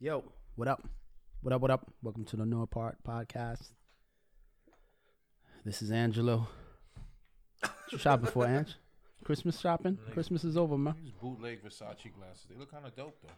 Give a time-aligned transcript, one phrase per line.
[0.00, 0.24] Yo,
[0.56, 0.82] what up?
[1.42, 1.60] What up?
[1.60, 1.92] What up?
[2.02, 3.68] Welcome to the No Apart podcast.
[5.64, 6.48] This is Angelo.
[7.98, 8.74] Shopping for, Ange?
[9.24, 9.98] Christmas shopping?
[10.12, 10.94] Christmas is over, man.
[11.02, 12.46] These bootleg Versace glasses.
[12.48, 13.28] They look kind of dope though.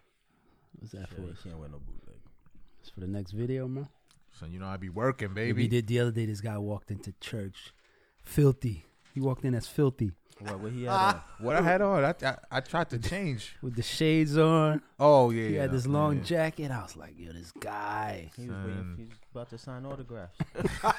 [0.78, 1.20] What's that Yeah, for?
[1.22, 2.20] you can't wear no bootleg.
[2.80, 3.88] It's for the next video, man.
[4.38, 5.52] So you know I be working, baby.
[5.62, 6.26] We did the other day.
[6.26, 7.72] This guy walked into church,
[8.22, 8.84] filthy.
[9.14, 10.12] He walked in as filthy
[10.42, 10.60] What?
[10.60, 11.24] What he had ah.
[11.38, 11.44] on?
[11.46, 13.56] What I had on, I, I I tried to change.
[13.62, 14.82] with the shades on.
[14.98, 16.22] Oh yeah, He yeah, had this long yeah.
[16.24, 16.70] jacket.
[16.70, 18.30] I was like, yo, this guy.
[18.36, 18.94] He was waiting.
[18.96, 20.38] He was about to sign autographs.
[20.84, 20.92] nah,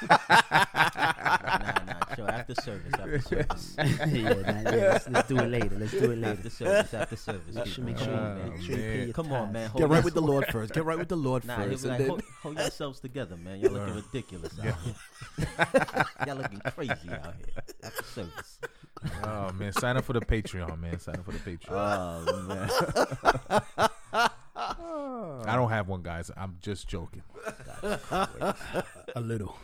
[1.86, 2.16] nah.
[2.16, 2.94] Show after service.
[2.94, 3.76] After service.
[3.78, 5.76] yeah, nah, yeah, let's, let's do it later.
[5.78, 6.32] Let's do it later.
[6.34, 6.94] After service.
[6.94, 7.56] After service.
[7.56, 7.86] Make sure, people.
[7.86, 8.50] make Come sure, on, you- man.
[8.52, 9.06] make sure you pay man.
[9.08, 9.70] your Come on, man.
[9.70, 10.74] Hold Get right with the Lord first.
[10.74, 11.86] Get right with the Lord Nah, first.
[11.86, 13.60] like, hold, hold yourselves together, man.
[13.60, 14.96] Y'all looking ridiculous out here.
[16.28, 17.64] Y'all looking crazy out here.
[17.84, 18.60] After service.
[19.24, 20.98] Oh man, sign up for the Patreon, man.
[21.00, 21.70] Sign up for the Patreon.
[21.72, 23.90] Oh man.
[25.46, 26.32] I don't have one, guys.
[26.36, 27.24] I'm just joking.
[27.84, 28.56] A
[29.22, 29.56] little.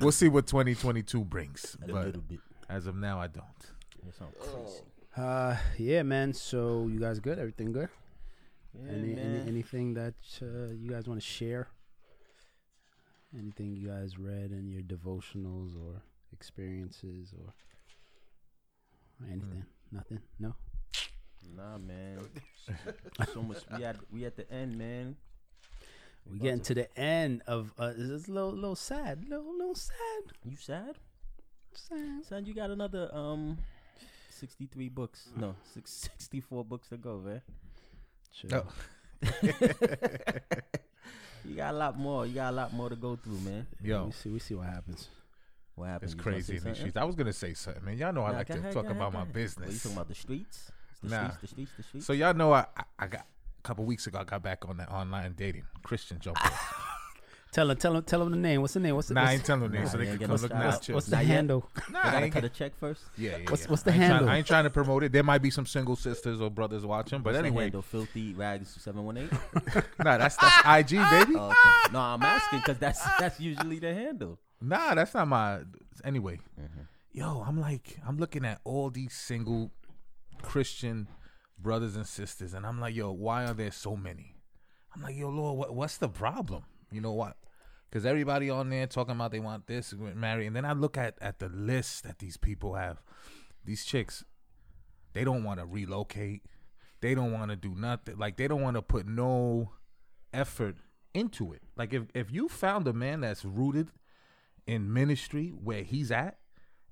[0.00, 2.40] We'll see what 2022 brings, A but little bit.
[2.68, 3.44] as of now, I don't.
[4.08, 4.80] It's all crazy.
[5.16, 6.32] Uh, yeah, man.
[6.32, 7.38] So you guys good?
[7.38, 7.88] Everything good?
[8.74, 11.68] Yeah, any, any anything that uh, you guys want to share?
[13.38, 17.52] Anything you guys read in your devotionals or experiences or
[19.26, 19.64] anything?
[19.92, 20.20] Nothing.
[20.40, 20.54] No.
[21.56, 22.18] Nah, man.
[23.32, 23.58] so much.
[23.76, 25.16] We at we at the end, man.
[26.30, 27.72] We getting to the end of.
[27.78, 29.24] Uh, it's a little, little sad.
[29.28, 30.22] Little, little sad.
[30.44, 30.96] You sad?
[31.74, 32.24] Sad.
[32.26, 33.58] Son, you got another um,
[34.30, 35.28] sixty-three books.
[35.36, 37.42] No, six, 64 books to go, man.
[38.32, 38.64] Chill.
[38.64, 38.72] Oh.
[41.46, 42.24] You got a lot more.
[42.24, 43.66] You got a lot more to go through, man.
[43.82, 44.30] Yo, we see.
[44.30, 45.08] We see what happens.
[45.74, 46.12] What happens?
[46.12, 46.96] it's You crazy in these streets.
[46.96, 47.98] I was gonna say something, man.
[47.98, 49.66] Y'all know I Nah, like to ahead, talk go ahead, about my business.
[49.66, 50.72] What, you talking about the streets?
[51.04, 51.30] The Nah.
[51.30, 52.06] streets, the streets, the streets.
[52.06, 53.20] So y'all know I, I- I got
[53.58, 54.18] a couple weeks ago.
[54.20, 55.64] I got back on that online dating.
[55.82, 56.38] Christian jump.
[57.52, 57.76] Tell him.
[57.76, 58.02] Tell him.
[58.02, 58.62] Tell him the name.
[58.62, 58.96] What's the name?
[58.96, 59.14] What's the?
[59.14, 60.80] Nah, I what's, ain't telling them Nah, so they can come look style.
[60.80, 60.94] chill.
[60.96, 61.70] what's the handle?
[61.92, 63.02] Nah, I gotta ain't cut get- a check first.
[63.16, 63.48] Yeah, yeah.
[63.48, 63.70] What's- yeah.
[63.70, 64.28] what's the I ain't trying- handle?
[64.28, 65.12] I ain't trying to promote it.
[65.12, 67.82] There might be some single sisters or brothers watching, but What's the anyway, handle?
[67.82, 69.30] filthy rags seven one eight.
[70.02, 71.34] nah, that's that's IG, baby.
[71.36, 71.92] Oh, okay.
[71.92, 74.40] No, I'm asking because that's that's usually the handle.
[74.60, 75.60] Nah, that's not my.
[76.02, 76.80] Anyway, Mm-hmm.
[77.12, 79.70] yo, I'm like, I'm looking at all these single
[80.44, 81.08] Christian
[81.58, 84.36] brothers and sisters, and I'm like, yo, why are there so many?
[84.94, 86.64] I'm like, yo, Lord, what, what's the problem?
[86.90, 87.36] You know what?
[87.88, 91.16] Because everybody on there talking about they want this, married, and then I look at
[91.20, 93.02] at the list that these people have.
[93.64, 94.24] These chicks,
[95.12, 96.42] they don't want to relocate.
[97.00, 98.18] They don't want to do nothing.
[98.18, 99.70] Like they don't want to put no
[100.32, 100.76] effort
[101.14, 101.62] into it.
[101.76, 103.90] Like if if you found a man that's rooted
[104.66, 106.38] in ministry where he's at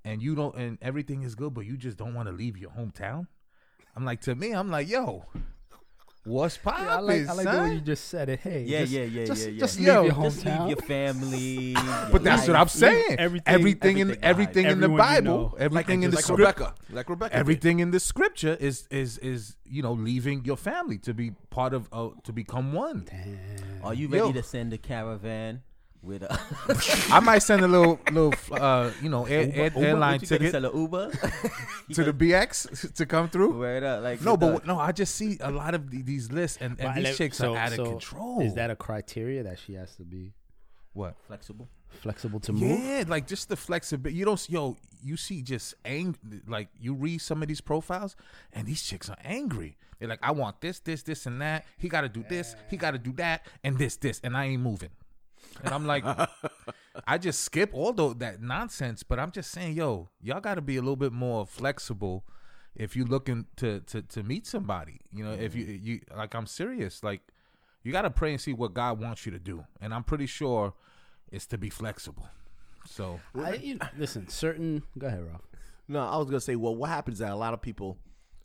[0.05, 2.71] and you don't and everything is good but you just don't want to leave your
[2.71, 3.27] hometown
[3.97, 5.25] i'm like to me i'm like yo
[6.25, 7.27] what's poppin', Yeah, I like.
[7.29, 7.73] I like the way son?
[7.73, 8.39] you just said it.
[8.41, 8.63] Hey.
[8.63, 9.59] Yeah, just, yeah, yeah, just, yeah, yeah.
[9.59, 11.75] Just leave Yo, your Just leave your family.
[12.13, 15.25] but that's what i'm saying everything- everything, in everything everything in the Everyone you bible
[15.51, 15.55] know.
[15.59, 16.75] everything in the like script Rebecca.
[16.91, 17.33] Like Rebecca.
[17.35, 17.41] did.
[17.41, 21.75] everything in the scripture is is is you know leaving your family to be part
[21.75, 23.09] of uh, to become one
[23.83, 24.33] Are you ready Yo.
[24.33, 25.63] to send a caravan
[26.03, 26.39] with a
[27.13, 29.87] i might send a little little uh you know air, air, Uber?
[29.87, 31.11] airline you ticket Sell an Uber
[31.93, 35.15] to the bx to come through Word up, like No, but the- no, I just
[35.15, 37.73] see a lot of the- these lists, and, and these let- chicks so- are out
[37.73, 38.41] so of control.
[38.41, 40.33] Is that a criteria that she has to be
[40.93, 41.15] what?
[41.29, 41.69] flexible.
[42.01, 42.81] flexible to move?
[42.81, 44.19] Yeah, like just the flexibility.
[44.19, 46.17] You don't, s- yo, you see just ang
[46.49, 48.17] Like you read some of these profiles,
[48.53, 49.77] and these chicks are angry.
[49.99, 51.65] They're like, I want this, this, this, and that.
[51.79, 52.57] He got to do this.
[52.69, 54.91] He got to do that, and this, this, and I ain't moving.
[55.63, 56.05] And I'm like,
[57.07, 59.03] I just skip all tho- that nonsense.
[59.03, 62.25] But I'm just saying, yo, y'all got to be a little bit more flexible
[62.75, 65.01] if you're looking to to to meet somebody.
[65.13, 67.03] You know, if you you like, I'm serious.
[67.03, 67.21] Like,
[67.83, 69.65] you got to pray and see what God wants you to do.
[69.81, 70.75] And I'm pretty sure
[71.31, 72.29] it's to be flexible.
[72.87, 74.83] So I, you listen, certain.
[74.99, 75.47] Go ahead, Ralph.
[75.89, 77.99] No, I was gonna say, well, what happens is that a lot of people,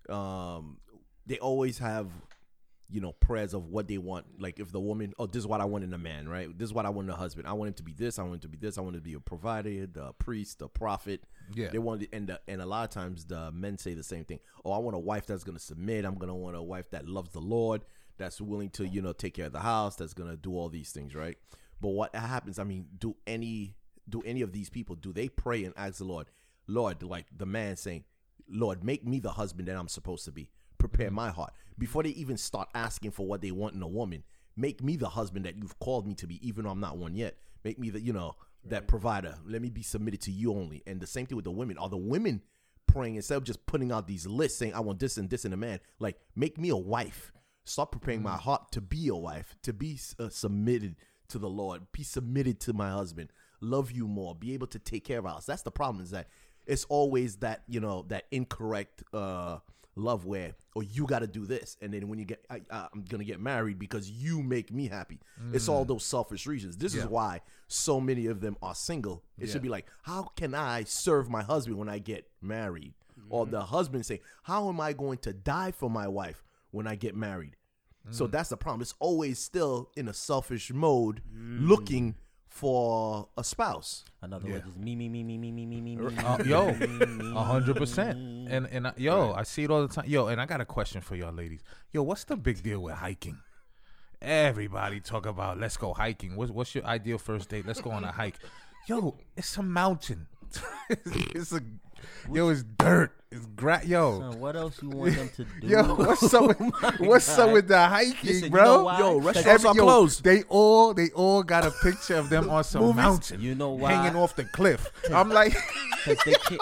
[0.10, 0.78] um,
[1.26, 2.08] they always have,
[2.90, 4.26] you know, prayers of what they want.
[4.40, 6.58] Like if the woman, oh, this is what I want in a man, right?
[6.58, 7.48] This is what I want in a husband.
[7.48, 8.18] I want him to be this.
[8.18, 8.78] I want him to be this.
[8.78, 11.24] I want him to be a provider, the priest, the prophet.
[11.54, 11.70] Yeah.
[11.70, 12.08] they want, to.
[12.14, 14.40] and the, and a lot of times the men say the same thing.
[14.64, 16.06] Oh, I want a wife that's gonna submit.
[16.06, 17.82] I'm gonna want a wife that loves the Lord,
[18.18, 20.92] that's willing to, you know, take care of the house, that's gonna do all these
[20.92, 21.38] things, right?
[21.82, 22.60] But what happens?
[22.60, 23.76] I mean, do any
[24.10, 26.28] do any of these people do they pray and ask the Lord,
[26.68, 28.06] Lord, like the man saying,
[28.50, 30.50] Lord, make me the husband that I'm supposed to be.
[30.78, 34.24] Prepare my heart before they even start asking for what they want in a woman.
[34.56, 37.16] Make me the husband that you've called me to be, even though I'm not one
[37.16, 37.38] yet.
[37.64, 38.36] Make me the, you know,
[38.66, 39.36] that provider.
[39.46, 40.82] Let me be submitted to you only.
[40.88, 41.78] And the same thing with the women.
[41.78, 42.42] Are the women
[42.88, 45.54] praying instead of just putting out these lists saying, I want this and this in
[45.54, 45.80] a man?
[46.00, 47.32] Like, make me a wife
[47.66, 50.96] start preparing my heart to be a wife, to be uh, submitted
[51.30, 55.04] to the Lord, be submitted to my husband, love you more, be able to take
[55.04, 55.46] care of us.
[55.46, 56.28] That's the problem is that
[56.66, 59.60] it's always that you know that incorrect uh
[59.98, 61.78] love where or you got to do this.
[61.82, 65.20] And then when you get I, i'm gonna get married because you make me happy.
[65.54, 65.90] It's all mm.
[65.90, 66.78] those selfish reasons.
[66.78, 69.24] This is why so many of them are single.
[69.38, 69.54] It Yeah.
[69.54, 72.94] should be like how can i serve my husband when i get married?
[73.30, 73.52] Or mm-hmm.
[73.52, 77.16] the husband say how am i going to die for my wife when i get
[77.16, 77.56] married?
[78.12, 78.32] So mm.
[78.32, 78.82] that's the problem.
[78.82, 81.68] It's always still in a selfish mode mm.
[81.68, 82.16] looking
[82.58, 84.54] for a spouse Another Yeah.
[84.56, 86.18] words, it's me, me, me, me, me, me, me, me, me.
[86.18, 86.74] Uh, yo,
[87.36, 88.18] hundred percent.
[88.50, 90.06] And and uh, yo, I see it all the time.
[90.08, 91.62] Yo, and I got a question for y'all ladies.
[91.94, 93.38] Yo, what's the big deal with hiking?
[94.22, 96.36] Everybody talk about let's go hiking.
[96.36, 97.68] What's what's your ideal first date?
[97.68, 98.40] Let's go on a hike.
[98.88, 100.26] Yo, it's a mountain.
[100.90, 101.62] it's a
[102.32, 103.12] yo, it's dirt.
[103.30, 104.20] It's gra- yo.
[104.22, 105.68] Son, what else you want them to do?
[105.68, 108.64] Yo, what's up with oh what's up with the hiking, Listen, you bro?
[108.64, 109.00] know why?
[109.00, 110.24] Yo, 'Cause restaurants Every- are yo, closed.
[110.24, 113.42] They all they all got a picture of them on some mountain.
[113.42, 113.92] You know why?
[113.92, 114.88] Hanging off the cliff.
[115.14, 115.54] I'm like
[116.06, 116.62] Because they can't.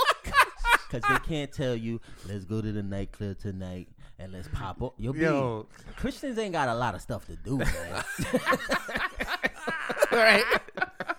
[0.90, 4.94] Because they can't tell you, let's go to the nightclub tonight and let's pop up.
[4.98, 5.20] You'll be.
[5.20, 5.68] Yo.
[5.98, 8.04] Christians ain't got a lot of stuff to do, man.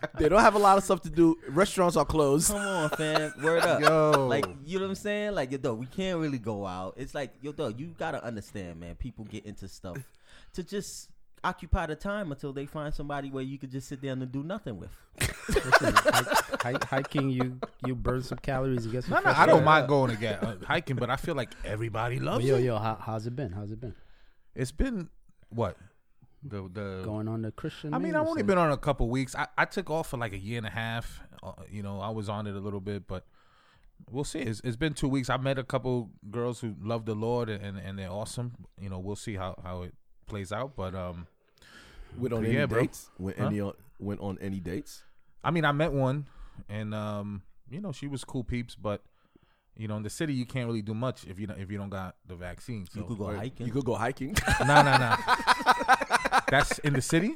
[0.18, 3.32] they don't have a lot of stuff to do restaurants are closed Come on, fam.
[3.42, 3.80] Word up.
[3.80, 4.26] Yo.
[4.28, 5.34] Like, you know what I'm saying?
[5.34, 6.94] Like, yo, dog, we can't really go out.
[6.96, 8.94] It's like, yo, dog, you got to understand, man.
[8.96, 9.98] People get into stuff
[10.54, 11.10] to just
[11.44, 14.42] occupy the time until they find somebody where you could just sit down and do
[14.42, 14.90] nothing with.
[15.48, 19.14] Listen, hike, hike, hiking, you you burn some calories and get some.
[19.14, 19.64] No, no, I don't air.
[19.64, 22.62] mind going again uh, hiking, but I feel like everybody But loves yo, it.
[22.62, 23.52] yo, how, how's it been?
[23.52, 23.94] How's it been?
[24.54, 25.08] It's been
[25.50, 25.76] what
[26.42, 27.02] the the.
[27.04, 27.92] Going on the Christian.
[27.94, 29.34] I mean, I've only been on a couple weeks.
[29.34, 31.20] I, I took off for like a year and a half.
[31.42, 33.24] Uh, you know, I was on it a little bit, but
[34.10, 34.40] we'll see.
[34.40, 35.28] It's, it's been two weeks.
[35.30, 38.52] I met a couple girls who love the Lord and and they're awesome.
[38.80, 39.94] You know, we'll see how how it
[40.26, 40.76] plays out.
[40.76, 41.26] But um,
[42.16, 42.80] went on Yeah, any bro.
[42.80, 43.46] dates went Huh?
[43.46, 45.02] any on, went on any dates
[45.44, 46.26] I mean, I met one,
[46.68, 49.02] and um, you know, she was cool peeps, but.
[49.78, 51.76] You know, in the city, you can't really do much if you don't, if you
[51.76, 52.86] don't got the vaccine.
[52.86, 53.66] So You could go hiking.
[53.66, 54.34] you could go hiking
[54.66, 55.14] No, no, no.
[56.50, 57.34] That's in the city.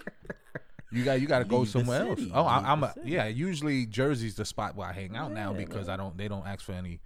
[0.92, 2.18] You got you got to go Leave the somewhere else.
[2.18, 2.32] city.
[2.34, 3.10] Oh, I, I'm the a city.
[3.10, 3.26] yeah.
[3.26, 6.46] Usually Jersey's the spot where I hang out now Yeah, because I don't they don't
[6.46, 7.00] ask for any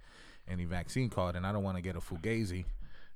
[0.47, 2.65] any vaccine card and I don't want to get a fugazi.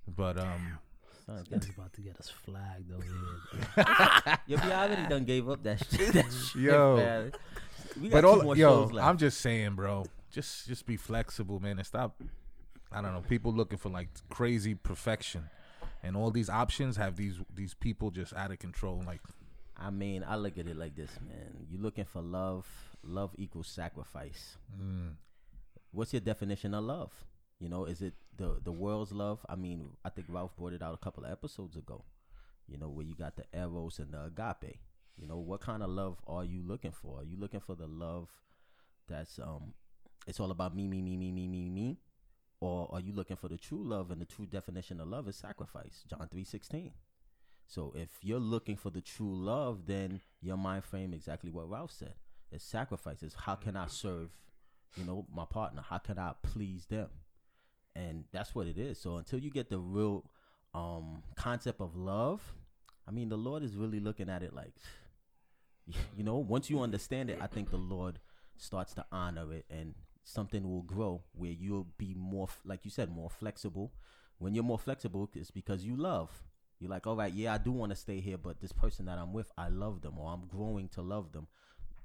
[0.07, 0.77] But um,
[1.25, 4.38] Son, He's about to get us flagged over here.
[4.47, 6.13] Yo, we already done gave up that shit.
[6.13, 6.95] That shit Yo.
[6.97, 7.31] man.
[8.00, 9.07] We got but two all more yo, shows left.
[9.07, 10.06] I'm just saying, bro.
[10.31, 12.21] Just just be flexible, man, and stop.
[12.91, 13.21] I don't know.
[13.27, 15.50] People looking for like crazy perfection,
[16.04, 19.04] and all these options have these these people just out of control.
[19.06, 19.22] Like
[19.78, 21.66] I mean, I look at it like this, man.
[21.69, 22.68] You're looking for love?
[23.04, 24.57] Love equals sacrifice.
[24.78, 25.12] mm,
[25.92, 27.12] What's your definition of love?
[27.60, 29.40] You know, is it the the world's love?
[29.50, 32.04] I mean, I think Ralph brought it out a couple of episodes ago.
[32.68, 34.78] You know, where you got the eros and the agape.
[35.18, 37.19] You know, what kind of love are you looking for?
[37.19, 38.30] Are you looking for the love
[39.07, 39.74] that's um,
[40.28, 41.98] it's all about me, me, me, me, me, me, me,
[42.61, 45.35] or are you looking for the true love and the true definition of love is
[45.35, 46.03] sacrifice?
[46.09, 46.91] John three sixteen.
[47.67, 51.91] So if you're looking for the true love, then your mind frame exactly what Ralph
[51.91, 52.15] said.
[52.51, 53.35] It's sacrifices.
[53.45, 54.31] How can I serve,
[54.95, 55.83] you know, my partner?
[55.88, 57.09] How can I please them?
[57.95, 59.00] And that's what it is.
[59.00, 60.25] So until you get the real
[60.73, 62.41] um concept of love,
[63.07, 64.74] I mean the Lord is really looking at it like
[66.17, 68.19] you know, once you understand it, I think the Lord
[68.57, 73.09] starts to honor it and something will grow where you'll be more like you said
[73.09, 73.91] more flexible.
[74.38, 76.43] When you're more flexible it's because you love.
[76.79, 79.17] You're like, all right, yeah, I do want to stay here, but this person that
[79.17, 81.47] I'm with, I love them, or I'm growing to love them.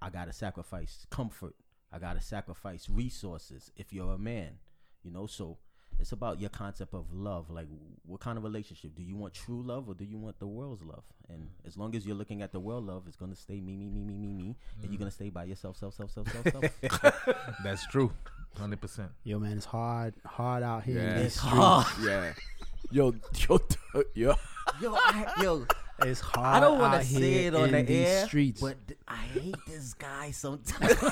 [0.02, 1.54] I gotta sacrifice comfort.
[1.92, 3.70] I gotta sacrifice resources.
[3.76, 4.58] If you're a man,
[5.04, 5.58] you know, so
[6.00, 7.50] it's about your concept of love.
[7.50, 7.66] Like,
[8.06, 9.34] what kind of relationship do you want?
[9.34, 11.04] True love, or do you want the world's love?
[11.28, 13.88] And as long as you're looking at the world love, it's gonna stay me, me,
[13.88, 14.98] me, me, me, me, and you're mm.
[14.98, 17.44] gonna stay by yourself, self, self, self, self, self.
[17.64, 18.12] that's true,
[18.58, 19.10] hundred percent.
[19.24, 20.98] Yo, man, it's hard, hard out here.
[20.98, 21.14] in Yeah.
[21.18, 21.86] these It's hard.
[22.02, 22.32] yeah
[22.90, 23.14] yo
[23.48, 23.58] yo
[24.14, 24.34] yo
[24.80, 25.66] Yo, I, yo,
[26.02, 26.56] It's hard.
[26.56, 28.60] I don't want out to here say it on in the these air, streets.
[28.60, 30.94] but I hate this guy sometimes.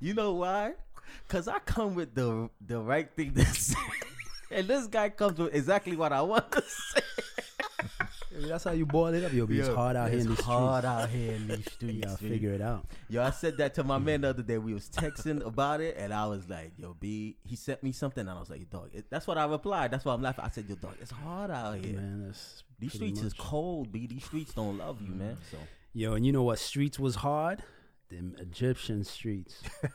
[0.00, 0.72] you know why?
[1.28, 3.78] Cause I come with the the right thing to say,
[4.50, 7.00] and this guy comes with exactly what I want to say.
[8.32, 9.32] That's how you boil it up.
[9.32, 10.46] Yo, it's hard out here it's in these streets.
[10.46, 12.06] hard out here in these You streets.
[12.06, 12.86] gotta figure it out.
[13.08, 14.56] Yo, I said that to my man the other day.
[14.56, 18.20] We was texting about it, and I was like, "Yo, B." He sent me something,
[18.22, 19.90] and I was like, "Dog." It, that's what I replied.
[19.90, 20.44] That's why I'm laughing.
[20.44, 21.96] I said, "Yo, dog, it's hard out here.
[21.96, 22.32] Man,
[22.78, 24.06] These streets is cold, B.
[24.06, 25.58] These streets don't love you, man." So
[25.92, 27.62] Yo, and you know what streets was hard?
[28.10, 29.62] Them Egyptian streets.
[29.82, 29.94] what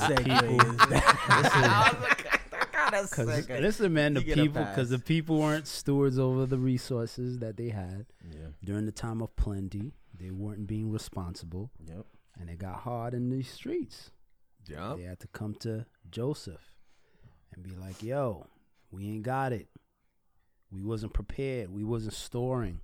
[0.00, 0.76] segue is
[3.10, 6.58] Because listen, man, the You get a people because the people weren't stewards over the
[6.58, 8.48] resources that they had Yeah.
[8.64, 9.92] during the time of plenty.
[10.16, 12.06] They weren't being responsible, Yep.
[12.40, 14.10] and it got hard in these streets.
[14.66, 14.94] Yeah.
[14.96, 16.72] They had to come to Joseph
[17.52, 18.46] and be like, "Yo,
[18.90, 19.68] we ain't got it.
[20.70, 21.70] We wasn't prepared.
[21.70, 22.80] We wasn't storing.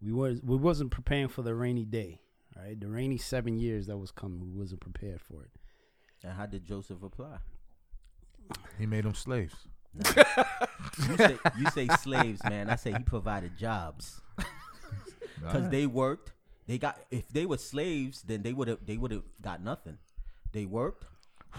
[0.00, 2.20] We was we wasn't preparing for the rainy day.
[2.58, 4.40] Right, the rainy seven years that was coming.
[4.40, 5.50] We wasn't prepared for it.
[6.24, 7.38] And how did Joseph apply?
[8.78, 9.54] He made them slaves.
[9.94, 12.68] You say, you say slaves, man.
[12.70, 14.20] I say he provided jobs
[15.40, 16.32] because they worked.
[16.66, 19.98] They got if they were slaves, then they would have they would have got nothing.
[20.52, 21.04] They worked.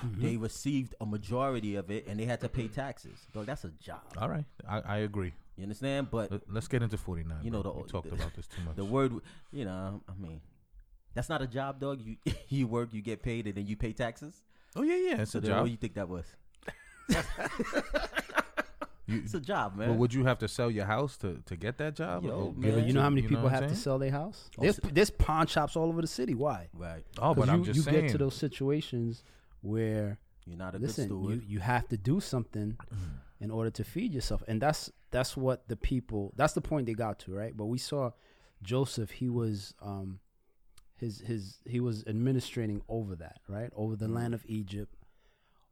[0.05, 0.21] Mm-hmm.
[0.21, 3.17] They received a majority of it, and they had to pay taxes.
[3.33, 4.01] Dog, that's a job.
[4.17, 5.33] All right, I, I agree.
[5.57, 6.09] You understand?
[6.11, 7.37] But Let- Let's get into 49.
[7.43, 7.73] You know, bro.
[7.73, 8.75] the- we talked the- about this too much.
[8.75, 9.13] the word,
[9.51, 10.41] you know, I mean,
[11.13, 12.01] that's not a job, dog.
[12.01, 12.17] You
[12.49, 14.41] you work, you get paid, and then you pay taxes.
[14.75, 15.59] oh yeah, yeah, it's So a then job.
[15.59, 16.25] what do you think that was?
[19.07, 19.87] You- It's a job, man.
[19.89, 22.23] But would you have to sell your house to, to get that job?
[22.23, 22.61] Yo, Or man.
[22.75, 24.51] give you know how many you people have I'm to sell their house?
[24.57, 26.35] Oh, There's so- there's pawn shops all over the city.
[26.35, 26.69] Why?
[26.77, 27.03] right.
[27.17, 28.01] Oh, but you, I'm just you saying.
[28.01, 29.23] get to those situations
[29.61, 32.77] where You're not a listen, good you, you have to do something
[33.39, 36.31] in order to feed yourself, and that's that's what the people.
[36.35, 37.57] That's the point they got to, right?
[37.57, 38.11] But we saw
[38.61, 39.09] Joseph.
[39.09, 40.19] He was um,
[40.99, 43.71] his his he was administrating over that, right?
[43.75, 44.93] Over the land of Egypt,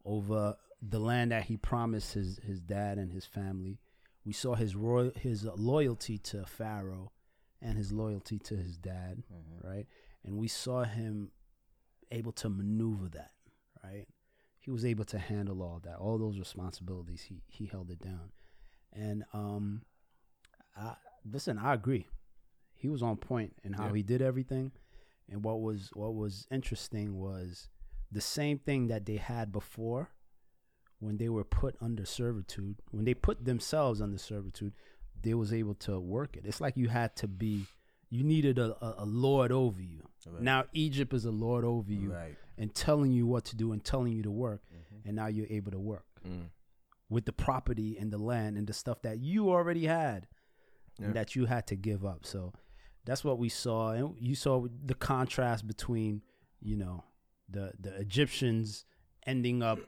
[0.06, 3.80] over the land that he promised his his dad and his family.
[4.26, 7.12] We saw his royal his loyalty to Pharaoh,
[7.62, 9.64] and his loyalty to his dad, Mhm.
[9.64, 9.88] right?
[10.24, 11.32] And we saw him
[12.12, 13.34] able to maneuver that,
[13.84, 14.08] right?
[14.60, 17.24] He was able to handle all that, all those responsibilities.
[17.24, 18.32] He he held it down,
[18.94, 19.84] and um,
[20.76, 21.58] I listen.
[21.58, 22.08] I agree.
[22.74, 23.96] He was on point in how Yeah.
[23.96, 24.72] he did everything,
[25.30, 27.70] and what was what was interesting was
[28.12, 30.10] the same thing that they had before
[31.00, 32.78] when they were put under servitude.
[32.92, 34.74] When they put themselves under servitude,
[35.22, 36.44] they was able to work it.
[36.46, 37.66] It's like you had to be.
[38.10, 40.08] You needed a, a, a lord over you.
[40.26, 40.42] Right.
[40.42, 42.38] Now Egypt is a lord over you Right.
[42.58, 45.06] and telling you what to do and telling you to work, Mhm.
[45.06, 46.48] and now you're able to work Mm.
[47.10, 50.28] with the property and the land and the stuff that you already had
[50.98, 51.08] Yeah.
[51.08, 52.26] and that you had to give up.
[52.26, 52.54] So
[53.08, 56.22] that's what we saw, and you saw the contrast between
[56.62, 57.06] you know
[57.50, 58.86] the the Egyptians
[59.26, 59.80] ending up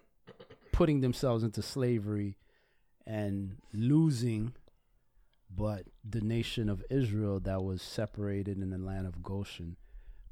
[0.72, 2.38] putting themselves into slavery
[3.06, 4.54] and losing.
[5.54, 9.78] But the nation of Israel that was separated in the land of Goshen,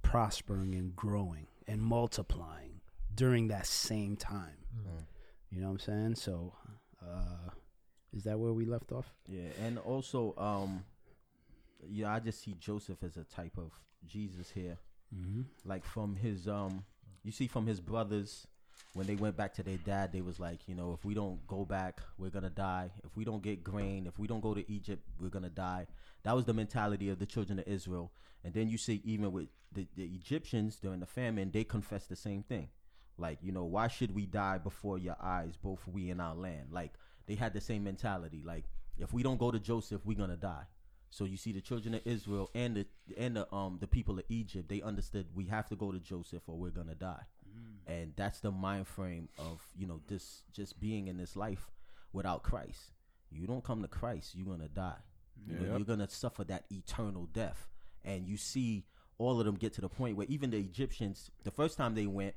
[0.03, 2.81] prospering and growing and multiplying
[3.13, 4.57] during that same time.
[4.77, 5.03] Mm.
[5.49, 6.15] You know what I'm saying?
[6.15, 6.53] So,
[7.01, 7.49] uh,
[8.15, 9.11] is that where we left off?
[9.27, 10.85] Yeah, and also, um,
[11.87, 13.71] yeah, I just see Joseph as a type of
[14.05, 14.77] Jesus here.
[15.15, 15.41] Mm-hmm.
[15.65, 16.83] Like from his, um,
[17.23, 18.47] you see from his brothers
[18.93, 21.45] when they went back to their dad, they was like, you know, if we don't
[21.47, 22.89] go back, we're gonna die.
[23.03, 25.87] If we don't get grain, if we don't go to Egypt, we're gonna die.
[26.23, 28.11] That was the mentality of the children of Israel.
[28.43, 32.15] And then you see even with the, the Egyptians during the famine, they confessed the
[32.15, 32.69] same thing.
[33.17, 36.67] Like, you know, why should we die before your eyes, both we and our land?
[36.71, 36.93] Like,
[37.25, 38.41] they had the same mentality.
[38.45, 38.65] Like,
[38.97, 40.65] if we don't go to Joseph, we're gonna die.
[41.09, 42.85] So you see, the children of Israel and the
[43.17, 46.43] and the um the people of Egypt, they understood we have to go to Joseph
[46.47, 47.23] or we're gonna die,
[47.87, 51.71] and that's the mind frame of you know this just being in this life
[52.13, 52.91] without Christ.
[53.31, 54.99] You don't come to Christ, you're gonna die.
[55.45, 57.69] You know, you're gonna suffer that eternal death,
[58.03, 58.85] and you see
[59.17, 62.05] all of them get to the point where even the Egyptians, the first time they
[62.05, 62.35] went,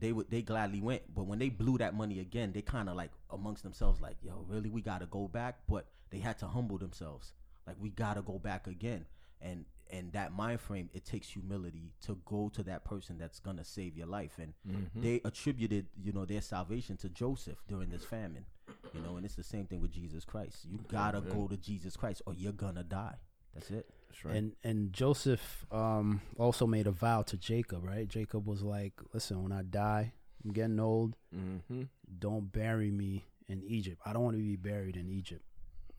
[0.00, 2.96] they would they gladly went, but when they blew that money again, they kind of
[2.96, 6.78] like amongst themselves, like, "Yo, really, we gotta go back." But they had to humble
[6.78, 7.32] themselves,
[7.66, 9.06] like, "We gotta go back again."
[9.40, 13.64] And and that mind frame, it takes humility to go to that person that's gonna
[13.64, 14.38] save your life.
[14.38, 14.54] And
[14.94, 18.46] they attributed, you know, their salvation to Joseph during this famine,
[18.94, 19.16] you know.
[19.16, 20.64] And it's the same thing with Jesus Christ.
[20.64, 23.16] You gotta go to Jesus Christ, or you're gonna die.
[23.54, 23.86] That's it.
[24.08, 24.36] That's right.
[24.36, 28.08] And and Joseph um, also made a vow to Jacob, right?
[28.08, 30.14] Jacob was like, "Listen, when I die,
[30.44, 31.16] I'm getting old.
[31.34, 31.82] mm-hmm.
[32.18, 34.00] Don't bury me in Egypt.
[34.06, 35.44] I don't want to be buried in Egypt,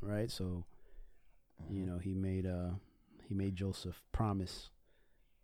[0.01, 0.65] right?" So,
[1.69, 2.71] you know, he made uh
[3.27, 4.69] he made Joseph promise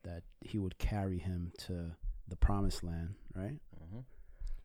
[0.03, 1.91] that he would carry him to
[2.27, 3.59] the promised land, right?
[3.81, 4.03] Mhm.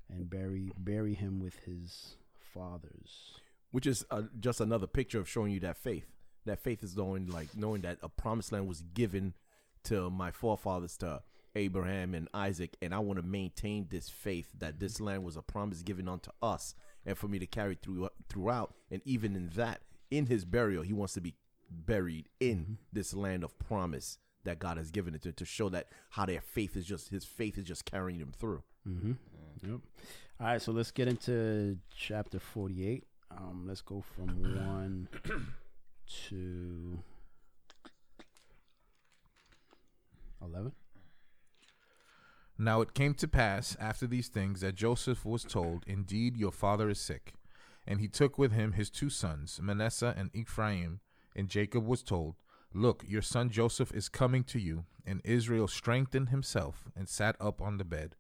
[0.09, 3.41] And bury bury him with his fathers.
[3.71, 6.07] Which is uh, just another picture of showing you that faith.
[6.45, 9.35] That faith is knowing, like knowing that a promised land was given
[9.85, 11.23] to my forefathers, to
[11.57, 15.43] Abraham and Isaac, and I want to maintain this faith that this land was a
[15.43, 16.75] promise given unto us,
[17.07, 18.75] and for me to carry through throughout.
[18.91, 19.81] And even in that,
[20.11, 21.35] in his burial, he wants to be
[21.71, 25.89] buried in this land of promise that God has given it to, to show that
[26.11, 28.63] how their faith is just his faith is just carrying them through.
[28.87, 29.13] Mm-hmm.
[29.63, 29.81] Yep.
[30.41, 33.05] All right, so let's get into chapter 48.
[33.31, 35.09] Um, let's go from 1
[36.29, 36.99] to
[40.43, 40.73] 11.
[42.59, 46.89] Now it came to pass after these things that Joseph was told, Indeed, your father
[46.89, 47.35] is sick.
[47.87, 51.01] And he took with him his two sons, Manasseh and Ephraim.
[51.37, 52.37] And Jacob was told,
[52.73, 54.85] Look, your son Joseph is coming to you.
[55.07, 58.17] And Israel strengthened himself and sat up on the bed.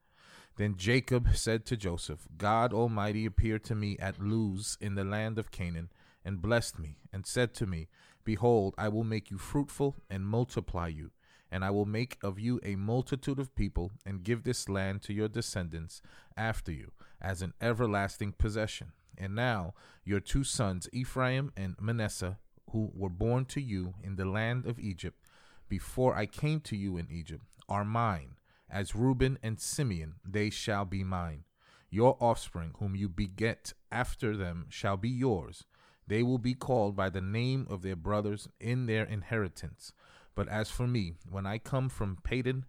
[0.56, 5.38] Then Jacob said to Joseph, God Almighty appeared to me at Luz in the land
[5.38, 5.90] of Canaan,
[6.24, 7.88] and blessed me, and said to me,
[8.22, 11.10] Behold, I will make you fruitful and multiply you
[11.54, 15.12] and I will make of you a multitude of people, and give this land to
[15.12, 16.02] your descendants
[16.36, 16.90] after you,
[17.20, 18.90] as an everlasting possession.
[19.18, 22.38] And now your two sons, Ephraim and Manasseh,
[22.70, 25.20] who were born to you in the land of Egypt,
[25.68, 28.36] before I came to you in Egypt, are mine.
[28.68, 31.44] As Reuben and Simeon, they shall be mine.
[31.90, 35.64] Your offspring, whom you beget after them, shall be yours.
[36.06, 39.92] They will be called by the name of their brothers in their inheritance.
[40.34, 42.66] But as for me, when I come from Padan,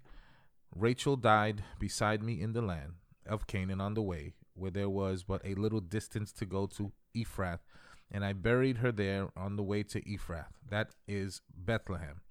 [0.76, 2.94] Rachel died beside me in the land
[3.26, 6.92] of Canaan on the way, where there was but a little distance to go to
[7.16, 7.60] Ephrath,
[8.12, 12.22] and I buried her there on the way to Ephrath, that is Bethlehem.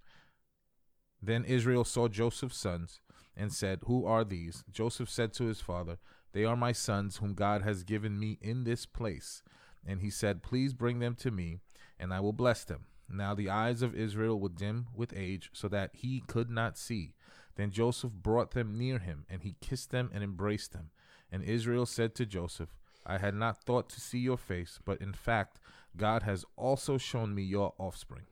[1.23, 3.01] Then Israel saw Joseph's sons
[3.37, 4.63] and said, Who are these?
[4.71, 5.99] Joseph said to his father,
[6.33, 9.43] They are my sons, whom God has given me in this place.
[9.87, 11.59] And he said, Please bring them to me,
[11.99, 12.87] and I will bless them.
[13.09, 17.15] Now the eyes of Israel were dim with age, so that he could not see.
[17.57, 20.91] Then Joseph brought them near him, and he kissed them and embraced them.
[21.35, 25.13] And Israel said to Joseph, I had not thought to see your face, but in
[25.13, 25.59] fact,
[25.97, 28.27] God has also shown me your offspring.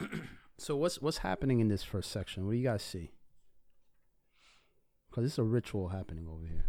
[0.60, 2.44] So what's what's happening in this first section?
[2.44, 3.12] What do you guys see?
[5.08, 6.64] Because it's a ritual happening over here.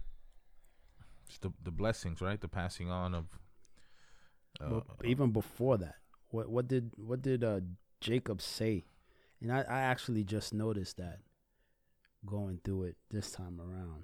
[1.27, 2.39] It's the, the blessings, right?
[2.39, 3.25] The passing on of.
[4.61, 5.95] Uh, even before that,
[6.27, 7.61] what what did what did uh,
[7.99, 8.85] Jacob say?
[9.41, 11.21] And I, I actually just noticed that
[12.27, 14.03] going through it this time around.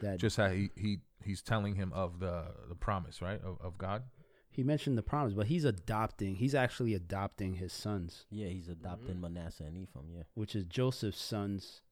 [0.00, 3.40] That just how he, he he's telling him of the the promise, right?
[3.42, 4.04] Of, of God.
[4.50, 6.36] he mentioned the promise, but he's adopting.
[6.36, 9.32] He's actually adopting his sons, Yeah, he's adopting mm-hmm.
[9.34, 10.06] Manasseh and Ephraim.
[10.14, 11.82] Yeah, which is Joseph's sons,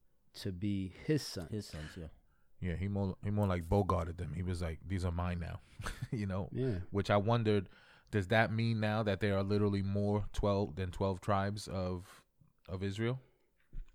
[0.40, 1.48] to be his son.
[1.50, 1.90] his sons.
[1.96, 2.06] Yeah,
[2.60, 4.32] Yeah, he more he more like bogarted them.
[4.34, 5.60] He was like, "These are mine now,"
[6.10, 6.48] you know.
[6.52, 6.76] yeah.
[6.90, 7.68] Which I wondered,
[8.10, 12.22] does that mean now that there are literally more twelve than twelve tribes of
[12.68, 13.18] of Israel?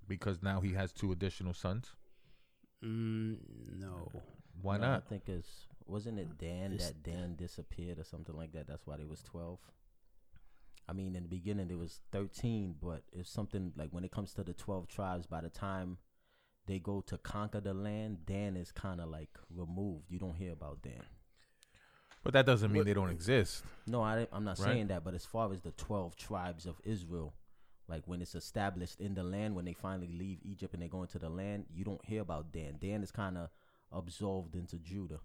[0.08, 1.94] Because now he has two additional sons.
[2.84, 3.38] Mm,
[3.80, 4.12] no.
[4.62, 5.04] Why No, not?
[5.06, 8.68] I think it's wasn't it Dan It's- that Dan disappeared or something like that.
[8.68, 9.60] That's why there was twelve.
[10.88, 14.34] I mean, in the beginning it was thirteen, but it's something like when it comes
[14.36, 15.98] to the twelve tribes, by the time
[16.68, 20.06] they go to conquer the land, Dan is kind of like removed.
[20.12, 21.04] You don't hear about Dan.
[22.24, 23.64] But that doesn't mean What- they don't exist.
[23.88, 24.66] No, I, I'm not Right.
[24.66, 27.34] saying that, but as far as the 12 tribes of Israel,
[27.90, 31.02] like when it's established in the land, when they finally leave Egypt and they go
[31.02, 32.78] into the land, you don't hear about Dan.
[32.80, 33.50] Dan is kind of
[33.92, 35.20] absolved into Judah.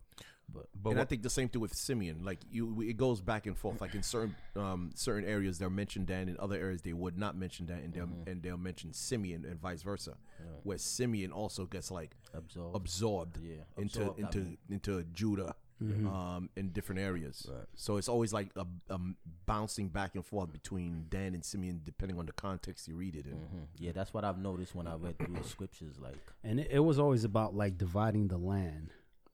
[0.53, 2.25] But But and I think the same thing with Simeon.
[2.25, 3.81] Like you, it goes back and forth.
[3.81, 6.29] Like in certain um, certain areas, they'll mention Dan.
[6.29, 9.59] In other areas, they would not mention Dan, and they'll and they'll mention Simeon, and
[9.61, 10.17] vice versa.
[10.63, 12.77] Where Simeon also gets like absorbed.
[12.77, 14.59] absorbed Yeah, into absorbed, I into mean.
[14.71, 17.47] into Judah, um, in different areas.
[17.51, 17.67] Right.
[17.75, 18.99] So it's always like a, a
[19.47, 23.27] bouncing back and forth between Dan and Simeon, depending on the context you read it
[23.27, 23.33] in.
[23.39, 23.67] Mhm.
[23.79, 25.99] Yeah, that's what I've noticed when I read through the scriptures.
[25.99, 28.91] Like, And it, it was always about like dividing the land,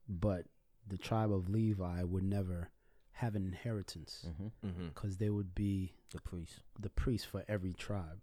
[0.09, 0.45] but
[0.87, 2.69] the tribe of Levi would never
[3.13, 4.87] have an inheritance hmm Mm-hmm.
[4.87, 6.61] because they would be the priest.
[6.79, 8.19] the priest for every tribe.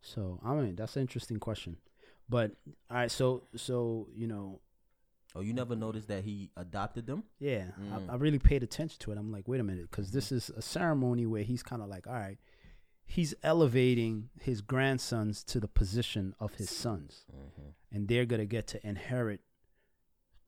[0.00, 1.76] So I mean that's an interesting question.
[2.28, 2.52] But
[2.90, 4.60] all right, so so you know,
[5.34, 7.24] Oh, you never noticed that he adopted them?
[7.38, 8.08] yeah, Mm.
[8.10, 9.18] I, I really paid attention to it.
[9.18, 12.06] I'm like, wait a minute, because this is a ceremony where he's kind of like,
[12.06, 12.38] all right,
[13.04, 17.68] he's elevating his grandsons to the position of his sons, Mm-hmm.
[17.96, 19.40] and they're gonna get to inherit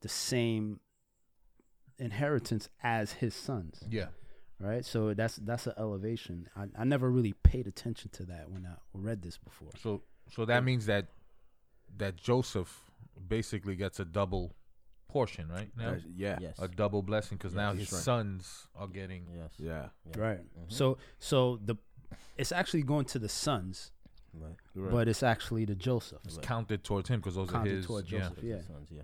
[0.01, 0.79] the same
[1.97, 3.83] inheritance as his sons.
[3.89, 4.07] yeah,
[4.59, 4.85] right?
[4.85, 6.49] So that's that's an elevation.
[6.55, 9.69] I, I never really paid attention to that when I read this before.
[9.81, 11.07] so so that means that
[11.97, 12.91] that Joseph
[13.27, 14.53] basically gets a double
[15.07, 15.69] portion, right?
[15.77, 16.37] Now Uh, yeah.
[16.41, 16.57] Yes.
[16.59, 18.03] a double blessing because Yes, now that's his right.
[18.03, 19.27] sons are getting.
[19.35, 19.53] yes.
[19.57, 19.89] Yeah.
[20.05, 20.19] Yeah.
[20.21, 20.39] Right.
[20.59, 20.71] Mhm.
[20.71, 21.75] So so the
[22.37, 23.91] it's actually going to the sons,
[24.33, 24.55] Right.
[24.75, 24.91] Right.
[24.91, 26.19] but it's actually to Joseph.
[26.25, 26.45] It's Right.
[26.45, 27.85] counted towards him because those Counted are his.
[27.85, 28.19] toward yeah.
[28.29, 28.43] Joseph.
[28.43, 28.61] Yeah.
[28.61, 29.03] Sons, yeah.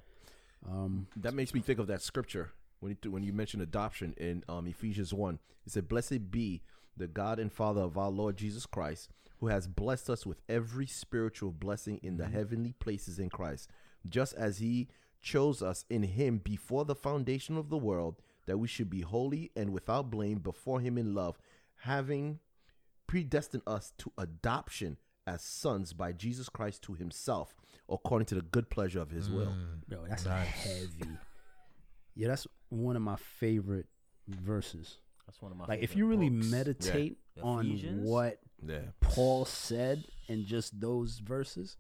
[0.67, 4.43] Um, That makes me think of that scripture when you, when you mentioned adoption in
[4.49, 5.39] um, Ephesians 1.
[5.65, 6.61] It said, Blessed be
[6.97, 9.09] the God and Father of our Lord Jesus Christ,
[9.39, 13.69] who has blessed us with every spiritual blessing in the heavenly places in Christ,
[14.07, 14.87] just as he
[15.21, 19.51] chose us in him before the foundation of the world that we should be holy
[19.55, 21.37] and without blame before him in love,
[21.81, 22.39] having
[23.07, 27.55] predestined us to adoption as sons by Jesus Christ to himself,
[27.89, 29.35] according to the good pleasure of his mm.
[29.35, 29.53] will.
[29.87, 30.47] Yo, that's Nice.
[30.47, 31.11] heavy.
[32.15, 33.87] Yeah, that's one of my favorite
[34.27, 34.97] verses.
[35.27, 36.47] That's one of my Like, if you really books.
[36.47, 37.43] meditate Yeah.
[37.43, 38.07] on Ephesians?
[38.09, 38.81] what Yeah.
[38.99, 41.77] Paul said in just those verses,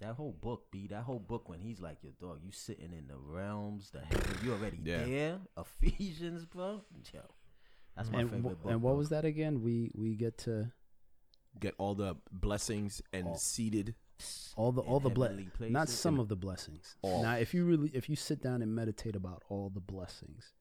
[0.00, 3.06] That whole book, B, that whole book when he's like, your dog, you sitting in
[3.06, 5.04] the realms, the heaven, you already Yeah.
[5.04, 5.38] there.
[5.58, 6.82] Ephesians, bro.
[7.12, 7.20] Yo,
[7.96, 8.72] that's my and, favorite wh- book.
[8.72, 8.98] and what bro.
[8.98, 9.62] was that again?
[9.62, 10.72] We we get to
[11.60, 13.94] Get all the blessings and All- seated.
[14.56, 16.96] all the all the ble- heavenly not some of the blessings.
[17.02, 17.22] All.
[17.22, 20.52] Now, if you really if you sit down and meditate about all the blessings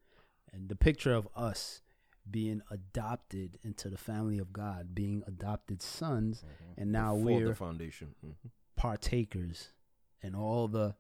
[0.51, 1.81] and the picture of us
[2.29, 6.73] being adopted into the family of God, being adopted sons, Mhm.
[6.83, 8.13] and now before we're the foundation.
[8.23, 8.51] Mhm.
[8.87, 9.69] Partakers
[10.21, 10.93] in all the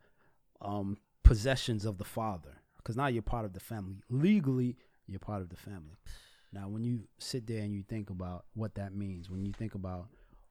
[0.61, 2.55] um, possessions of the Father.
[2.77, 3.97] Because now you're part of the family.
[4.09, 5.97] Legally, you're part of the family.
[6.53, 9.75] Now, when you sit there and you think about what that means, when you think
[9.75, 10.07] about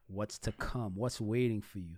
[0.09, 1.97] what's to come, what's waiting for you,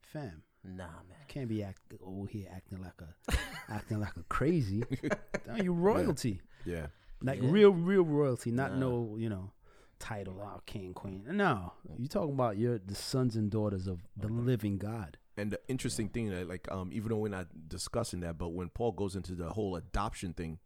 [0.00, 1.18] fam, Nah, man.
[1.20, 3.36] you can't be act over here acting like a
[3.68, 4.82] acting like a crazy.
[5.46, 6.86] Damn, you royalty, Yeah.
[7.22, 7.50] like Yeah.
[7.50, 8.78] real, real royalty, not Nah.
[8.78, 9.50] no, you know,
[9.98, 11.24] title, oh, king, queen.
[11.28, 15.18] No, you talking about you're the sons and daughters of the living God.
[15.36, 18.70] And the interesting thing that, like, um, even though we're not discussing that, but when
[18.70, 20.58] Paul goes into the whole adoption thing,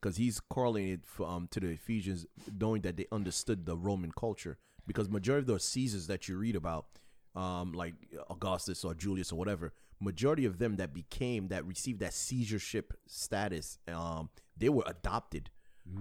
[0.00, 2.26] because he's correlating it f- um, to the Ephesians,
[2.60, 6.56] knowing that they understood the Roman culture, because majority of those Caesars that you read
[6.56, 6.86] about,
[7.34, 7.94] um, like
[8.28, 13.78] Augustus or Julius or whatever, majority of them that became that received that Caesarship status,
[13.88, 15.50] um, they were adopted.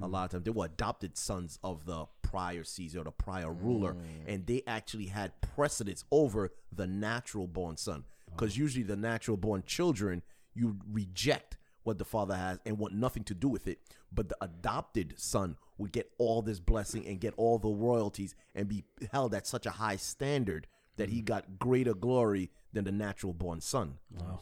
[0.01, 3.93] A lot of times, they were adopted sons of the prior Caesar, the prior ruler,
[3.93, 4.03] mm.
[4.27, 8.03] and they actually had precedence over the natural born son.
[8.29, 10.21] Because usually, the natural born children
[10.53, 13.79] you reject what the father has and want nothing to do with it.
[14.11, 18.67] But the adopted son would get all this blessing and get all the royalties and
[18.67, 20.67] be held at such a high standard
[20.97, 21.25] that he mm.
[21.25, 23.95] got greater glory than the natural born son.
[24.19, 24.41] Wow,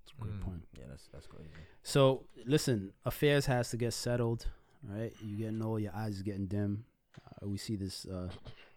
[0.00, 0.42] that's a great mm.
[0.42, 0.62] point.
[0.76, 1.48] Yeah, that's that's crazy.
[1.82, 4.46] So listen, affairs has to get settled,
[4.82, 5.12] right?
[5.22, 6.84] You getting old, your eyes is getting dim.
[7.26, 8.28] Uh, we see this uh,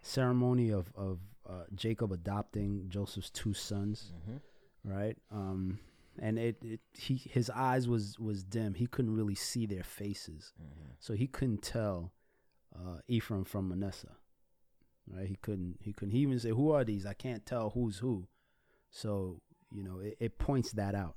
[0.02, 4.92] ceremony of of uh, Jacob adopting Joseph's two sons, Mm-hmm.
[4.94, 5.16] right?
[5.30, 5.78] Um,
[6.20, 8.74] and it, it he his eyes was was dim.
[8.74, 10.90] He couldn't really see their faces, Mm-hmm.
[10.98, 12.12] so he couldn't tell
[12.74, 14.16] uh, Ephraim from Manasseh.
[15.10, 15.26] Right?
[15.26, 15.78] He couldn't.
[15.80, 16.12] He couldn't.
[16.12, 17.06] He even say, "Who are these?
[17.06, 18.28] I can't tell who's who."
[18.90, 19.40] So
[19.72, 21.16] you know, it, it points that out.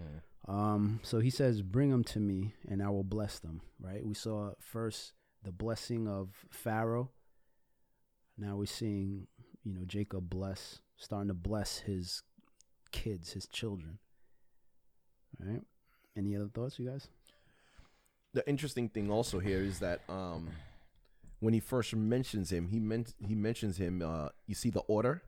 [0.00, 0.52] Mm.
[0.52, 4.04] Um, so he says, "Bring them to me, and I will bless them." Right?
[4.06, 5.14] We saw first
[5.46, 7.10] the blessing of Pharaoh.
[8.36, 9.28] Now we're seeing,
[9.64, 12.22] you know, Jacob bless, starting to bless his
[12.92, 13.98] kids, his children.
[15.38, 15.62] Right?
[16.14, 17.08] Any other thoughts, you guys?
[18.36, 20.50] the interesting thing also here is that um,
[21.40, 24.02] when he first mentions him, he meant he mentions him.
[24.02, 25.22] Uh, you see the order.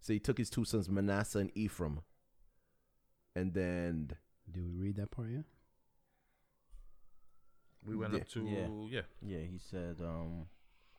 [0.00, 2.00] So he took his two sons Manasseh and Ephraim,
[3.34, 4.12] and then
[4.50, 5.44] Do we read that part yet?
[7.86, 8.20] We went Yeah.
[8.20, 8.68] up to Yeah.
[8.90, 9.00] yeah.
[9.22, 10.46] Yeah, he said, um,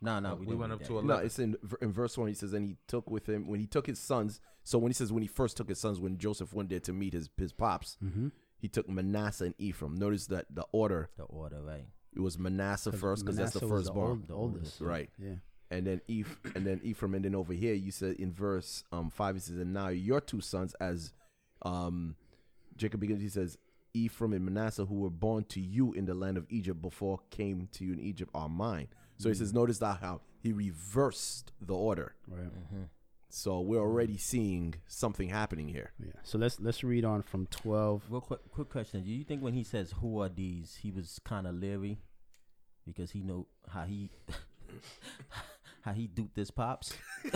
[0.02, 1.04] no, no, Uh, we, we didn't went read up that to yet.
[1.04, 2.28] a no, it's in in verse one.
[2.28, 4.40] He says, and he took with him when he took his sons.
[4.64, 6.94] So when he says when he first took his sons, when Joseph went there to
[6.94, 8.28] meet his his pops, Mm-hmm.
[8.60, 9.96] he took Manasseh and Ephraim.
[9.96, 11.88] Notice that the order the order, right?
[12.16, 14.82] it was Manasseh first because that's the firstborn, the oldest.
[14.82, 15.10] right?
[15.20, 15.36] Yeah.
[15.70, 19.10] and then Eph, and then Ephraim, and then over here you said in verse um
[19.10, 21.12] five he says, and now your two sons, as
[21.64, 22.16] um
[22.76, 23.58] Jacob begins, he says,
[23.98, 27.68] Ephraim and Manasseh, who were born to you in the land of Egypt before came
[27.74, 28.88] to you in Egypt, are mine.
[29.18, 32.14] So he says, notice that how he reversed the order.
[32.28, 32.44] Right.
[32.44, 32.84] Mm-hmm.
[33.30, 35.92] So we're already seeing something happening here.
[36.00, 36.14] Yeah.
[36.24, 38.04] So let's let's read on from twelve.
[38.10, 41.20] Real quick, quick question: Do you think when he says "Who are these?" he was
[41.26, 42.00] kind of leery
[42.86, 44.10] because he know how he
[45.82, 46.94] how he duped his pops?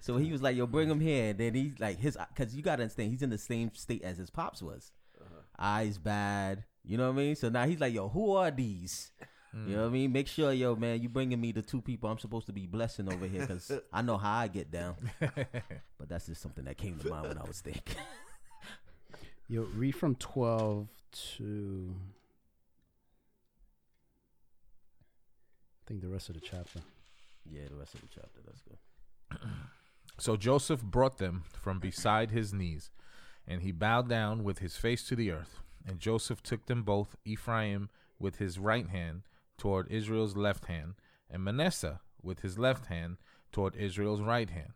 [0.00, 2.62] so he was like, "Yo, bring him here." And then he's like, "His," because you
[2.62, 4.92] gotta understand, he's in the same state as his pops was.
[5.20, 5.40] Uh-huh.
[5.58, 7.36] Eyes bad, you know what I mean.
[7.36, 9.10] So now he's like, "Yo, who are these?"
[9.52, 9.72] You hmm.
[9.72, 10.12] know what I mean?
[10.12, 13.10] Make sure, yo, man, you bringing me the two people I'm supposed to be blessing
[13.10, 14.96] over here because I know how I get down.
[15.20, 17.96] but that's just something that came to mind when I was thinking.
[19.48, 20.88] yo, read from twelve
[21.36, 21.94] to.
[25.82, 26.80] I think the rest of the chapter.
[27.50, 28.40] Yeah, the rest of the chapter.
[28.44, 29.38] That's good.
[30.18, 32.90] So Joseph brought them from beside his knees,
[33.46, 35.60] and he bowed down with his face to the earth.
[35.86, 39.22] And Joseph took them both, Ephraim with his right hand
[39.56, 40.94] toward Israel's left hand,
[41.30, 43.16] and Manasseh with his left hand
[43.52, 44.72] toward Israel's right hand,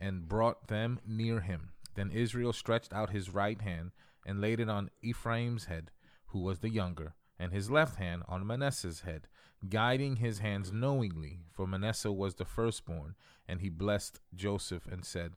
[0.00, 1.70] and brought them near him.
[1.94, 3.90] Then Israel stretched out his right hand
[4.24, 5.90] and laid it on Ephraim's head,
[6.28, 9.26] who was the younger, and his left hand on Manasseh's head,
[9.68, 13.14] guiding his hands knowingly, for Manasseh was the firstborn,
[13.48, 15.32] and he blessed Joseph and said,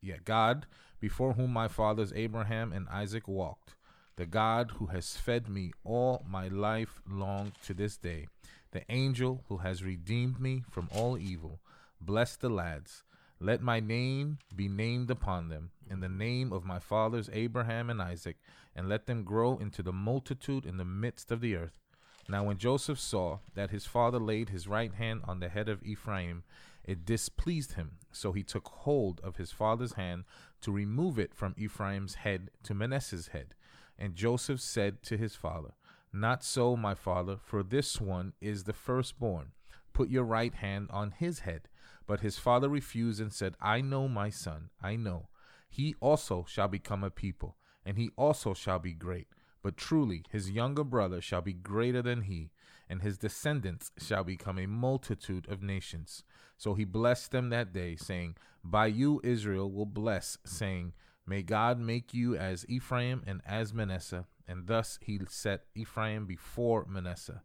[0.00, 0.66] Yeah, God,
[1.00, 3.76] before whom my fathers Abraham and Isaac walked,
[4.16, 8.26] the God who has fed me all my life long to this day,
[8.72, 11.60] the angel who has redeemed me from all evil,
[12.00, 13.04] bless the lads.
[13.40, 18.00] Let my name be named upon them, in the name of my fathers Abraham and
[18.00, 18.36] Isaac,
[18.74, 21.81] and let them grow into the multitude in the midst of the earth.
[22.32, 25.82] Now, when Joseph saw that his father laid his right hand on the head of
[25.82, 26.44] Ephraim,
[26.82, 27.98] it displeased him.
[28.10, 30.24] So he took hold of his father's hand
[30.62, 33.54] to remove it from Ephraim's head to Manasseh's head.
[33.98, 35.72] And Joseph said to his father,
[36.10, 39.52] Not so, my father, for this one is the firstborn.
[39.92, 41.68] Put your right hand on his head.
[42.06, 45.28] But his father refused and said, I know, my son, I know.
[45.68, 49.28] He also shall become a people, and he also shall be great.
[49.62, 52.50] But truly his younger brother shall be greater than he,
[52.88, 56.24] and his descendants shall become a multitude of nations.
[56.58, 60.92] So he blessed them that day, saying, By you Israel will bless, saying,
[61.26, 64.26] May God make you as Ephraim and as Manasseh.
[64.48, 67.42] And thus he set Ephraim before Manasseh.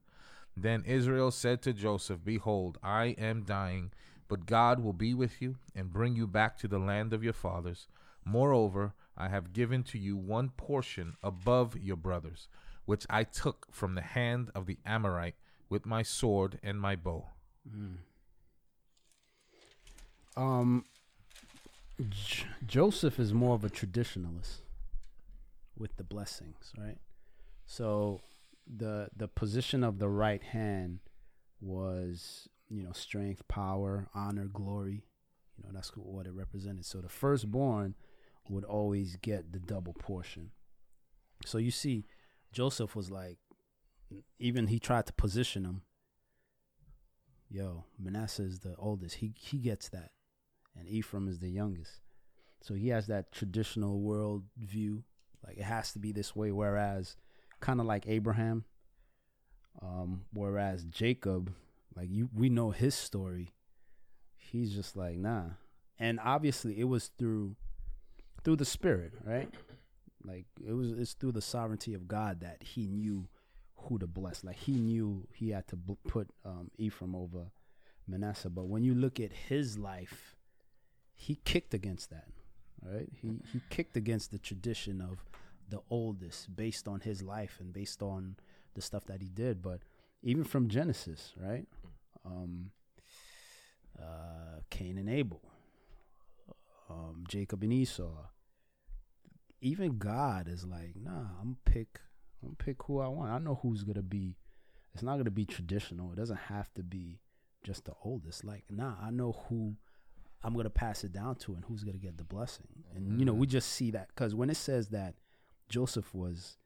[0.55, 3.91] Then Israel said to Joseph, Behold, I am dying,
[4.27, 7.33] but God will be with you and bring you back to the land of your
[7.33, 7.87] fathers.
[8.25, 12.47] Moreover, I have given to you one portion above your brothers,
[12.85, 15.35] which I took from the hand of the Amorite
[15.69, 17.25] with my sword and my bow.
[20.35, 20.85] Um,
[22.09, 24.59] J- Joseph is more of a traditionalist
[25.77, 26.97] with the blessings, right?
[27.65, 28.21] So
[28.67, 30.99] the the position of the right hand
[31.59, 35.03] was, you know, strength, power, honor, glory.
[35.57, 36.85] You know, that's what it represented.
[36.85, 37.95] So the firstborn
[38.49, 40.51] would always get the double portion.
[41.45, 42.05] So you see,
[42.51, 43.37] Joseph was like,
[44.39, 45.81] even he tried to position him.
[47.49, 49.15] Yo, Manasseh is the oldest.
[49.17, 50.11] He he gets that
[50.77, 52.01] and Ephraim is the youngest.
[52.61, 55.03] So he has that traditional world view,
[55.45, 56.51] like it has to be this way.
[56.51, 57.15] Whereas,
[57.59, 58.65] kind of like Abraham,
[59.81, 61.53] um, whereas Jacob,
[61.95, 63.53] like you, we know his story.
[64.35, 65.43] He's just like nah,
[65.99, 67.55] and obviously it was through,
[68.47, 69.49] through the Spirit, right?
[70.23, 73.27] Like it was, it's through the sovereignty of God that he knew
[73.75, 74.41] who to bless.
[74.41, 77.51] Like he knew he had to put um, Ephraim over
[78.07, 78.49] Manasseh.
[78.49, 80.37] But when you look at his life,
[81.13, 82.29] he kicked against that
[82.85, 85.25] right he he kicked against the tradition of
[85.67, 88.35] the oldest based on his life and based on
[88.75, 89.79] the stuff that he did but
[90.21, 91.65] even from genesis right
[92.23, 92.69] um
[93.99, 95.41] uh cain and abel
[96.87, 98.27] um jacob and esau
[99.61, 101.99] even god is like nah i'm pick
[102.43, 104.37] i'm pick who i want i know who's gonna be
[104.93, 107.19] it's not gonna be traditional it doesn't have to be
[107.63, 109.75] just the oldest like nah i know who
[110.43, 112.67] I'm gonna pass it down to and who's gonna get the blessing.
[112.95, 115.15] And you know, we just see that because when it says that
[115.67, 116.57] Joseph was,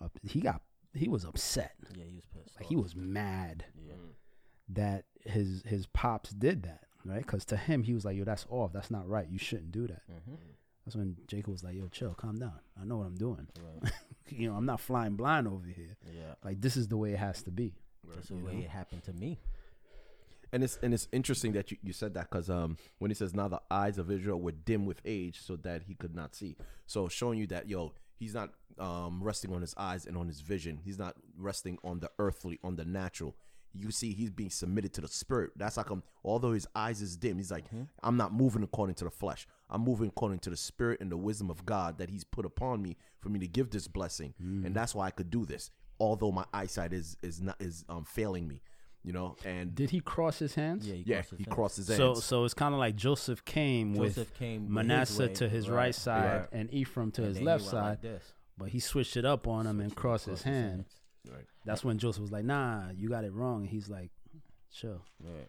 [0.00, 0.62] up, he got
[0.94, 2.56] he was upset, Yeah, he was pissed.
[2.58, 3.94] like he was mad Yeah.
[4.70, 7.22] that his his pops did that, right?
[7.22, 8.72] Because to him, he was like, "Yo, that's off.
[8.72, 9.28] That's not right.
[9.30, 10.34] You shouldn't do that." Mm-hmm.
[10.88, 12.54] That's when Jacob was like, "Yo, chill, calm down.
[12.80, 13.46] I know what I'm doing.
[13.62, 13.92] Right.
[14.30, 15.98] you know, I'm not flying blind over here.
[16.10, 16.32] Yeah.
[16.42, 17.74] Like this is the way it has to be."
[18.14, 18.60] That's the You way know?
[18.60, 19.38] it happened to me.
[20.50, 23.34] And it's and it's interesting that you, you said that because um when he says
[23.34, 26.56] now the eyes of Israel were dim with age so that he could not see.
[26.86, 30.40] So showing you that yo he's not um resting on his eyes and on his
[30.40, 30.78] vision.
[30.82, 33.36] He's not resting on the earthly on the natural.
[33.74, 35.50] You see he's being submitted to the spirit.
[35.56, 37.64] That's like um although his eyes is dim, he's like
[38.02, 39.46] I'm not moving according to the flesh.
[39.70, 42.82] I'm moving according to the spirit and the wisdom of God that he's put upon
[42.82, 44.34] me for me to give this blessing.
[44.38, 45.70] And that's why I could do this.
[46.00, 48.62] Although my eyesight is is not is um failing me.
[49.04, 50.86] You know, and Did he cross his hands?
[50.86, 51.54] Yeah, he yeah, crossed his he fence.
[51.54, 51.98] crossed his hands.
[51.98, 55.48] So so it's kind of like Joseph came with came with his Manasseh way, to
[55.48, 56.48] his right, right, side right.
[56.52, 58.20] and Ephraim to And his left side, like
[58.58, 60.84] but he switched it up on him and Switched it, crossed his hand.
[61.30, 61.46] Right.
[61.64, 64.10] That's when Joseph was like, "Nah, you got it wrong." And he's like,
[64.72, 65.48] "Sure." Right.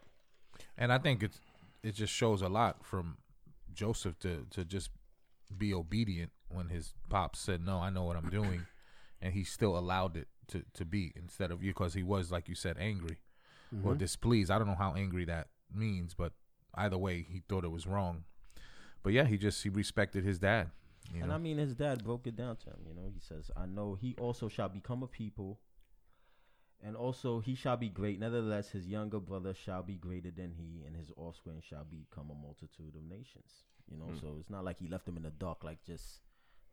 [0.76, 1.40] And I think it's
[1.82, 3.16] it just shows a lot from
[3.72, 4.90] Joseph to to just
[5.56, 8.66] be obedient when his pops said, "No, I know what I'm doing,"
[9.22, 12.48] and he still allowed it to to be instead of you because he was like
[12.48, 13.18] you said angry
[13.72, 13.98] or mm-hmm.
[13.98, 14.50] displeased.
[14.50, 16.32] I don't know how angry that means, but
[16.74, 18.24] either way, he thought it was wrong.
[19.02, 20.70] But yeah, he just he respected his dad.
[21.12, 21.34] You And know?
[21.34, 22.78] I mean, his dad broke it down to him.
[22.86, 25.58] You know, he says, "I know he also shall become a people,
[26.82, 28.18] And also, he shall be great.
[28.18, 32.34] Nevertheless, his younger brother shall be greater than he, and his offspring shall become a
[32.34, 33.64] multitude of nations.
[33.90, 34.20] You know, Mm.
[34.20, 36.20] so it's not like he left them in the dark, like just,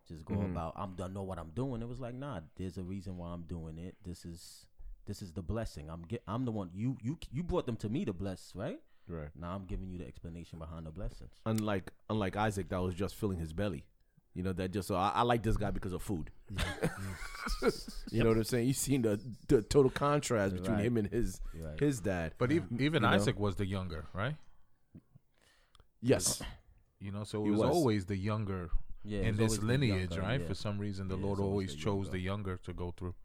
[0.07, 0.51] just go Mhm.
[0.51, 0.73] about.
[0.77, 1.13] I'm done.
[1.13, 1.81] Know what I'm doing.
[1.81, 2.41] It was like, nah.
[2.55, 3.97] There's a reason why I'm doing it.
[4.03, 4.65] This is,
[5.05, 5.89] this is the blessing.
[5.89, 6.23] I'm get.
[6.27, 6.69] I'm the one.
[6.73, 8.81] You, you, you brought them to me to bless, right?
[9.09, 9.29] Right.
[9.35, 11.41] Now I'm giving you the explanation behind the blessings.
[11.45, 13.85] Unlike unlike Isaac, that was just filling his belly.
[14.37, 16.29] You know that just so I, I like this guy because of food.
[18.11, 18.67] You know what I'm saying?
[18.67, 20.85] You seen the the total contrast between Right.
[20.85, 21.79] him and his Right.
[21.79, 22.33] his dad.
[22.37, 23.15] But even even You know?
[23.15, 24.35] Isaac was the younger, right?
[26.01, 26.41] Yes,
[26.99, 27.69] You know, so it He was, was.
[27.75, 28.69] always the younger
[29.03, 29.21] Yeah.
[29.21, 30.41] in this lineage, younger, right?
[30.41, 30.47] yeah.
[30.47, 32.11] For some reason, the Yeah, Lord always always the chose younger.
[32.11, 33.15] the younger to go through.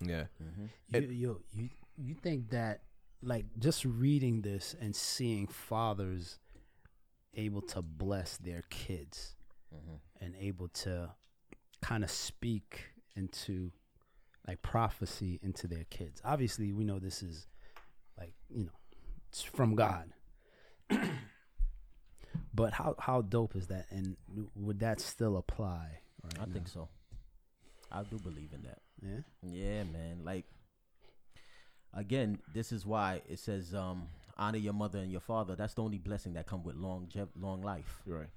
[0.00, 0.26] yeah.
[0.42, 0.68] Mhm.
[0.92, 2.82] You, yo, you you think that
[3.22, 6.38] like just reading this and seeing fathers
[7.34, 9.36] able to bless their kids
[9.74, 9.98] Mhm.
[10.24, 11.10] And able to
[11.82, 12.80] kind of speak
[13.14, 13.70] into
[14.46, 16.20] like prophecy into their kids.
[16.24, 17.46] Obviously, we know this is
[18.18, 18.70] like you know
[19.28, 20.10] it's from God.
[22.54, 23.86] but how how dope is that?
[23.90, 24.16] And
[24.54, 26.00] would that still apply?
[26.22, 26.88] Right I think so.
[27.92, 28.78] I do believe in that.
[29.02, 29.20] Yeah.
[29.42, 30.20] Yeah, man.
[30.24, 30.46] Like
[31.92, 35.54] again, this is why it says um honor your mother and your father.
[35.56, 38.02] That's the only blessing that come with long long life.
[38.06, 38.28] Right.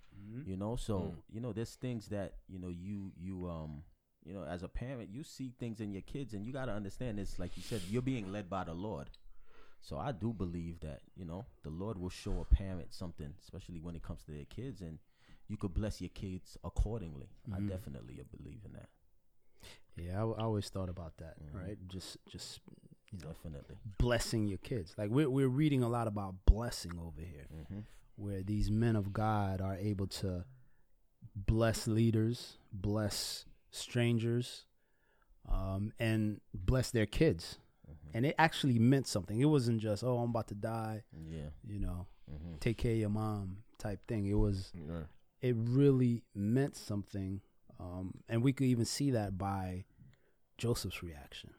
[0.46, 1.16] You know, so Mm.
[1.30, 3.84] you know there's things that, you know, you you um
[4.26, 6.74] you know, as a parent, you see things in your kids and you got to
[6.74, 9.10] understand this like you said, you're being led by the Lord.
[9.80, 13.80] So I do believe that, you know, the Lord will show a parent something, especially
[13.80, 15.00] when it comes to their kids and
[15.48, 17.30] you could bless your kids accordingly.
[17.54, 17.70] I Mhm.
[17.70, 18.90] definitely believe in that.
[19.96, 21.38] Yeah, I, I always thought about that.
[21.42, 21.54] Mhm.
[21.62, 21.88] Right.
[21.88, 22.60] Just just
[23.12, 23.76] you know Definitely.
[23.98, 24.94] blessing your kids.
[24.98, 27.84] Like we're we're reading a lot about blessing over here, Mhm.
[28.16, 30.46] where these men of God are able to
[31.36, 34.66] bless leaders, bless strangers,
[35.48, 37.60] um, and bless their kids.
[37.90, 38.12] Mhm.
[38.14, 39.40] And it actually meant something.
[39.40, 41.50] It wasn't just oh I'm about to die, Yeah.
[41.64, 42.60] you know, Mhm.
[42.60, 44.26] take care of your mom type thing.
[44.26, 45.06] It was Right.
[45.42, 47.42] it really meant something,
[47.80, 49.86] um, and we could even see that by
[50.58, 51.54] Joseph's reaction,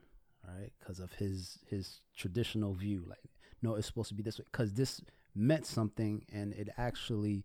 [0.56, 0.72] right?
[0.78, 3.18] Because of his his traditional view, like
[3.62, 4.44] no, it's supposed to be this way.
[4.50, 5.00] Because this
[5.34, 7.44] meant something, and it actually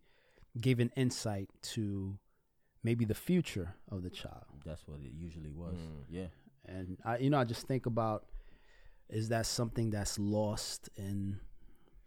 [0.60, 2.18] gave an insight to
[2.84, 4.46] maybe the future of the child.
[4.66, 5.76] That's what it usually was.
[5.76, 6.04] Mm.
[6.10, 6.28] Yeah.
[6.66, 8.26] And I, you know, I just think about
[9.10, 11.39] is that something that's lost in,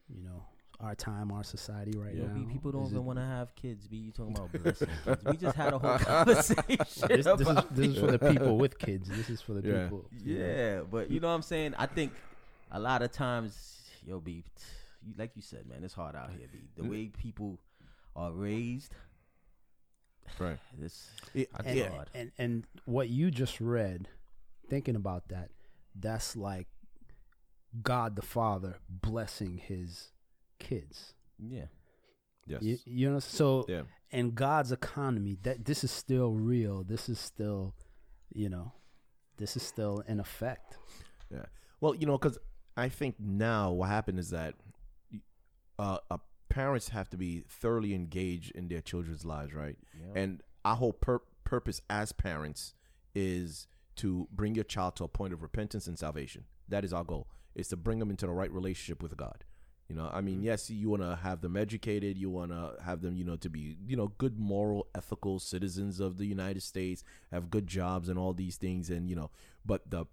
[0.09, 0.45] you know,
[0.81, 2.35] our time, our society right Yo, now?
[2.35, 3.87] B, people don't Is even want to have kids.
[3.87, 5.25] Be you talking about blessing kids?
[5.25, 8.79] We just had a whole conversation this, this is this is for the people with
[8.79, 9.09] kids.
[9.09, 9.83] This is for the Yeah.
[9.85, 10.05] people.
[10.23, 10.37] you.
[10.37, 11.75] Yeah, but you know what I'm saying.
[11.79, 12.13] I think
[12.71, 14.45] a lot of times, yo, B,
[15.03, 16.47] you, like you said, man, it's hard out here.
[16.53, 17.59] B, the way people
[18.15, 18.93] are raised,
[20.39, 20.59] Right.
[20.79, 22.05] this It- And, think- yeah.
[22.15, 24.09] And and what you just read,
[24.69, 25.51] thinking about that,
[25.95, 26.67] that's like
[27.83, 30.09] God the Father blessing His
[30.59, 31.15] kids.
[31.39, 31.67] yeah,
[32.47, 32.63] Yes.
[32.63, 33.83] You, you know, so yeah.
[34.11, 36.85] in God's economy, that this is still real.
[36.85, 37.75] This is still,
[38.33, 38.73] you know,
[39.37, 40.79] this is still in effect.
[41.31, 41.47] Yeah.
[41.81, 42.39] Well, you know, because
[42.77, 44.55] I think now what happened is that
[45.79, 49.77] uh, uh, parents have to be thoroughly engaged in their children's lives, right?
[49.95, 50.21] yeah.
[50.21, 52.75] And our whole pur- purpose as parents
[53.15, 53.67] is
[53.97, 56.45] to bring your child to a point of repentance and salvation.
[56.69, 57.29] That is our goal.
[57.55, 59.45] Is to bring them into the right relationship with God.
[59.89, 62.19] You know, I mean, yes, you want to have them educated.
[62.19, 66.01] You want to have them, you know, to be, you know, good, moral, ethical citizens
[66.01, 68.91] of the United States, have good jobs and all these things.
[68.91, 69.31] And, you know,
[69.65, 70.07] but the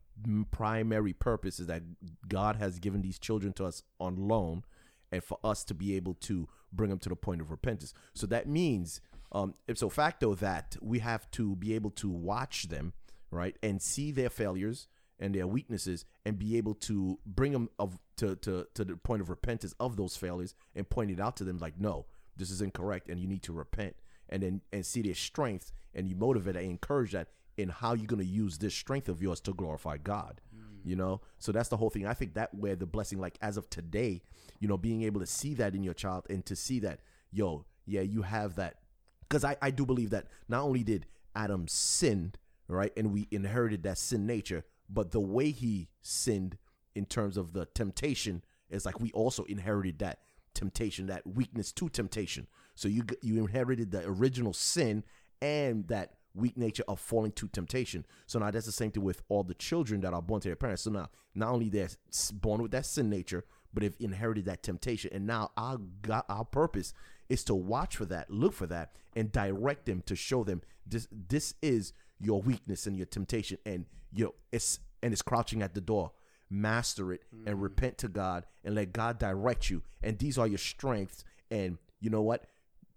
[0.52, 1.82] primary purpose is that
[2.28, 4.64] God has given these children to us on loan
[5.12, 7.94] and for us to be able to bring them to the point of repentance.
[8.14, 12.94] So that means, um, ipso facto, that we have to be able to watch them,
[13.32, 14.88] right, and see their failures
[15.24, 19.22] and their weaknesses, and be able to bring them of to to to the point
[19.22, 22.06] of repentance of those failures and point it out to them, like, no,
[22.38, 23.96] this is incorrect, and you need to repent,
[24.30, 28.08] and then and see their strengths, and you motivate and encourage that in how you're
[28.08, 30.62] going to use this strength of yours to glorify God mm.
[30.84, 31.22] you know?
[31.38, 32.08] So that's the whole thing.
[32.08, 34.22] I think that where the blessing like as of today
[34.60, 37.00] you know being able to see that in your child and to see that
[37.32, 38.78] yo yeah you have that.
[39.22, 41.06] Because I, I do believe that not only did
[41.36, 42.34] adam sin
[42.68, 44.64] right and we inherited that sin nature
[44.94, 46.58] but the way he sinned
[46.96, 50.20] in terms of the temptation is like we also inherited that
[50.54, 55.04] temptation that weakness to temptation so you you inherited the original sin
[55.42, 58.06] and that weak nature of falling to temptation.
[58.26, 60.56] So now that's the same thing with all the children that are born to their
[60.56, 60.84] parents.
[60.84, 61.90] So now not only they're
[62.34, 65.12] born with that sin nature, but they've inherited that temptation.
[65.14, 66.94] And now our God, our purpose
[67.30, 71.08] is to watch for that, look for that, and direct them to show them this
[71.12, 71.94] this is
[72.24, 76.12] your weakness and your temptation, and your it's and it's crouching at the door.
[76.50, 77.62] master it, and mm.
[77.62, 79.82] repent to God and let God direct you.
[80.04, 81.24] And these are your strengths.
[81.50, 82.46] And you know what?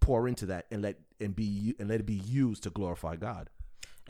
[0.01, 3.49] Pour into that and let and be and let it be used to glorify God.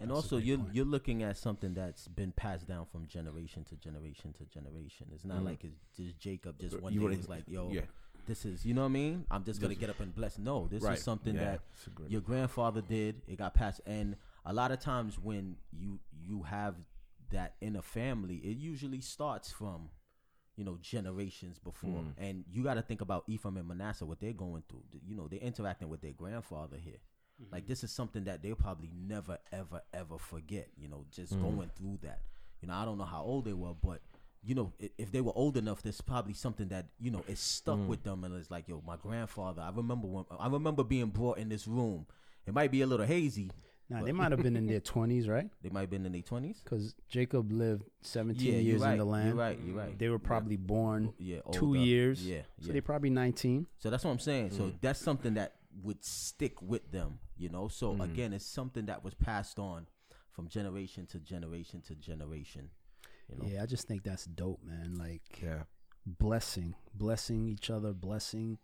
[0.01, 4.35] And also, you're you're looking at something that's been passed down from generation to generation
[4.35, 5.07] to generation.
[5.14, 5.47] It's not mm.
[5.47, 7.83] like it's just Jacob just one You day was like, "Yo, yeah.
[8.27, 9.25] this is," you know what I mean?
[9.31, 10.39] I'm just gonna get up and bless.
[10.39, 10.99] No, this Right.
[10.99, 11.45] is something Yeah.
[11.45, 13.23] that It's a great- your grandfather did.
[13.27, 16.76] It got passed, and a lot of times when you you have
[17.30, 19.90] that in a family, it usually starts from
[20.57, 22.14] you know generations before, Mm.
[22.16, 24.84] and you got to think about Ephraim and Manasseh what they're going through.
[25.07, 27.01] You know, they're interacting with their grandfather here.
[27.53, 30.68] Like this is something that they'll probably never, ever, ever forget.
[30.78, 31.42] You know, just Mm.
[31.42, 32.22] going through that.
[32.62, 34.01] You know, I don't know how old they were, but
[34.42, 37.78] you know, if they were old enough, there's probably something that you know is stuck
[37.80, 37.88] Mm.
[37.88, 39.61] with them, and it's like, yo, my grandfather.
[39.61, 42.07] I remember when I remember being brought in this room.
[42.47, 43.51] It might be a little hazy.
[43.89, 45.49] Now they might have been in their twenties, right?
[45.62, 46.61] They might have been in their twenties.
[46.64, 48.93] Because Jacob lived seventeen Yeah, years right.
[48.93, 49.28] in the land.
[49.28, 49.59] You're right.
[49.64, 49.99] You're right.
[49.99, 51.78] They were probably born yeah, two older.
[51.78, 52.26] years.
[52.26, 53.66] Yeah, So they probably nineteen.
[53.78, 54.51] So that's what I'm saying.
[54.51, 54.80] So Mm.
[54.80, 57.68] that's something that would stick with them, you know.
[57.68, 58.03] So Mm.
[58.05, 59.87] again, it's something that was passed on
[60.32, 62.70] from generation to generation to generation.
[63.28, 64.97] You know, Yeah, I just think that's dope, man.
[64.97, 65.64] Like Yeah.
[66.05, 68.59] blessing, blessing each other, blessing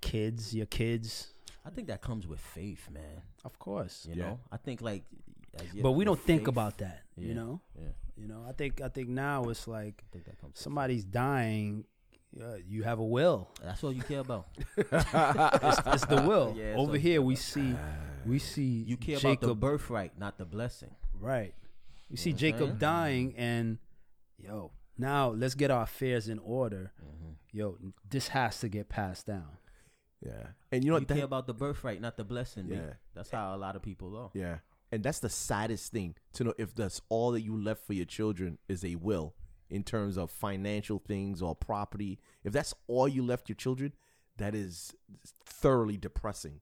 [0.00, 1.32] kids, your kids,
[1.64, 3.22] I think that comes with faith, man.
[3.44, 4.06] of course.
[4.08, 4.22] You Yeah.
[4.24, 5.04] know, I think like,
[5.82, 7.60] But we don't think about that, you know.
[7.78, 10.52] Yeah, You know, I think I think now it's like I think that comes.
[10.54, 11.84] with somebody's dying,
[12.40, 13.50] uh, you have a will.
[13.62, 14.46] That's all you care about.
[14.76, 16.54] It's, it's the will.
[16.62, 17.74] Yeah, Over here, we see
[18.26, 20.94] we see You care Jacob about the birthright, not the blessing.
[21.20, 21.54] Right.
[22.08, 22.78] You see Jacob saying?
[22.78, 23.78] dying, and
[24.38, 26.92] yo, now let's get our affairs in order.
[27.02, 27.32] Mm-hmm.
[27.58, 27.76] Yo,
[28.08, 29.48] this has to get passed down.
[30.24, 30.48] Yeah.
[30.70, 31.16] And you know You what?
[31.16, 32.66] care about the birthright, not the blessing.
[32.66, 32.76] B.
[32.76, 32.94] Yeah.
[33.14, 34.30] That's how a lot of people are.
[34.34, 34.58] yeah.
[34.92, 38.04] And that's the saddest thing to know if that's all that you left for your
[38.04, 39.34] children is a will
[39.70, 42.18] in terms of financial things or property.
[42.44, 43.94] If that's all you left your children,
[44.36, 44.94] that is
[45.46, 46.60] thoroughly depressing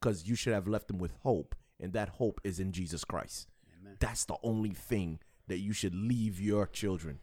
[0.00, 1.56] because you should have left them with hope.
[1.80, 3.48] And that hope is in Jesus Christ.
[3.80, 3.96] Amen.
[3.98, 7.18] That's the only thing that you should leave your children.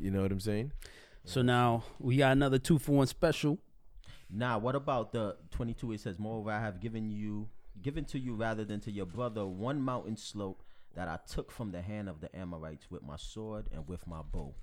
[0.00, 0.72] You know what I'm saying?
[1.24, 3.58] So now we got another two for one special.
[4.30, 5.92] Now, what about the 22?
[5.92, 7.48] It says, Moreover, I have given you,
[7.80, 10.62] given to you rather than to your brother, one mountain slope
[10.94, 14.20] that I took from the hand of the Amorites with my sword and with my
[14.22, 14.54] bow.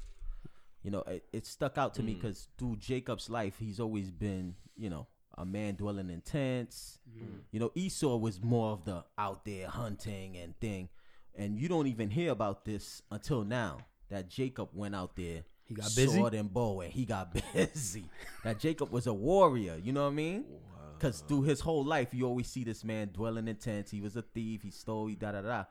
[0.83, 2.21] You know, it, it stuck out to me mm.
[2.21, 5.07] because through Jacob's life, he's always been, you know,
[5.37, 6.99] a man dwelling in tents.
[7.09, 7.39] Mm.
[7.51, 10.89] You know, Esau was more of the out there hunting and thing.
[11.35, 15.43] And you don't even hear about this until now that Jacob went out there.
[15.67, 16.19] He got busy?
[16.19, 18.05] Sword and bow, and he got busy.
[18.43, 19.77] that Jacob was a warrior.
[19.81, 20.45] You know what I mean?
[20.97, 23.91] Because through his whole life, you always see this man dwelling in tents.
[23.91, 24.61] He was a thief.
[24.61, 25.07] He stole.
[25.07, 25.63] He da da da.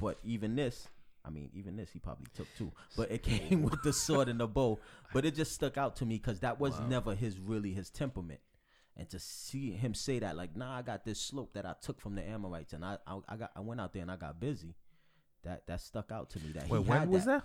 [0.00, 0.88] But even this,
[1.24, 2.72] I mean, even this, he probably took too.
[2.96, 4.78] But it came with the sword and the bow.
[5.12, 8.40] But it just stuck out to me because that was never his really his temperament.
[8.96, 12.00] And to see him say that, like, nah, I got this slope that I took
[12.00, 14.38] from the Amorites, and I, I, I got, I went out there and I got
[14.38, 14.74] busy.
[15.44, 16.52] That that stuck out to me.
[16.52, 17.42] That he Wait, when had was that?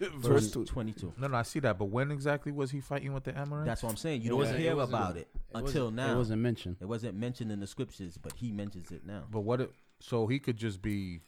[0.00, 1.12] Verse twenty-two.
[1.18, 1.78] No, no, I see that.
[1.78, 3.66] But when exactly was he fighting with the Amorites?
[3.66, 4.22] That's what I'm saying.
[4.22, 6.14] You It don't wasn't- hear wasn't- about it, It until wasn't- now.
[6.14, 6.76] It wasn't mentioned.
[6.80, 9.24] It wasn't mentioned in the scriptures, but he mentions it now.
[9.30, 9.60] But what?
[9.60, 11.20] It, so he could just be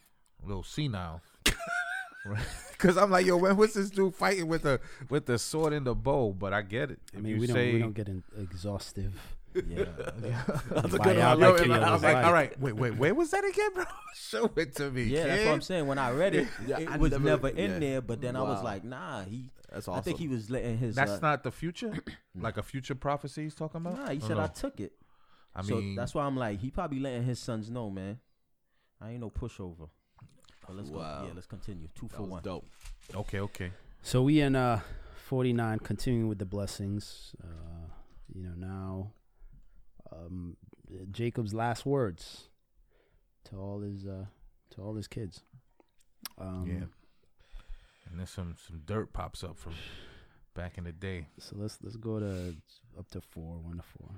[0.43, 1.21] a little senile.
[2.71, 5.85] Because I'm like, yo, when was this dude fighting with the with the sword and
[5.85, 6.31] the bow?
[6.31, 6.99] But I get it.
[7.11, 9.13] If I mean, you we don't say, we don't get in exhaustive.
[9.55, 9.85] Yeah.
[10.81, 13.43] biography Yo, of yo, his I was like, all right, wait, wait, where was that
[13.45, 13.83] again, bro?
[14.15, 15.03] Show it to me.
[15.03, 15.65] Yeah, that's what I'm kid.
[15.65, 15.87] saying.
[15.87, 17.79] When I read it, Yeah, it I was never- never, in yeah.
[17.79, 18.01] there.
[18.01, 18.63] But then I was Wow.
[18.63, 19.49] like, nah, he.
[19.71, 19.99] That's awesome.
[19.99, 20.95] I think he was letting his.
[20.95, 21.93] That's uh, not the future,
[22.39, 23.97] like a future prophecy he's talking about.
[23.97, 24.43] Nah, he said no?
[24.43, 24.93] I took it.
[25.55, 28.19] I so mean, that's why I'm like, he probably letting his sons know, man.
[29.01, 29.89] I ain't no pushover.
[30.65, 31.21] But let's Wow.
[31.21, 31.27] go.
[31.27, 31.87] Yeah, let's continue.
[31.93, 32.43] Two that for was one.
[32.43, 32.65] dope.
[33.15, 33.71] okay, okay.
[34.01, 34.79] So we in uh
[35.27, 37.35] 49 continuing with the blessings.
[37.43, 37.47] Uh
[38.33, 39.11] you know now
[40.13, 40.57] um
[41.11, 42.49] Jacob's last words
[43.45, 44.25] to all his uh
[44.71, 45.41] to all his kids.
[46.37, 46.85] Um Yeah.
[48.09, 49.73] And then some some dirt pops up from
[50.53, 51.27] back in the day.
[51.39, 52.55] so let's let's go to
[52.97, 54.09] up to 4, 1 to 4.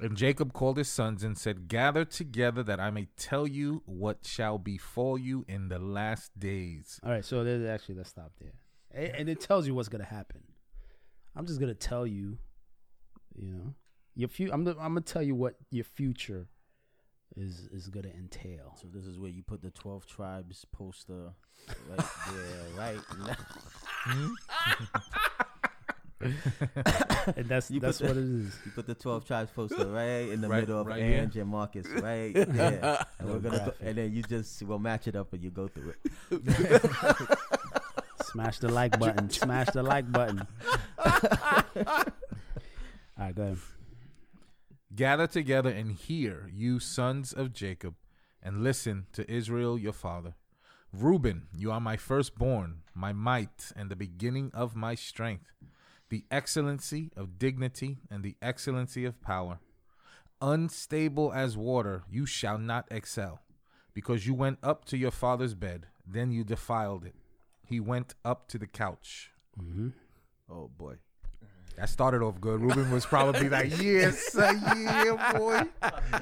[0.00, 4.20] And Jacob called his sons and said, Gather together that I may tell you what
[4.26, 6.98] shall befall you in the last days.
[7.04, 8.54] All right, so there's actually let's stop there.
[8.94, 10.42] A- And it tells you what's going to happen.
[11.36, 12.38] I'm just going to tell you
[13.36, 13.74] you know
[14.14, 16.46] your fu- I'm I'm going to tell you what your future
[17.36, 18.76] is is going to entail.
[18.80, 21.32] So this is where you put the twelve tribes poster
[21.88, 22.98] right there, right?
[24.04, 24.32] Hmm?
[27.36, 28.54] and that's You that's the- what it is.
[28.64, 31.20] You put the twelve tribes poster right in the Right- middle of right here?
[31.22, 33.04] Ange and Marcus, right there.
[33.18, 33.76] And we're gonna, go, graphic.
[33.80, 36.12] and then you just we'll match it up and you go through it.
[38.26, 39.28] Smash the like button.
[39.30, 40.46] Smash the like button.
[41.04, 41.14] All
[43.18, 43.58] right, go ahead.
[44.94, 47.94] Gather together and hear, you sons of Jacob,
[48.42, 50.34] and listen to Israel your father.
[50.92, 55.54] Reuben, you are my firstborn, my might, and the beginning of my strength,
[56.10, 59.60] the excellency of dignity and the excellency of power.
[60.42, 63.40] Unstable as water, you shall not excel,
[63.94, 67.14] because you went up to your father's bed, then you defiled it.
[67.64, 69.30] He went up to the couch.
[69.58, 69.88] Mm-hmm.
[70.50, 70.96] Oh boy.
[71.76, 72.60] That started off good.
[72.60, 75.62] Reuben was probably like, "Yes, uh, yeah, boy."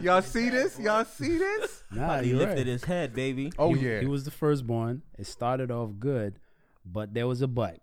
[0.00, 0.78] Y'all see this?
[0.78, 1.82] Y'all see this?
[1.92, 2.66] Nah, he lifted right.
[2.68, 3.52] his head, baby.
[3.58, 3.98] Oh he, yeah.
[4.00, 5.02] he was the firstborn.
[5.18, 6.38] It started off good,
[6.86, 7.80] but there was a but.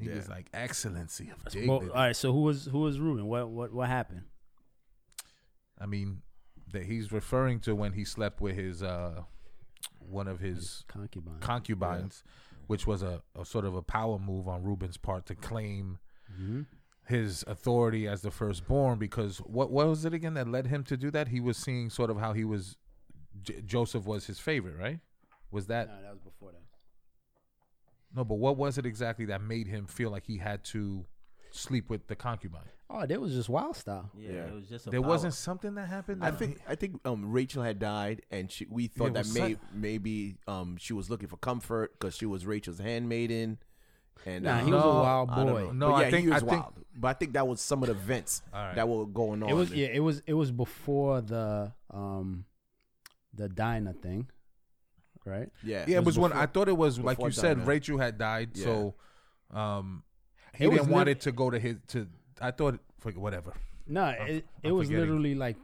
[0.00, 0.16] He Yeah.
[0.16, 3.26] was like excellency of Well, all right, so who was who was Reuben?
[3.26, 4.22] What what what happened?
[5.80, 6.22] I mean,
[6.72, 9.22] that he's referring to when he slept with his uh,
[10.00, 11.38] one of his Concubine.
[11.40, 12.24] concubines,
[12.66, 15.98] which was a, a sort of a power move on Reuben's part to claim
[16.36, 16.62] hmm
[17.06, 18.98] his authority as the firstborn.
[18.98, 21.28] Because what what was it again that led him to do that?
[21.28, 22.76] He was seeing sort of how he was
[23.42, 25.00] J- Joseph was his favorite, right?
[25.50, 26.62] Was that No, that was before that.
[28.14, 28.24] no?
[28.24, 31.04] But what was it exactly that made him feel like he had to
[31.50, 32.62] sleep with the concubine?
[32.90, 34.10] Oh, that was just wild style.
[34.16, 34.44] Yeah, Yeah.
[34.46, 35.08] it was just a There power.
[35.10, 36.24] wasn't something that happened.
[36.24, 39.34] I think I think um, Rachel had died, and she, we thought it that was
[39.34, 43.58] may, some- maybe um, she was looking for comfort because she was Rachel's handmaiden.
[44.26, 45.44] And Nah, uh, he was a wild boy.
[45.44, 45.70] know.
[45.72, 46.74] No, But I yeah, think- he was I think- wild.
[46.96, 48.76] But I think that was some of the events All right.
[48.76, 49.48] that were going on.
[49.50, 52.44] It was yeah, it was it was before the um
[53.34, 54.28] the Dinah thing,
[55.24, 55.50] right?
[55.64, 57.54] yeah, Yeah, it was when before- I thought it was like before you said.
[57.58, 57.66] Dinah.
[57.68, 58.64] Rachel had died, Yeah.
[58.64, 58.94] so
[59.50, 60.04] um,
[60.54, 61.76] he It didn't want lit- it to go to his.
[61.88, 62.06] To
[62.40, 63.52] I thought forget whatever.
[63.88, 65.08] No, it, it I'm was forgetting.
[65.08, 65.56] literally like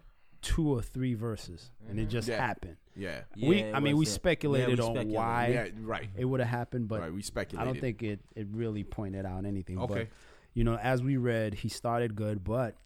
[0.42, 2.40] two or three verses, and it just Yeah.
[2.44, 2.76] happened.
[2.96, 5.12] Yeah, we, Yeah, I it mean, we was a- speculated yeah, we on speculated.
[5.16, 7.12] why yeah, right, it would have happened, but right.
[7.12, 7.72] We I speculated.
[7.72, 9.78] don't think it it really pointed out anything.
[9.78, 10.08] Okay, But
[10.54, 12.76] you know, as we read, he started good, but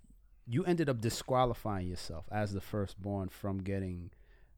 [0.47, 4.11] you ended up disqualifying yourself as the firstborn from getting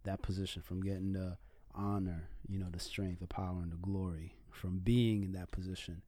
[0.04, 1.36] that position, from getting the
[1.74, 6.02] honor, you know, the strength, the power, and the glory, from being in that position.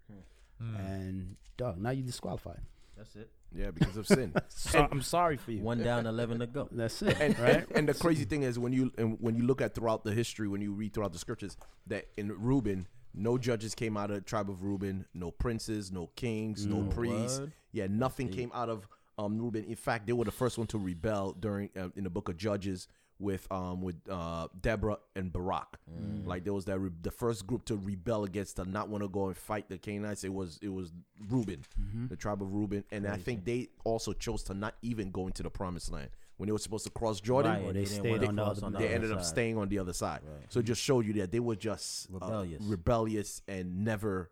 [0.61, 0.75] Hmm.
[0.77, 2.61] And dog, now you disqualified.
[2.97, 3.31] That's it.
[3.55, 4.35] Yeah, because of sin.
[4.49, 5.63] So, I'm sorry for you.
[5.63, 6.69] One down, eleven to go.
[6.71, 7.65] That's it, and, right?
[7.69, 10.13] and and the crazy thing is when you and when you look at throughout the
[10.13, 14.17] history, when you read throughout the scriptures, that in Reuben, no judges came out of
[14.17, 16.91] the tribe of Reuben, no princes, no kings, no Mm.
[16.91, 17.41] priests.
[17.41, 17.53] Word.
[17.73, 18.87] Yeah, nothing came out of
[19.17, 19.65] um Reuben.
[19.65, 22.37] In fact, they were the first one to rebel during uh, in the book of
[22.37, 22.89] Judges
[23.21, 25.79] with um with uh Deborah and Barak.
[26.25, 29.09] Like there was that re- the first group to rebel against to not want to
[29.09, 30.23] go and fight the Canaanites.
[30.25, 30.93] It was it was
[31.29, 31.65] Reuben,
[32.09, 35.43] the tribe of Reuben, and I think they also chose to not even go into
[35.43, 37.53] the promised land when they were supposed to cross Jordan.
[37.53, 39.59] Right, Or they they didn't stayed wanna on the other- They other ended up staying
[39.59, 40.21] on the other side.
[40.25, 40.45] Right.
[40.51, 42.63] So it just showed you that they were just uh, Rebellious.
[42.63, 44.31] rebellious, and never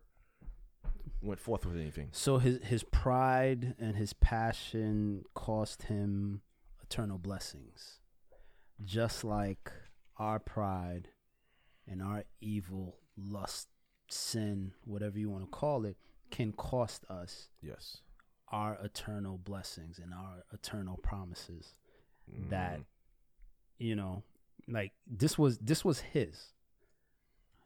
[1.21, 2.09] went forth with anything.
[2.11, 6.41] So his his pride and his passion cost him
[6.83, 7.99] eternal blessings.
[8.83, 9.71] Just like
[10.17, 11.09] our pride
[11.87, 13.67] and our evil, lust,
[14.09, 15.97] sin, whatever you want to call it,
[16.29, 17.97] can cost us Yes.
[18.51, 21.73] our eternal blessings and our eternal promises
[22.29, 22.49] Mm-hmm.
[22.49, 22.81] that
[23.77, 24.21] you know
[24.67, 26.51] like this was this was his.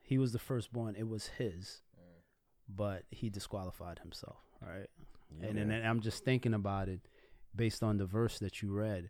[0.04, 0.96] He was the firstborn.
[0.96, 1.82] It was his
[2.70, 4.88] but he disqualified himself right?
[5.42, 7.00] And, and then i'm just thinking about it
[7.56, 9.10] based on the verse that you read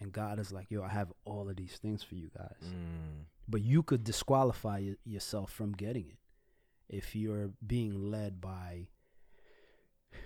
[0.00, 3.24] and god is like yo i have all of these things for you guys Mm.
[3.48, 6.18] but you could disqualify y- yourself from getting it
[6.88, 8.88] if you're being led by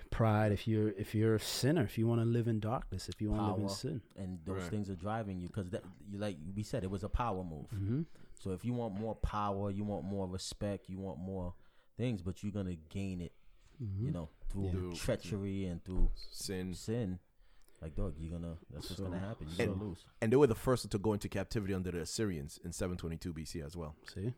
[0.09, 3.21] pride if you're if you're a sinner if you want to live in darkness if
[3.21, 4.69] you want to live in sin and those Right.
[4.71, 7.69] things are driving you because that you like we said it was a power move.
[7.69, 8.01] hmm
[8.39, 11.53] So if you want more power, you want more respect, you want more
[11.97, 13.33] things, but you're gonna gain it,
[13.81, 14.05] Mm-hmm.
[14.05, 14.71] you know, through Yeah.
[14.71, 16.73] Through- treachery and through Sin.
[16.73, 17.19] sin.
[17.85, 19.47] Like dog, you're gonna that's what's So- gonna happen.
[19.55, 20.03] You're and- gonna lose.
[20.21, 23.61] And they were the first to go into captivity under the Assyrians in 722 BC
[23.63, 23.95] as well.
[24.11, 24.33] see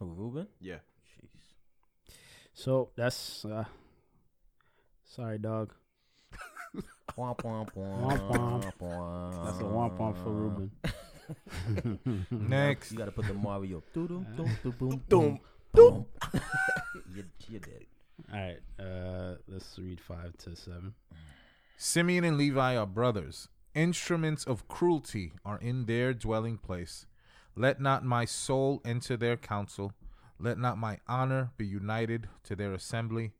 [0.00, 0.46] Oh, Reuben?
[0.60, 0.80] Yeah.
[1.08, 2.12] Jeez.
[2.52, 3.64] so that's uh
[5.04, 5.72] sorry dog
[7.16, 8.72] Womp, womp, Womp, womp.
[8.78, 9.44] womp.
[9.46, 10.70] that's a womp womp for Reuben
[12.30, 13.82] Next, You gotta put the Mario.
[13.94, 14.26] Doom.
[15.08, 16.06] boom.
[17.48, 17.86] you're dead.
[18.32, 20.92] all right uh let's read five to seven
[21.78, 23.48] Simeon and Levi are brothers.
[23.74, 27.04] Instruments of cruelty are in their dwelling place.
[27.54, 29.92] Let not my soul enter their council.
[30.38, 33.32] Let not my honor be united to their assembly.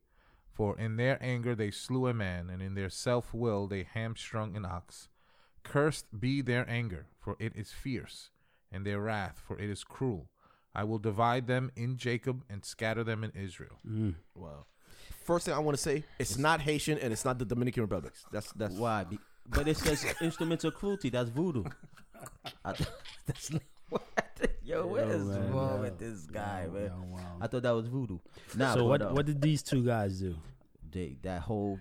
[0.53, 4.55] For in their anger they slew a man, and in their self will they hamstrung
[4.55, 5.09] an ox.
[5.63, 8.31] Cursed be their anger, for it is fierce,
[8.71, 10.29] and their wrath, for it is cruel.
[10.75, 13.79] I will divide them in Jacob and scatter them in Israel.
[13.87, 14.17] Mm.
[14.35, 14.67] Wow.
[15.27, 18.13] First thing I want to say, it's not Haitian and it's not the Dominican Republic.
[18.33, 19.05] That's that's Why?
[19.05, 19.19] Be-
[19.49, 21.11] but it says instrumental cruelty.
[21.11, 21.65] That's voodoo.
[22.65, 22.89] I th-
[23.27, 24.03] that's not what.
[24.65, 26.83] Yo, what is man, wrong yo, with this guy, yo, man?
[26.87, 27.37] yo, wow.
[27.41, 28.19] I thought that was voodoo.
[28.57, 30.37] Nah, so what uh, what did these two guys do?
[30.93, 31.79] they that whole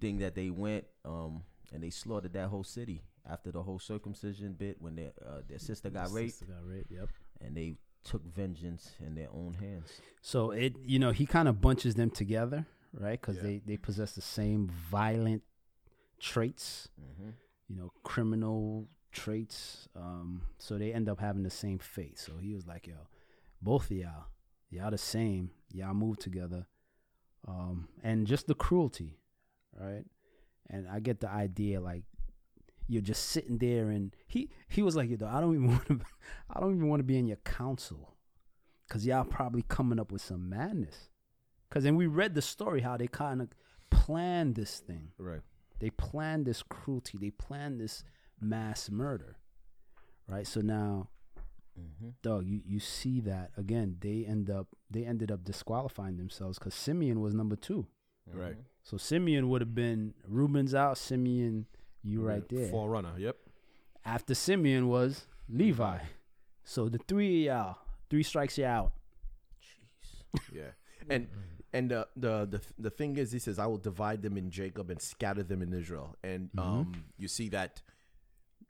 [0.00, 1.42] thing that they went um
[1.72, 5.58] and they slaughtered that whole city after the whole circumcision bit when their uh, their
[5.58, 6.90] sister got raped Sister got raped.
[6.90, 7.08] Yep.
[7.42, 7.74] and they
[8.04, 10.00] took vengeance in their own hands.
[10.22, 12.64] So it, you know, he kind of bunches them together,
[12.98, 13.20] right?
[13.20, 13.42] Because Yeah.
[13.42, 15.42] they they possess the same violent
[16.20, 17.30] traits, Mm-hmm.
[17.68, 19.88] you know, criminal traits.
[19.94, 22.18] Um, so they end up having the same fate.
[22.18, 22.94] So he was like, "Yo,
[23.62, 24.26] both of y'all,
[24.70, 25.50] y'all the same.
[25.72, 26.66] Y'all move together."
[27.48, 29.18] Um, and just the cruelty,
[29.78, 30.04] right?
[30.68, 32.02] And I get the idea, like
[32.88, 36.00] you're just sitting there, and he he was like, "Yo, I don't even want to,
[36.50, 38.12] I don't even want to be in your council."
[38.88, 41.08] Cause y'all probably coming up with some madness.
[41.76, 43.48] Cause then we read the story how they kind of
[43.90, 45.08] planned this thing.
[45.18, 45.42] right.
[45.78, 47.18] They planned this cruelty.
[47.20, 48.02] They planned this
[48.40, 49.36] mass murder.
[50.26, 50.46] Right.
[50.46, 51.08] So now,
[51.78, 52.08] Mm-hmm.
[52.22, 53.96] Doug, you, you see that again.
[54.00, 57.86] They end up they ended up disqualifying themselves because Simeon was number two.
[58.32, 58.56] Right.
[58.82, 60.96] So Simeon would have been Reuben's out.
[60.96, 61.66] Simeon,
[62.02, 62.70] you right there.
[62.70, 63.12] Forerunner.
[63.18, 63.36] Yep.
[64.06, 65.98] After Simeon was Levi.
[66.64, 67.76] So the three of y'all,
[68.08, 68.92] three strikes you out.
[69.60, 70.40] Jeez.
[70.54, 70.70] Yeah.
[71.10, 71.28] And
[71.72, 74.90] and uh, the the the thing is, he says, "I will divide them in Jacob
[74.90, 76.60] and scatter them in Israel." And Mhm.
[76.62, 77.82] um, you see that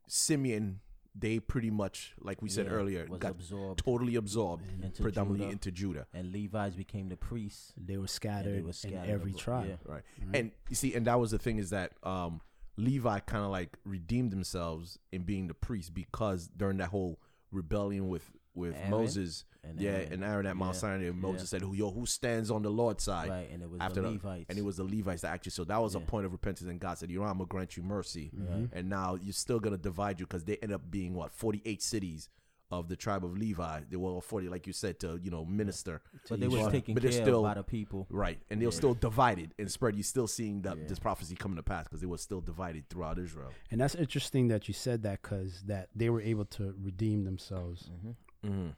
[0.08, 0.80] Simeon,
[1.14, 5.52] they pretty much, like we said Yeah, earlier, got absorbed totally absorbed, into predominantly Judah,
[5.52, 6.06] into Judah.
[6.12, 7.72] and Levi's became the priests.
[7.76, 9.66] They were scattered, they were scattered in every abro- tribe.
[9.68, 9.76] yeah.
[9.92, 10.04] Right.
[10.26, 10.36] right?
[10.36, 12.40] And you see, and that was the thing is that um,
[12.76, 17.18] Levi kind of like redeemed themselves in being the priest because during that whole
[17.50, 20.12] rebellion with with Aaron Moses, And yeah, Aaron.
[20.12, 21.58] and Aaron at Mount Yeah, Sinai, and Moses yeah.
[21.58, 24.08] said, "Who yo, who stands on the Lord's side?" right, and it was after the
[24.08, 24.46] the- Levites.
[24.48, 25.50] And it was the Levites that actually.
[25.52, 27.76] So that was a point of repentance, and God said, "You know, I'm gonna grant
[27.76, 28.70] you mercy." Mhm.
[28.72, 32.28] And now you're still gonna divide you because they end up being what 48 cities
[32.72, 33.82] of the tribe of Levi.
[33.88, 36.02] They were all 40, like you said, to you know minister.
[36.28, 36.70] but they each was other.
[36.72, 38.08] taken But they're care still- of by the people.
[38.10, 38.74] Right, and they're Yeah.
[38.74, 39.94] still divided and spread.
[39.94, 40.86] You're still seeing that Yeah.
[40.88, 43.52] this prophecy coming to pass because they were still divided throughout Israel.
[43.70, 47.88] And that's interesting that you said that because that they were able to redeem themselves
[48.02, 48.10] hmm
[48.46, 48.68] Mm-hmm.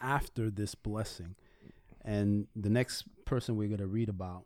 [0.00, 1.34] after this blessing.
[2.04, 4.44] And the next person we're going to read about,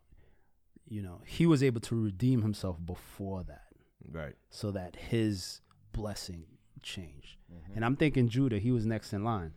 [0.89, 3.67] you know, he was able to redeem himself before that
[4.11, 4.35] Right.
[4.49, 5.61] so that his
[5.93, 6.45] blessing
[6.81, 7.37] changed.
[7.53, 7.75] Mm-hmm.
[7.75, 9.53] And I'm thinking Judah, he was next in line.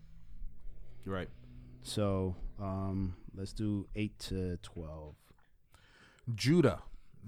[1.04, 1.28] Right.
[1.82, 5.14] So um, let's do 8 to 12.
[6.34, 6.80] Judah,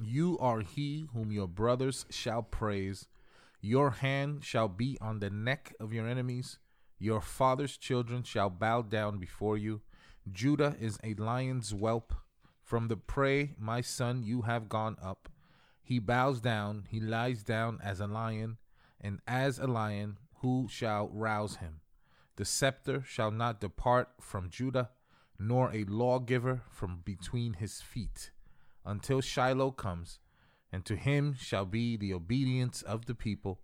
[0.04, 3.06] you are he whom your brothers shall praise.
[3.60, 6.58] Your hand shall be on the neck of your enemies.
[6.98, 9.82] Your father's children shall bow down before you.
[10.30, 12.14] Judah is a lion's whelp.
[12.62, 15.28] From the prey, my son, you have gone up.
[15.82, 18.58] He bows down, he lies down as a lion,
[19.00, 21.80] and as a lion, who shall rouse him?
[22.36, 24.90] The scepter shall not depart from Judah,
[25.38, 28.32] nor a lawgiver from between his feet
[28.84, 30.18] until Shiloh comes,
[30.72, 33.60] and to him shall be the obedience of the people,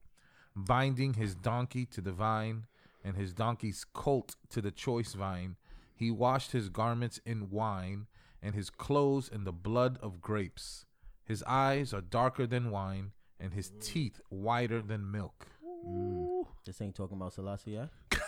[0.55, 2.67] binding his donkey to the vine,
[3.05, 5.57] and his donkey's colt to the choice vine.
[5.95, 8.07] He washed his garments in wine,
[8.43, 10.87] and his clothes in the blood of grapes.
[11.25, 15.47] His eyes are darker than wine, and his teeth whiter than milk.
[15.87, 16.47] Mm.
[16.65, 17.87] This ain't talking about Selassie, yeah?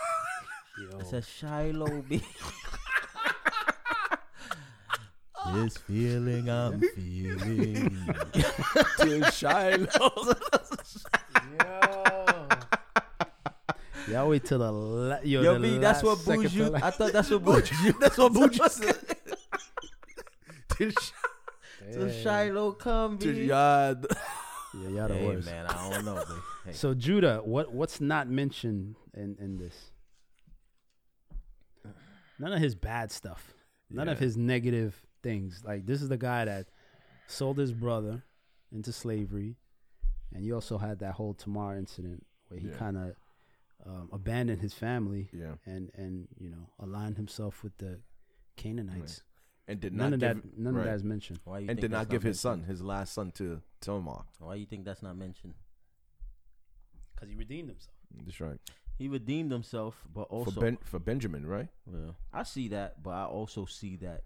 [0.79, 0.99] Yo.
[0.99, 2.23] It says Shiloh be.
[5.55, 8.07] this feeling I'm feeling.
[8.99, 9.89] Till Shiloh.
[14.09, 16.65] Y'all wait till the la- yo, Yo, the B, that's what last second Buju.
[16.67, 17.99] to la- I thought that's what Buju.
[18.01, 18.97] That's what Buju said.
[20.71, 21.13] Till Shi-
[21.93, 23.47] Till Shiloh come, till B.
[23.47, 23.95] Yah-
[24.75, 25.47] Yeah, y'all the Hey worst.
[25.47, 26.25] man, I don't know, man.
[26.67, 26.73] Hey.
[26.73, 29.91] So Judah, what what's not mentioned in in this?
[32.39, 33.55] None of his bad stuff.
[33.91, 34.25] None of Yeah.
[34.27, 35.63] his negative things.
[35.65, 36.69] Like this is the guy that
[37.27, 38.23] sold his brother
[38.71, 39.57] into slavery,
[40.35, 42.77] and you also had that whole Tamar incident where he Yeah.
[42.77, 43.17] kind of
[43.87, 45.55] um, abandoned his family Yeah.
[45.65, 48.01] and and you know aligned himself with the
[48.57, 49.23] Canaanites.
[49.69, 50.59] And did None not of give, that.
[50.59, 50.81] None right.
[50.83, 53.33] of that is mentioned Why you and did not give his son, his last son,
[53.33, 54.23] to Tamar.
[54.39, 55.55] Why you think that's not mentioned?
[57.15, 57.95] because he redeemed himself.
[58.25, 58.59] That's right.
[58.99, 61.69] He redeemed himself, but also for ben, for Benjamin, right?
[61.91, 64.23] Yeah, I see that, but I also see that,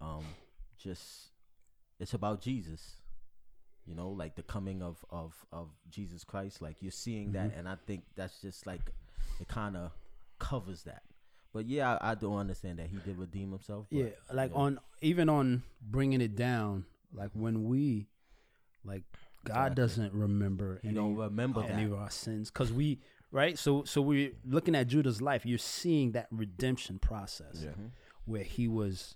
[0.00, 0.24] um,
[0.78, 1.28] just
[2.00, 2.96] it's about Jesus.
[3.86, 6.60] You know, like the coming of of of Jesus Christ.
[6.60, 7.58] Like you're seeing that, Mhm.
[7.60, 8.92] and I think that's just like
[9.40, 9.92] it kind of
[10.38, 11.02] covers that.
[11.52, 13.86] But yeah, I, I do understand that he did redeem himself.
[13.90, 16.84] but- Yeah, like on even on bringing it down,
[17.14, 18.08] like when we,
[18.84, 19.04] like
[19.44, 19.74] God Exactly.
[19.82, 21.92] doesn't remember He any, don't remember any that.
[21.92, 23.56] of our sins because we right.
[23.58, 25.46] So so we're looking at Judah's life.
[25.46, 27.70] You're seeing that redemption process Yeah.
[28.24, 29.14] Where he was,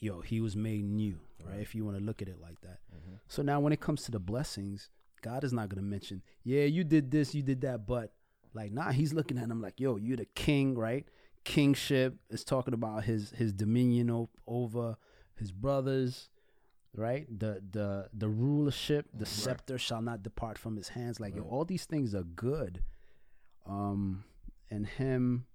[0.00, 1.60] yo, he was made new, right?
[1.60, 2.80] If you want to look at it like that.
[2.94, 3.18] Mhm.
[3.28, 4.90] So now when it comes to the blessings,
[5.22, 8.14] God is not going to mention, yeah, you did this, you did that, but
[8.54, 11.06] like, nah, he's looking at him like, yo, you're the king, right?
[11.44, 14.96] Kingship is talking about his his dominion o- over
[15.36, 16.28] his brothers,
[16.94, 17.26] right?
[17.28, 21.18] The the the rulership, the scepter shall not depart from his hands.
[21.18, 22.82] Like, yo, all these things are good.
[23.66, 24.24] Um,
[24.70, 25.46] and him,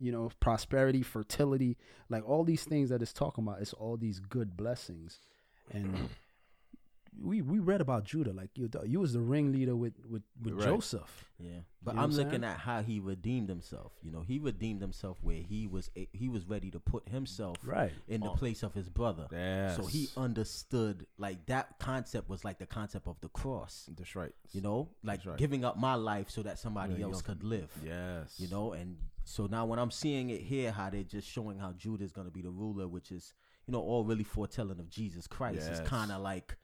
[0.00, 1.76] you know, prosperity, fertility,
[2.08, 5.20] like all these things that it's talking about, it's all these good blessings.
[5.70, 6.08] And
[7.22, 10.64] we we read about Judah, like you you was the ringleader with with, with Right.
[10.66, 11.30] Joseph.
[11.38, 11.50] Yeah,
[11.82, 12.44] but know I'm I'm looking saying?
[12.44, 13.92] at how he redeemed himself.
[14.02, 17.56] You know, he redeemed himself where he was a, he was ready to put himself
[17.64, 17.92] Right.
[18.08, 18.34] in the Oh.
[18.34, 19.26] place of his brother.
[19.32, 19.76] Yes.
[19.76, 23.88] So he understood like that concept was like the concept of the cross.
[23.96, 24.32] That's right.
[24.52, 25.36] You know, like right.
[25.38, 27.70] giving up my life so that somebody Yeah, else else could live.
[27.84, 28.34] Yes.
[28.38, 31.72] You know, and so now when I'm seeing it here, how they're just showing how
[31.72, 33.32] Judah is going to be the ruler, which is
[33.66, 35.68] you know all really foretelling of Jesus Christ.
[35.70, 36.56] It's kind of like,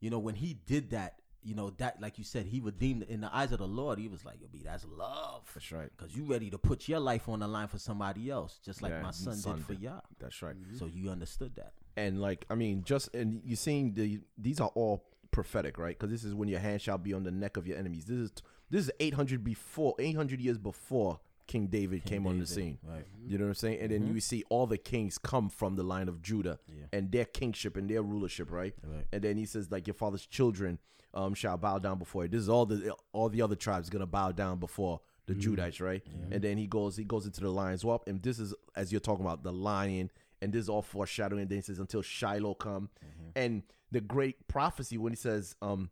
[0.00, 3.20] you know, when he did that, you know that like you said, he redeemed in
[3.20, 3.98] the eyes of the Lord.
[3.98, 5.90] He was like, "Yo, be that's love." That's right.
[5.96, 8.92] Cause you ready to put your life on the line for somebody else, just like
[8.92, 10.02] Yeah, my son, son did for y'all.
[10.18, 10.56] That's right.
[10.78, 11.72] So you understood that.
[11.96, 15.96] and like I mean, just and you're seeing the these are all prophetic, right?
[15.96, 18.06] Because this is when your hand shall be on the neck of your enemies.
[18.06, 18.32] This is
[18.70, 22.78] this is 800 before 800 years before King David King came on the scene.
[22.82, 23.04] right?
[23.26, 23.78] You know what I'm saying?
[23.80, 26.86] And then you see all the kings come from the line of Judah Yeah.
[26.92, 28.74] and their kingship and their rulership, right?
[28.84, 29.06] Right.
[29.12, 30.78] And then he says like your father's children
[31.14, 32.28] um shall bow down before you.
[32.28, 36.02] This is all the all the other tribes gonna bow down before the Judites, right?
[36.30, 39.00] And then he goes he goes into the lion's whelp, and this is as you're
[39.00, 40.10] talking about the lion,
[40.42, 41.42] and this is all foreshadowing.
[41.42, 42.90] And then he says until Shiloh come,
[43.34, 45.90] and the great prophecy when he says um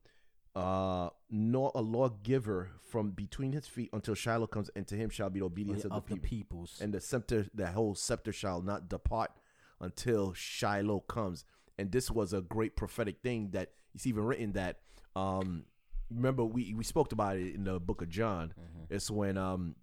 [0.54, 5.30] uh nor a lawgiver from between his feet until Shiloh comes, and to him shall
[5.30, 6.78] be the obedience Of, of, the people peoples.
[6.80, 9.32] and the scepter, the whole scepter shall not depart
[9.80, 11.44] until Shiloh comes.
[11.76, 14.78] And this was a great prophetic thing that it's even written that.
[15.16, 15.64] Um,
[16.10, 18.54] remember, we we spoke about it in the book of John.
[18.90, 19.74] It's when um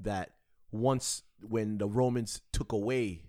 [0.00, 0.32] that
[0.72, 3.22] once when the Romans took away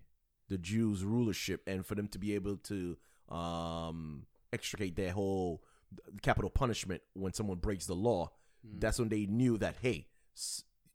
[0.50, 2.98] the Jews' rulership and for them to be able to
[3.30, 5.62] um extricate their whole
[6.22, 8.32] capital punishment when someone breaks the law,
[8.80, 10.08] that's when they knew that hey,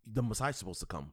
[0.06, 1.12] the Messiah's supposed to come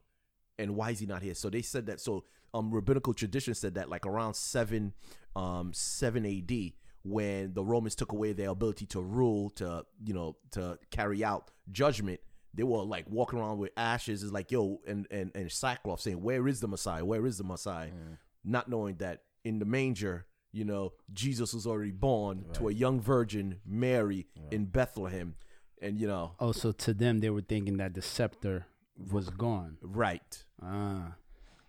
[0.60, 1.34] and why is he not here?
[1.34, 2.00] So they said that.
[2.00, 4.94] So um, rabbinical tradition said that like around seven,
[5.36, 6.76] um, seven A.D.
[7.04, 11.50] when the Romans took away their ability to rule, to you know, to carry out
[11.72, 12.20] judgment,
[12.54, 14.22] they were like walking around with ashes.
[14.22, 17.06] Is like yo, and and and sackcloth, saying, "Where is the Messiah?
[17.06, 17.90] Where is the Messiah?"
[18.44, 23.00] Not knowing that in the manger, you know, Jesus was already born to a young
[23.00, 25.36] virgin, Mary, in Bethlehem,
[25.82, 28.66] and you know, Oh, so to them they were thinking that the scepter
[29.12, 29.78] was gone.
[29.82, 30.44] right.
[30.62, 31.16] Ah,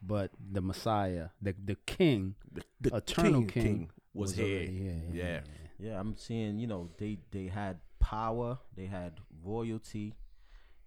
[0.02, 4.46] but the Messiah, the the King, The, the eternal king, King, king was, here.
[4.46, 5.02] already here.
[5.12, 5.40] Yeah, Yeah.
[5.78, 9.12] Yeah, I'm seeing, you know, they they had power, they had
[9.44, 10.14] royalty,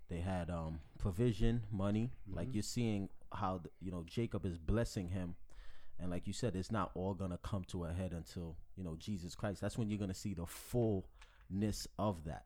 [0.10, 2.12] they had um provision, money.
[2.32, 5.36] Like you're seeing how the, you know Jacob is blessing him,
[6.04, 8.98] and like you said, it's not all gonna come to a head until you know
[9.00, 9.62] Jesus Christ.
[9.62, 12.44] That's when you're gonna see the fullness of that.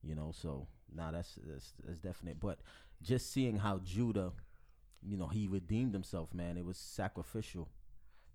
[0.00, 2.38] You know, so now that's that's that's definite.
[2.38, 2.60] But
[3.02, 4.30] just seeing how Judah,
[5.02, 6.56] you know, he redeemed himself, man.
[6.56, 7.68] It was sacrificial.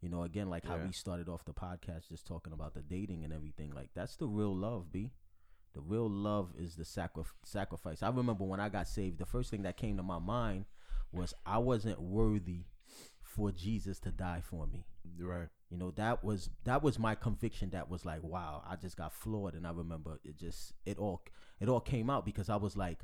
[0.01, 3.23] You know, again, like how we started off the podcast just talking about the dating
[3.23, 3.71] and everything.
[3.73, 5.09] Like that's the real love, B.
[5.73, 8.03] The real love is the sacri- sacrifice.
[8.03, 10.65] I remember when I got saved, the first thing that came to my mind
[11.13, 12.65] was I wasn't worthy
[13.35, 14.85] for Jesus to die for me.
[15.19, 15.47] Right.
[15.69, 19.13] You know, that was that was my conviction that was like, wow, I just got
[19.13, 21.23] floored and I remember it just it all
[21.59, 22.99] it all came out because I was like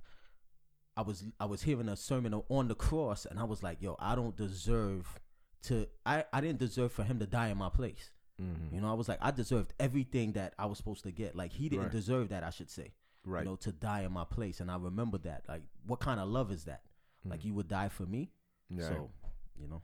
[0.96, 3.96] I was I was hearing a sermon on the cross and I was like, yo,
[4.00, 5.20] I don't deserve
[5.64, 8.12] to I I didn't deserve for him to die in my place.
[8.42, 8.76] Mm-hmm.
[8.76, 11.36] You know, I was like I deserved everything that I was supposed to get.
[11.36, 11.92] Like he didn't Right.
[11.92, 12.94] deserve that, I should say.
[13.26, 13.44] Right.
[13.44, 15.44] You know, to die in my place and I remember that.
[15.48, 16.82] Like what kind of love is that?
[17.26, 18.32] Like you would die for me?
[18.70, 18.88] Yeah.
[18.88, 19.12] So,
[19.60, 19.82] you know,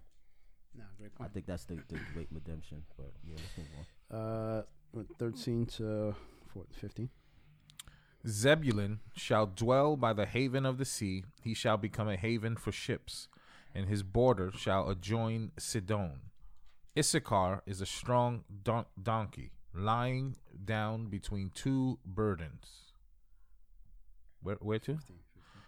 [0.77, 2.83] Nah, great I think that's the, the great redemption.
[2.95, 3.67] But yeah, let's move
[4.11, 4.17] on.
[4.17, 4.61] Uh,
[4.91, 6.15] what, thirteen to
[6.53, 7.09] 14, 15.
[8.27, 11.23] Zebulun shall dwell by the haven of the sea.
[11.41, 13.27] He shall become a haven for ships,
[13.73, 16.21] and his border shall adjoin Sidon.
[16.97, 22.93] Issachar is a strong don- donkey, lying down between two burdens.
[24.41, 24.97] Where, where to?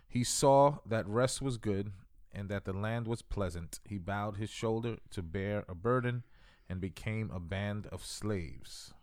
[0.08, 1.92] He saw that rest was good,
[2.34, 6.24] and that the land was pleasant, he bowed his shoulder to bear a burden
[6.70, 8.94] and became a band of slaves.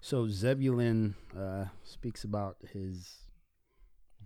[0.00, 3.16] So Zebulun uh, speaks about his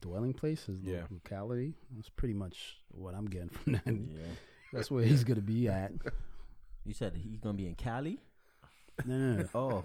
[0.00, 1.04] dwelling place, his Yeah.
[1.10, 1.74] locality.
[1.94, 3.86] That's pretty much what I'm getting from that.
[3.86, 4.22] Yeah.
[4.72, 5.92] That's where he's gonna be at.
[6.84, 8.18] You said he's gonna be in Cali.
[9.04, 9.48] No, no, no.
[9.54, 9.82] Oh,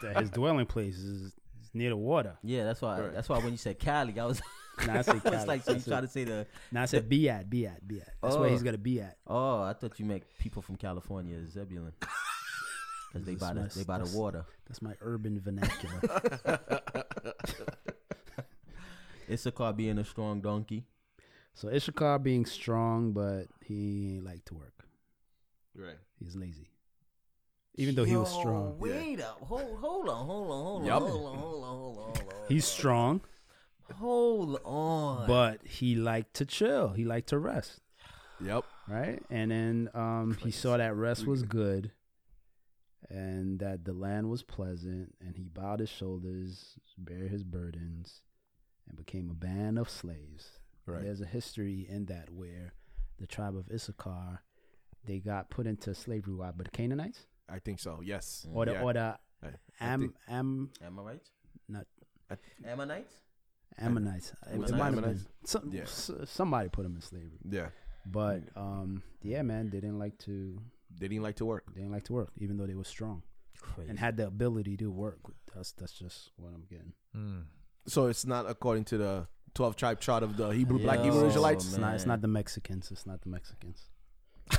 [0.00, 1.34] That his dwelling place is, is
[1.74, 2.38] near the water.
[2.42, 2.64] yeah.
[2.64, 3.00] That's why.
[3.00, 3.12] Right.
[3.12, 4.40] That's why when you said Cali, I was,
[4.86, 5.46] Nah, I say I was Cali.
[5.46, 6.46] like, so you said- trying to say the?
[6.72, 8.12] Now I said be at, be at, be at.
[8.22, 8.50] That's where Oh.
[8.52, 9.16] he's gonna be at.
[9.26, 13.84] Oh, I thought you meant people from California, Zebulun, because they That's by the they
[13.84, 14.44] by the water.
[14.66, 16.00] That's my urban vernacular.
[19.30, 20.84] Issachar being a strong donkey.
[21.54, 24.84] so Issachar being strong, but he ain't like to work.
[25.76, 25.98] Right.
[26.18, 26.70] He's lazy.
[27.76, 28.78] Even though he was strong.
[28.78, 29.38] Wait up.
[29.42, 30.26] Hold, hold on.
[30.26, 30.64] Hold on.
[30.64, 31.02] Hold Yup.
[31.02, 31.08] on.
[31.10, 31.38] Hold on.
[31.38, 31.68] Hold on.
[31.78, 32.04] Hold on.
[32.04, 32.48] Hold on.
[32.48, 33.20] He's strong,
[33.96, 35.26] Hold on.
[35.26, 36.90] but he liked to chill.
[36.90, 37.80] He liked to rest.
[38.40, 38.64] Yep.
[38.88, 39.22] right?
[39.30, 41.90] And then um, he saw that rest was good,
[43.08, 48.22] and that the land was pleasant, and he bowed his shoulders, bare his burdens,
[48.88, 50.58] and became a band of slaves.
[50.86, 51.02] Right.
[51.02, 52.72] There's a history in that where
[53.18, 54.42] the tribe of Issachar
[55.04, 58.00] they got put into slavery by the Canaanites I think so.
[58.04, 58.46] Yes.
[58.52, 58.82] or the Yeah.
[58.82, 59.00] or the
[59.42, 61.30] I- I Am think- Am Ammonites.
[61.68, 61.86] not
[62.64, 63.12] Ammonites.
[63.80, 64.30] Ammonites.
[64.30, 64.72] It- It, Ammonites.
[64.72, 65.82] might have been some, Yeah.
[65.82, 67.68] s- somebody put them in slavery, yeah.
[68.06, 70.58] but um, yeah, man, they didn't like to
[70.98, 71.64] They didn't like to work.
[71.74, 73.22] they didn't like to work, even though they were strong.
[73.60, 73.90] Crazy.
[73.90, 75.18] and had the ability to work.
[75.54, 76.92] That's that's just what I'm getting.
[77.12, 77.40] Hmm.
[77.88, 81.66] So it's not according to the 12 tribe chart of the Hebrew Black Hebrew Israelites.
[81.66, 81.94] It's not.
[81.96, 82.90] It's not the Mexicans.
[82.92, 83.88] It's not the Mexicans.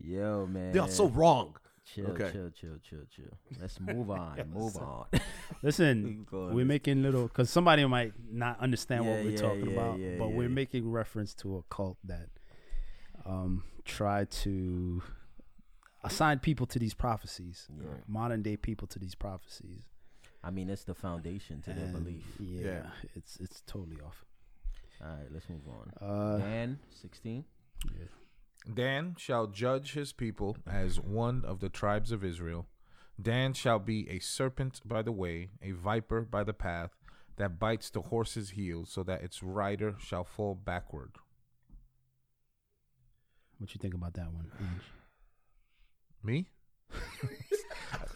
[0.00, 0.72] Yo, man.
[0.72, 1.56] They are so wrong.
[1.94, 2.30] Chill, Okay.
[2.32, 3.38] chill, chill, chill, chill.
[3.60, 4.38] Let's move on.
[4.52, 5.06] move on.
[5.62, 9.72] Listen, we're making little because somebody might not understand Yeah, what we're yeah, talking yeah,
[9.72, 12.28] about, but we're making reference to a cult that
[13.24, 15.02] um tried to
[16.02, 17.86] assign people to these prophecies, Yeah.
[18.08, 19.82] modern day people to these prophecies.
[20.42, 22.24] I mean, it's the foundation to their belief.
[22.40, 24.24] Yeah, it's it's totally off.
[25.00, 26.08] All right, let's move on.
[26.08, 27.44] Uh, Dan, 16.
[27.92, 28.04] yeah.
[28.72, 32.66] Dan shall judge his people as one of the tribes of Israel.
[33.20, 36.90] Dan shall be a serpent by the way, a viper by the path,
[37.36, 41.12] that bites the horse's heels, so that its rider shall fall backward.
[43.58, 44.50] What you think about that one?
[44.60, 44.82] Ange?
[46.22, 46.48] Me?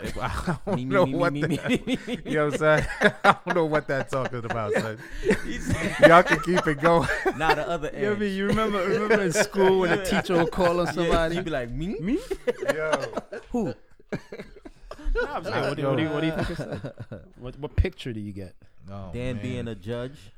[0.20, 2.26] I don't Me, me, know me, what me, me, that-.
[2.26, 2.86] You know what I'm saying?
[3.24, 4.98] I don't know what that's talking about, son.
[6.06, 7.08] Y'all can keep it going.
[7.36, 8.20] Not the other You, know I end.
[8.20, 8.34] mean?
[8.36, 11.36] you remember remember in school when a teacher would call on Yeah, somebody?
[11.36, 11.96] you be like, me?
[12.00, 12.18] Me?
[12.74, 13.02] Yo.
[13.50, 13.74] Who?
[15.14, 16.50] Nah, I'm saying, what, do, what, do you, what do you think?
[16.50, 17.12] It's?
[17.36, 18.54] What, what picture do you get?
[18.90, 19.42] Oh, Dan man.
[19.42, 20.32] being a judge.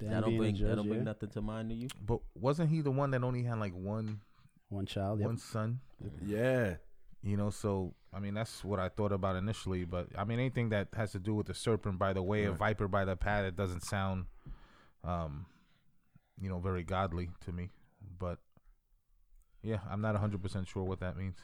[0.00, 1.04] Dan that don't being a bring, that judge, don't bring yeah?
[1.04, 1.88] nothing to mind to you?
[2.04, 4.20] But wasn't he the one that only had like one
[4.68, 5.20] One child.
[5.20, 5.26] Yep.
[5.26, 5.80] one son?
[6.26, 6.74] Yeah.
[7.24, 9.84] You know, so I mean that's what I thought about initially.
[9.84, 12.52] But I mean anything that has to do with the serpent by the way, a
[12.52, 14.26] viper by the path, it doesn't sound,
[15.02, 15.46] um,
[16.38, 17.70] you know, very godly to me.
[18.18, 18.38] But
[19.62, 21.38] yeah, I'm not 100 percent sure what that means.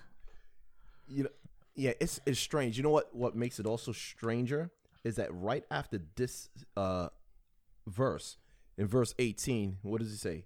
[1.09, 1.31] You know,
[1.75, 2.77] yeah, it's it's strange.
[2.77, 3.15] You know what?
[3.17, 4.71] What makes it also stranger
[5.03, 7.09] is that right after this uh
[7.87, 8.37] verse,
[8.77, 10.45] in verse eighteen, what does he say?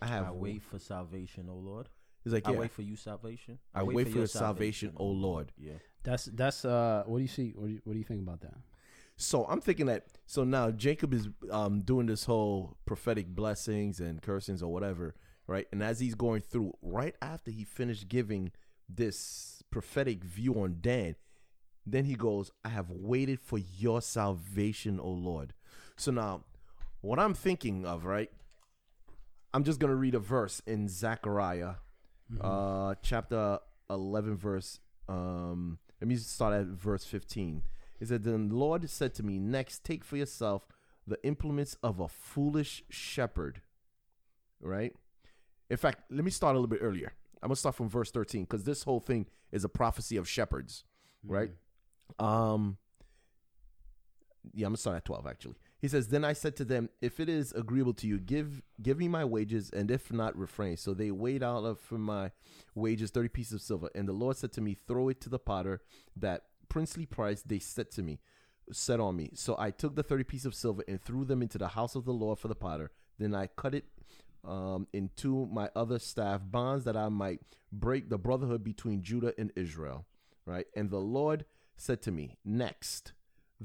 [0.00, 1.90] I have I wait for salvation, O Lord.
[2.24, 3.58] He's like, I wait for you salvation.
[3.74, 5.52] I wait for your salvation, O Lord.
[5.58, 5.72] Yeah.
[6.04, 7.04] That's that's uh.
[7.06, 7.52] What do you see?
[7.56, 8.54] What do you, what do you think about that?
[9.16, 14.20] So I'm thinking that so now Jacob is um doing this whole prophetic blessings and
[14.22, 15.14] cursings or whatever,
[15.46, 15.66] right?
[15.72, 18.52] And as he's going through, right after he finished giving
[18.88, 21.14] this prophetic view on Dan,
[21.86, 25.54] then he goes, I have waited for your salvation, O Lord.
[25.96, 26.44] So now
[27.00, 28.30] what I'm thinking of, right?
[29.54, 31.74] I'm just gonna read a verse in Zechariah,
[32.40, 33.58] uh chapter
[33.90, 37.62] eleven, verse um let me start at verse fifteen.
[38.00, 40.66] It said, Then the Lord said to me, Next, take for yourself
[41.06, 43.60] the implements of a foolish shepherd.
[44.60, 44.92] Right?
[45.70, 47.12] In fact, let me start a little bit earlier.
[47.42, 50.84] I'm gonna start from verse 13, because this whole thing is a prophecy of shepherds,
[51.24, 51.50] right?
[52.18, 52.76] Um
[54.52, 55.54] yeah, I'm gonna start at 12 actually.
[55.82, 58.98] He says, Then I said to them, If it is agreeable to you, give give
[58.98, 60.76] me my wages, and if not, refrain.
[60.76, 62.30] So they weighed out of for my
[62.76, 63.90] wages 30 pieces of silver.
[63.92, 65.82] And the Lord said to me, Throw it to the potter,
[66.16, 68.20] that princely price they set to me,
[68.70, 69.32] set on me.
[69.34, 72.04] So I took the 30 pieces of silver and threw them into the house of
[72.04, 72.92] the Lord for the potter.
[73.18, 73.86] Then I cut it
[74.44, 77.40] um, into my other staff bonds that I might
[77.72, 80.06] break the brotherhood between Judah and Israel.
[80.46, 80.66] Right.
[80.76, 81.44] And the Lord
[81.76, 83.14] said to me, Next,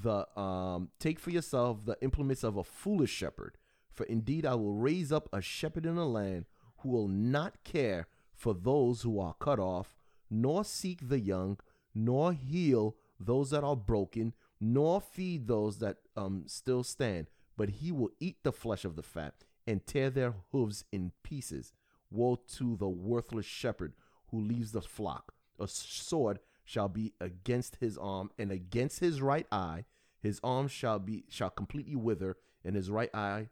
[0.01, 3.57] the um take for yourself the implements of a foolish shepherd.
[3.91, 6.45] For indeed I will raise up a shepherd in the land
[6.79, 9.95] who will not care for those who are cut off,
[10.29, 11.57] nor seek the young,
[11.95, 17.91] nor heal those that are broken, nor feed those that um still stand, but he
[17.91, 19.33] will eat the flesh of the fat
[19.65, 21.73] and tear their hooves in pieces.
[22.09, 23.93] Woe to the worthless shepherd
[24.29, 25.33] who leaves the flock.
[25.59, 29.85] A sword shall be against his arm and against his right eye.
[30.19, 33.47] His arm shall be shall completely wither, and his right eye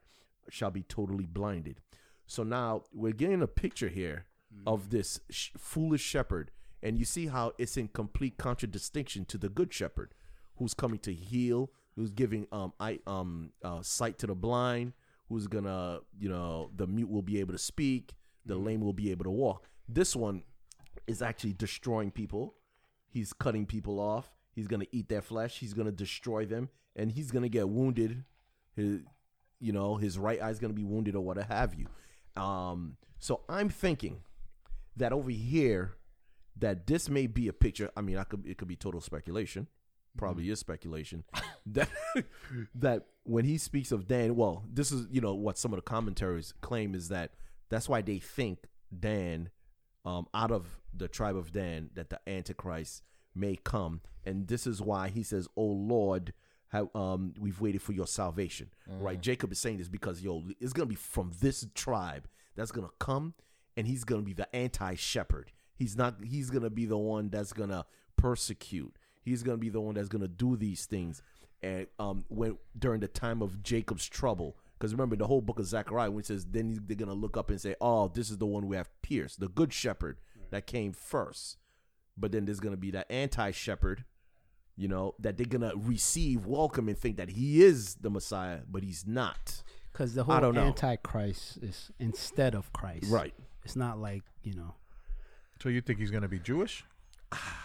[0.49, 1.79] shall be totally blinded.
[2.27, 4.25] So now we're getting a picture here
[4.67, 6.51] of this sh- foolish shepherd,
[6.83, 10.13] and you see how it's in complete contradistinction to the good shepherd,
[10.57, 14.91] who's coming to heal, who's giving um I um uh, sight to the blind,
[15.29, 18.11] who's gonna you know the mute will be able to speak,
[18.45, 19.69] the lame will be able to walk.
[19.87, 20.43] This one
[21.07, 22.55] is actually destroying people.
[23.15, 24.29] He's cutting people off.
[24.51, 25.57] He's gonna eat their flesh.
[25.59, 28.25] He's gonna destroy them, and he's gonna get wounded.
[28.75, 29.03] His,
[29.61, 31.87] you know, his right eye's gonna be wounded or what have you.
[32.35, 34.17] Um, so I'm thinking
[34.97, 35.95] that over here,
[36.57, 37.89] that this may be a picture.
[37.95, 39.67] I mean, I could it could be total speculation.
[40.17, 41.23] Probably is speculation.
[41.67, 41.87] that
[42.75, 45.83] that when he speaks of Dan, well, this is you know what some of the
[45.83, 47.31] commentaries claim is that
[47.69, 48.65] that's why they think
[48.99, 49.51] Dan,
[50.03, 50.67] um, out of
[50.97, 55.47] the tribe of Dan, that the Antichrist may come, and this is why he says,
[55.55, 56.33] "Oh Lord."
[56.69, 58.69] How, um, we've waited for your salvation,
[58.99, 59.21] right?
[59.21, 63.33] Jacob is saying this because yo, it's gonna be from this tribe that's gonna come,
[63.77, 65.51] and he's gonna be the anti-shepherd.
[65.75, 66.15] He's not.
[66.23, 67.85] He's gonna be the one that's gonna
[68.17, 68.97] persecute.
[69.21, 71.21] He's gonna be the one that's gonna do these things.
[71.61, 75.67] And um, when during the time of Jacob's trouble, because remember the whole book of
[75.67, 78.45] Zechariah, when it says, then they're gonna look up and say, "Oh, this is the
[78.45, 80.17] one we have pierced, the good shepherd
[80.51, 81.57] that came first.
[82.17, 84.05] But then there's gonna be that anti-shepherd,
[84.77, 88.83] you know, that they're gonna receive, welcome, and think that he is the Messiah, but
[88.83, 89.63] he's not.
[89.91, 90.61] Because the I whole don't know.
[90.65, 93.09] antichrist is instead of Christ.
[93.09, 93.33] Right.
[93.63, 94.75] It's not like you know.
[95.61, 96.83] So you think he's gonna be Jewish?
[97.31, 97.64] Ah,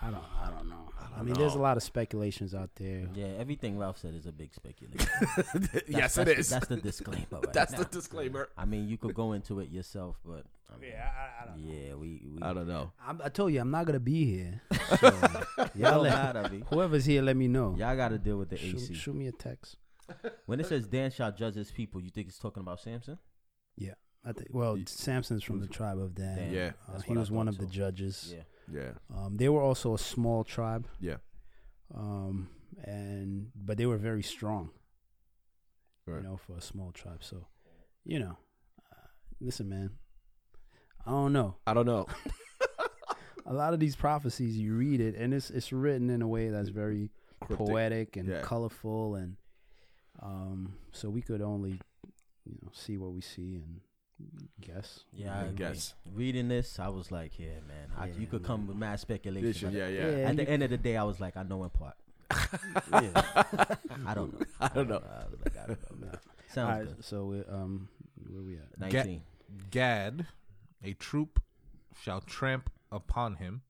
[0.00, 0.22] I don't.
[0.40, 0.74] I don't know.
[1.16, 3.08] I, mean, there's a lot of speculations out there.
[3.14, 5.08] Yeah, everything Ralph said is a big speculation.
[5.88, 7.24] yes, that's, it the- That's the disclaimer.
[7.32, 7.78] Right That's now.
[7.78, 8.48] the disclaimer.
[8.56, 11.64] I mean, you could go into it yourself, but I mean, Yeah, I, I don't.
[11.64, 12.92] yeah, we, we I don't know.
[13.04, 14.60] I'm, I told you I'm not gonna be here.
[15.00, 15.06] So,
[15.58, 16.62] Y'all y'all let, gotta be.
[16.70, 17.74] whoever's here, let me know.
[17.78, 18.94] Y'all got to deal with the shoot, AC.
[18.94, 19.76] shoot me a text.
[20.46, 23.18] When it says Dan shall judge his people, you think it's talking about Samson?
[23.76, 23.92] Yeah,
[24.24, 24.48] I think.
[24.50, 26.36] Well, Samson's from the tribe of Dan.
[26.36, 26.52] Dan.
[26.54, 26.70] Yeah.
[26.90, 28.32] Uh, he was one thought of the judges.
[28.34, 28.44] Yeah.
[28.72, 30.86] Yeah, Um, they were also a small tribe.
[31.00, 31.16] yeah.
[31.94, 32.48] Um,
[32.84, 34.70] and but they were very strong.
[36.06, 36.22] Right.
[36.22, 37.22] You know, for a small tribe.
[37.24, 37.46] So,
[38.04, 38.36] you know,
[38.92, 39.06] uh,
[39.40, 39.90] listen, man.
[41.06, 41.56] I don't know.
[41.66, 42.06] I don't know.
[43.46, 46.50] A lot of these prophecies, you read it, and it's it's written in a way
[46.50, 47.10] that's very
[47.40, 47.66] Cryptic.
[47.66, 48.42] poetic and Yeah.
[48.42, 49.36] colorful, and
[50.20, 51.80] um, so we could only,
[52.44, 53.80] you know, see what we see and
[54.60, 55.00] guess.
[55.12, 55.56] Yeah, I I agree.
[55.56, 55.94] guess.
[56.12, 57.88] Reading this, I was like, yeah, man.
[57.96, 59.70] I, you could come with mad speculation.
[59.70, 60.10] but Yeah, yeah.
[60.10, 60.28] Yeah.
[60.28, 61.94] At the end of the day, I was like, I know in part.
[62.92, 63.22] Yeah.
[64.06, 64.46] I don't know.
[64.60, 64.96] I don't know.
[65.02, 66.06] I was like, I don't know.
[66.08, 66.18] Nah.
[66.52, 67.04] Sounds All right, good.
[67.04, 67.88] so we, um,
[68.30, 68.78] where we at?
[68.78, 69.22] Nineteen.
[69.70, 70.26] Gad,
[70.82, 71.40] a troop
[72.02, 73.62] shall tramp upon him,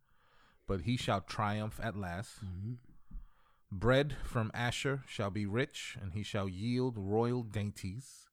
[0.67, 2.37] but he shall triumph at last.
[2.45, 2.75] Mm-hmm.
[3.71, 8.29] Bread from Asher shall be rich, and he shall yield royal dainties.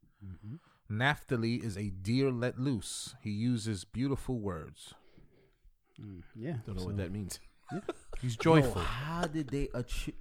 [0.86, 0.98] Mm-hmm.
[0.98, 3.16] Naphtali is a deer let loose.
[3.22, 4.94] He uses beautiful words.
[6.02, 6.58] Mm, yeah.
[6.66, 7.40] Don't know so- what that means.
[8.22, 8.74] He's joyful.
[8.76, 10.14] Oh, how did they achieve?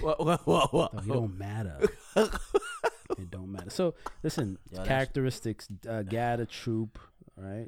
[0.00, 0.24] What?
[0.24, 0.72] What?
[0.72, 0.94] What?
[0.94, 1.76] It don't matter.
[2.16, 3.70] it don't matter.
[3.70, 6.98] So listen, Yeah, characteristics: uh, Gad a troop,
[7.36, 7.66] right?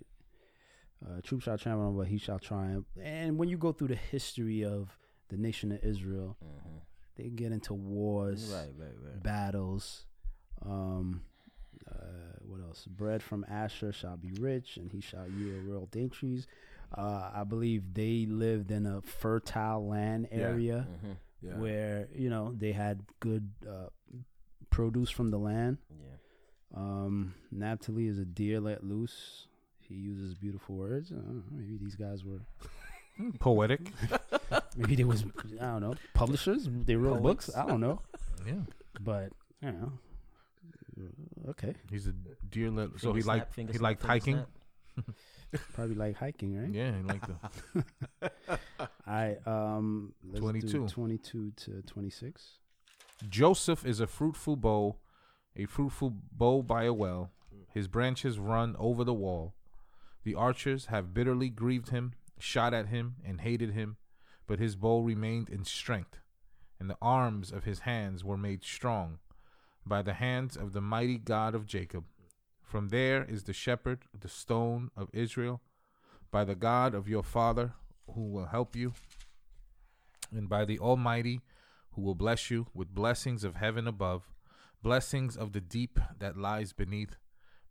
[1.04, 2.86] Uh, troop shall trample but he shall triumph.
[3.02, 4.96] And when you go through the history of
[5.30, 6.80] the nation of Israel, Mhm.
[7.16, 9.20] they get into wars, Right, right, right.
[9.22, 10.06] battles.
[10.64, 11.22] Um,
[12.52, 12.84] what else?
[12.86, 16.46] Bread from Asher shall be rich, and he shall yield royal dainties.
[16.96, 20.38] Uh, I believe they lived in a fertile land Yeah.
[20.38, 21.16] area Mhm.
[21.40, 21.58] Yeah.
[21.58, 23.88] where you know they had good uh,
[24.70, 25.78] produce from the land.
[25.90, 26.16] Yeah.
[26.74, 29.46] Um, Naphtali is a deer let loose.
[29.80, 31.10] He uses beautiful words.
[31.12, 32.40] I know, maybe these guys were.
[33.40, 33.92] Poetic.
[34.76, 35.22] Maybe they was.
[35.60, 35.94] I don't know.
[36.14, 36.66] Publishers.
[36.66, 37.46] They wrote Poets.
[37.46, 37.56] books.
[37.56, 38.00] I don't know.
[38.46, 38.62] Yeah.
[39.00, 39.92] But you know.
[41.48, 41.74] Okay.
[41.90, 42.14] He's a
[42.48, 44.44] deer let so he snap, liked finger he snap, liked hiking.
[45.74, 46.72] Probably like hiking, right?
[46.72, 47.82] Yeah, he liked the
[48.22, 49.38] All right.
[49.46, 50.14] Um.
[50.24, 50.88] let's do 22.
[50.88, 52.58] Twenty-two to twenty-six.
[53.28, 54.96] Joseph is a fruitful bough,
[55.56, 57.30] a fruitful bough by a well.
[57.72, 59.54] His branches run over the wall.
[60.24, 63.96] The archers have bitterly grieved him, shot at him, and hated him,
[64.46, 66.18] but his bow remained in strength,
[66.78, 69.18] and the arms of his hands were made strong
[69.86, 72.04] by the hands of the mighty God of Jacob.
[72.62, 75.60] From there is the shepherd, the stone of Israel,
[76.30, 77.74] by the God of your father,
[78.14, 78.94] who will help you,
[80.30, 81.40] and by the Almighty,
[81.92, 84.30] who will bless you with blessings of heaven above,
[84.82, 87.16] blessings of the deep that lies beneath,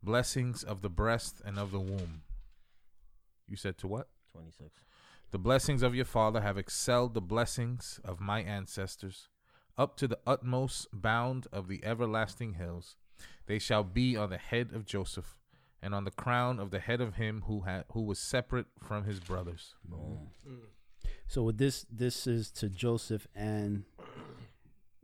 [0.04, 2.22] blessings of the breast and of the womb.
[3.48, 4.08] You said to what?
[4.34, 4.70] 26.
[5.32, 9.30] The blessings of your father have excelled the blessings of my ancestors,
[9.78, 12.96] up to the utmost bound of the everlasting hills.
[13.48, 15.38] They shall be on the head of Joseph,
[15.82, 19.06] and on the crown of the head of him who had who was separate from
[19.06, 19.76] his brothers.
[19.84, 20.30] Boom.
[21.28, 23.84] So with this, this is to Joseph and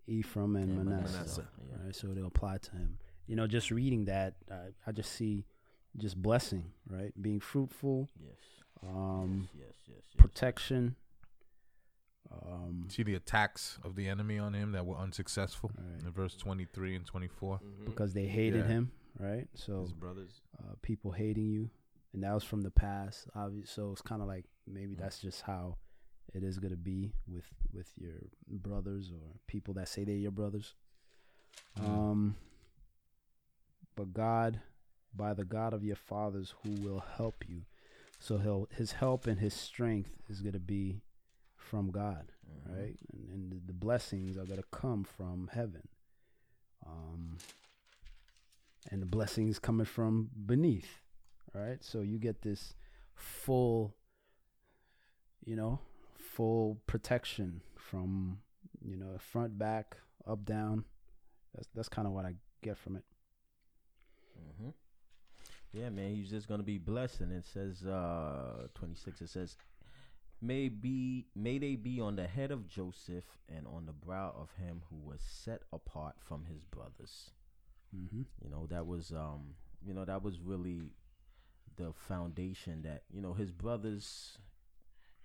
[0.08, 1.14] Ephraim and And Manasseh.
[1.18, 1.48] Manasseh.
[1.70, 1.86] Yeah.
[1.86, 2.98] Right, so it'll apply to him.
[3.28, 5.46] You know, just reading that, uh, I just see
[5.98, 7.12] just blessing, right?
[7.22, 8.36] Being fruitful, Yes.
[8.84, 10.16] um, yes, yes, yes.
[10.18, 10.96] protection.
[12.32, 16.04] Um, See the attacks of the enemy on him that were unsuccessful Right.
[16.04, 17.60] in verse 23 and 24.
[17.86, 18.68] because they hated Yeah.
[18.68, 19.48] him, right?
[19.54, 20.42] So his brothers.
[20.60, 21.70] uh, people hating you,
[22.14, 23.30] and that was from the past.
[23.34, 25.00] Obviously, so it's kind of like maybe Mm.
[25.00, 25.78] that's just how
[26.34, 28.20] it is gonna be with with your
[28.50, 30.76] brothers or people that say they're your brothers.
[31.78, 31.84] Mm.
[31.88, 32.36] Um,
[33.96, 34.62] but God,
[35.14, 37.66] by the God of your fathers, who will help you,
[38.20, 41.02] so he'll his help and his strength is gonna be
[41.70, 42.76] from God, Mhm.
[42.76, 42.98] right?
[43.14, 45.88] And, and the- the blessings are gonna come from heaven.
[46.86, 47.38] Um,
[48.90, 51.02] and the blessings coming from beneath,
[51.54, 51.84] right?
[51.84, 52.74] So you get this
[53.14, 53.94] full,
[55.44, 55.80] you know,
[56.16, 58.42] full protection from,
[58.82, 60.86] you know, front, back, up, down.
[61.54, 63.06] That's that's kind of what I get from it.
[64.60, 64.70] hmm
[65.74, 69.22] Yeah, man, he's just gonna be blessed, and it says, uh, twenty six.
[69.22, 69.58] It says,
[70.42, 74.52] "May be, may they be on the head of Joseph and on the brow of
[74.64, 77.32] him who was set apart from his brothers."
[77.96, 78.24] Mm-hmm.
[78.44, 80.92] You know, that was, um, you know, that was really
[81.76, 84.38] the foundation that you know his brothers,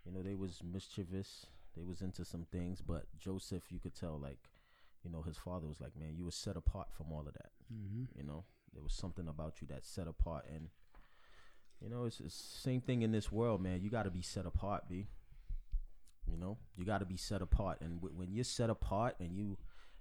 [0.05, 1.47] you know, they was mischievous,
[1.77, 4.51] they was into some things, but Joseph, you could tell, like,
[5.03, 7.53] you know, his father was like, "Man, you were set apart from all of that."
[7.73, 8.19] Mm-hmm.
[8.19, 10.69] you know there was something about you that set apart and
[11.83, 13.81] you know it's the same thing in this world man.
[13.83, 15.09] You got to be set apart b.
[16.31, 17.81] You know you got to be set apart.
[17.81, 19.59] And w- when you're set apart and you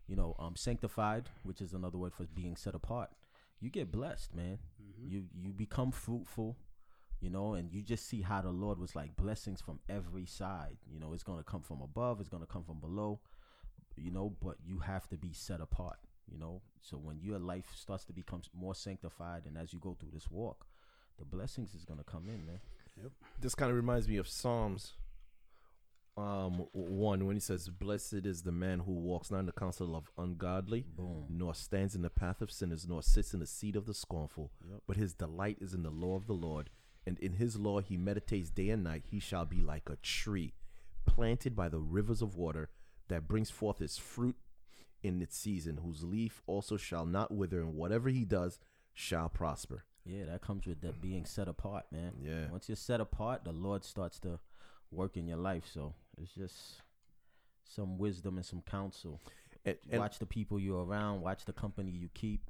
[0.08, 3.10] you know um sanctified which is another word for being set apart
[3.60, 4.60] you get blessed man.
[5.04, 6.58] You you become fruitful
[7.20, 10.78] you know and you just see how the lord was like blessings from every side.
[10.92, 13.20] You know it's going to come from above it's going to come from below
[13.98, 15.98] you know but you have to be set apart
[16.32, 16.62] you know.
[16.82, 20.30] So when your life starts to become more sanctified and as you go through this
[20.30, 20.66] walk
[21.20, 22.59] the blessings is going to come in man
[23.39, 24.93] This kind of reminds me of Psalms
[26.18, 29.95] um one when he says, Blessed is the man who walks not in the counsel
[29.95, 33.76] of ungodly, boom nor stands in the path of sinners, nor sits in the seat
[33.76, 34.51] of the scornful.
[34.70, 34.82] Yep.
[34.88, 36.70] But his delight is in the law of the Lord,
[37.05, 39.03] and in his law he meditates day and night.
[39.09, 40.53] He shall be like a tree
[41.05, 42.70] planted by the rivers of water
[43.07, 44.36] that brings forth its fruit
[45.01, 48.59] in its season, whose leaf also shall not wither, and whatever he does
[48.93, 49.86] shall prosper.
[50.06, 52.49] Yeah that comes with that being set apart man Yeah.
[52.52, 54.39] once you're set apart the lord starts to
[54.91, 56.82] work in your life so it's just
[57.64, 59.22] some wisdom and some counsel
[59.66, 62.49] And, and watch the people you're around watch the company you keep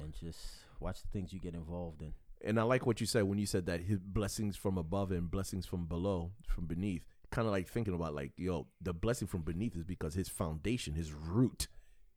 [0.00, 0.38] and just
[0.80, 2.14] watch the things you get involved in
[2.46, 5.30] and I like what you said when you said that his blessings from above and
[5.30, 7.02] blessings from below, from beneath.
[7.30, 10.92] Kind of like thinking about like, yo, the blessing from beneath is because his foundation,
[10.92, 11.68] his root,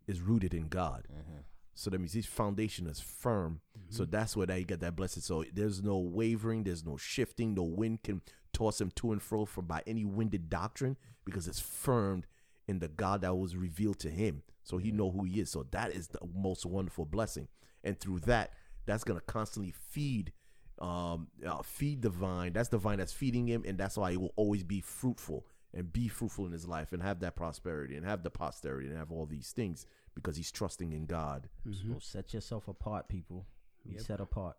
[0.06, 1.07] is rooted in God.
[1.10, 1.38] mm-hmm.
[1.78, 3.62] So that means his foundation is firm.
[3.90, 5.22] So that's where that you get that blessing.
[5.22, 8.22] So there's no wavering, there's no shifting, no wind can
[8.52, 12.26] toss him to and fro from by any winded doctrine because it's firmed
[12.68, 14.41] in the God that was revealed to him.
[14.64, 15.52] So he know who he is.
[15.52, 17.48] So that is the most wonderful blessing.
[17.84, 18.54] And through that,
[18.88, 20.34] that's gonna constantly feed
[20.80, 22.54] um uh, feed the vine.
[22.54, 25.94] That's the vine that's feeding him, and that's why he will always be fruitful and
[25.94, 29.12] be fruitful in his life and have that prosperity and have the posterity and have
[29.12, 29.86] all these things
[30.18, 31.49] because he's trusting in God.
[31.72, 33.48] so set yourself apart people
[33.85, 34.02] be Yep.
[34.02, 34.57] set apart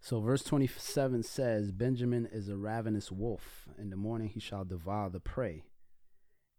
[0.00, 3.68] So verse 27 says, Benjamin is a ravenous wolf.
[3.78, 5.64] In the morning he shall devour the prey,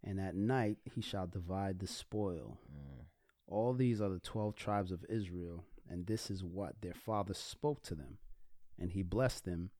[0.02, 2.58] and at night he shall divide the spoil.
[2.72, 3.04] Mm.
[3.48, 7.82] All these are the 12 tribes of Israel, and this is what their father spoke
[7.84, 8.18] to them.
[8.78, 9.70] And he blessed them.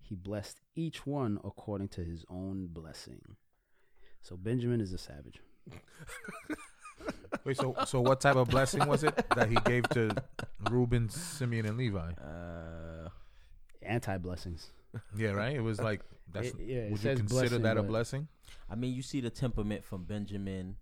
[0.00, 3.36] He blessed each one according to his own blessing.
[4.20, 5.40] So Benjamin is a savage.
[7.44, 10.10] Wait, so so what type of blessing was it that he gave to
[10.70, 12.12] Reuben, Simeon, and Levi?
[12.12, 13.08] uh
[13.82, 14.70] Anti blessings.
[15.16, 15.54] Yeah, right.
[15.54, 16.00] It was like
[16.32, 16.48] that's.
[16.48, 18.28] It- yeah, it would you consider blessing, that a blessing?
[18.70, 20.76] I mean, you see the temperament from Benjamin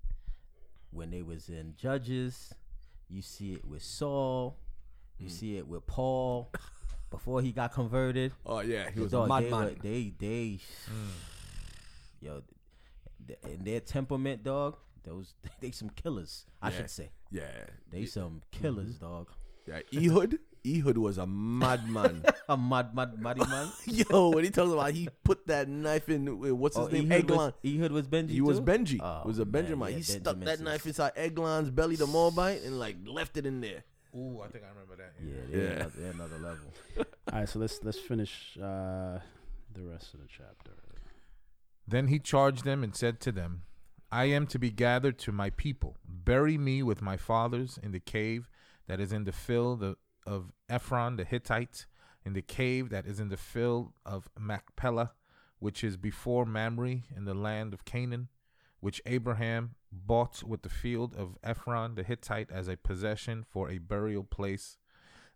[0.91, 2.53] when they was in Judges.
[3.09, 4.57] You see it with Saul.
[5.19, 6.51] You see it with Paul
[7.11, 8.33] before he got converted.
[8.47, 9.79] Oh yeah, he was Dog, a they, were- madman.
[9.83, 10.59] they they
[12.21, 12.43] yo,
[13.27, 14.77] th- in their temperament, dog.
[15.05, 16.47] Those they some killers.
[16.61, 16.77] I Yeah.
[16.77, 17.43] should say Yeah,
[17.91, 19.29] they some killers, dog.
[19.67, 19.81] yeah.
[19.93, 22.25] Ehud, Ehud was a madman.
[22.49, 23.69] A mud mud muddy man.
[23.87, 27.11] Yo, when he talks about he put that knife in, uh, what's his Oh, name,
[27.11, 27.37] Ehud Eglon.
[27.39, 28.31] was, Ehud was Benji.
[28.31, 28.65] He was too?
[28.65, 28.99] Benji.
[29.01, 29.91] Oh, it was a man, Benjamin.
[29.91, 33.37] yeah, he stuck Benjamin's that is- knife inside Eglon's belly, the Moabite, and like left
[33.37, 33.85] it in there.
[34.15, 35.15] Ooh, I think I remember that.
[35.25, 35.73] Yeah, they're, Yeah.
[35.77, 36.67] Another, they're another level.
[37.33, 39.19] All right, so let's let's finish uh,
[39.73, 40.73] the rest of the chapter.
[41.89, 43.63] Then he charged them and said to them,
[44.13, 45.97] I am to be gathered to my people.
[46.07, 48.51] Bury me with my fathers in the cave
[48.87, 49.83] that is in the field
[50.27, 51.87] of, Ephron the Hittite,
[52.23, 55.13] in the cave that is in the field of Machpelah,
[55.61, 58.29] which is before Mamre in the land of Canaan,
[58.81, 63.79] which Abraham bought with the field of Ephron the Hittite as a possession for a
[63.79, 64.77] burial place.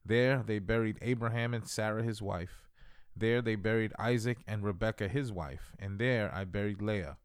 [0.05, 2.69] There they buried Abraham and Sarah his wife.
[3.17, 7.17] There they buried Isaac and Rebekah his wife, and there I buried Leah.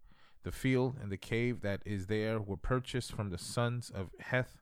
[0.44, 4.62] The field and the cave that is there were purchased from the sons of Heth.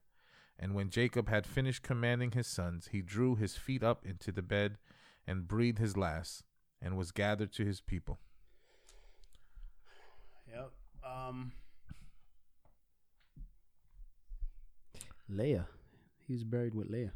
[0.58, 4.42] And when Jacob had finished commanding his sons, he drew his feet up into the
[4.42, 4.78] bed
[5.26, 6.44] and breathed his last,
[6.82, 8.20] and was gathered to his people.
[10.52, 10.72] Yep.
[11.06, 11.54] Um,
[15.30, 15.68] Leah,
[16.28, 17.14] he was buried with Leah.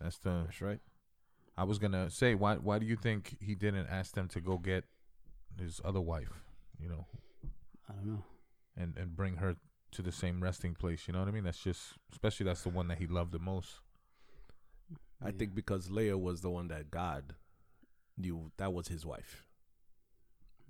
[0.00, 0.42] That's the.
[0.44, 0.80] That's right.
[1.56, 2.56] I was gonna say, why?
[2.56, 4.84] Why do you think he didn't ask them to go get
[5.58, 6.32] his other wife?
[6.78, 7.06] You know,
[7.90, 8.24] I don't know.
[8.76, 9.56] and and bring her
[9.92, 11.08] to the same resting place.
[11.08, 11.42] You know what I mean?
[11.44, 13.80] That's just, especially that's the one that he loved the most.
[15.20, 15.32] I Yeah.
[15.38, 17.34] think because Leah was the one that God
[18.16, 19.46] knew that was his wife.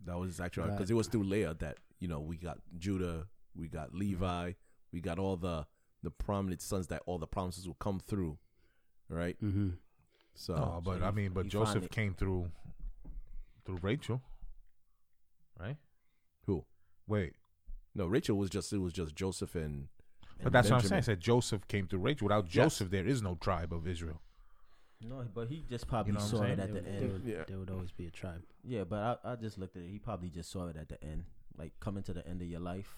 [0.07, 3.69] That was actually because it was through Leah that you know we got Judah, we
[3.69, 4.53] got Levi,
[4.93, 5.67] we got all the
[6.03, 8.39] the prominent sons that all the promises will come through,
[9.11, 9.37] right?
[9.43, 9.71] Mm-hmm.
[10.35, 12.51] So oh, but so I mean, but Joseph came through
[13.67, 14.23] through Rachel,
[15.59, 15.77] right?
[16.47, 16.65] who?
[17.11, 17.35] Wait,
[17.95, 19.89] No, Rachel was just it was just Joseph and.
[20.39, 20.91] but and that's what I'm saying.
[20.91, 20.99] Benjamin.
[20.99, 22.27] I said Joseph came through Rachel.
[22.29, 22.55] Without Yes.
[22.55, 24.21] Joseph, there is no tribe of Israel.
[25.03, 27.13] No, but he just probably know saw it at the there, end.
[27.13, 27.45] would, Yeah.
[27.49, 28.43] there would always be a tribe.
[28.63, 29.89] Yeah, but I, I just looked at it.
[29.91, 31.25] He probably just saw it at the end,
[31.57, 32.97] like coming to the end of your life.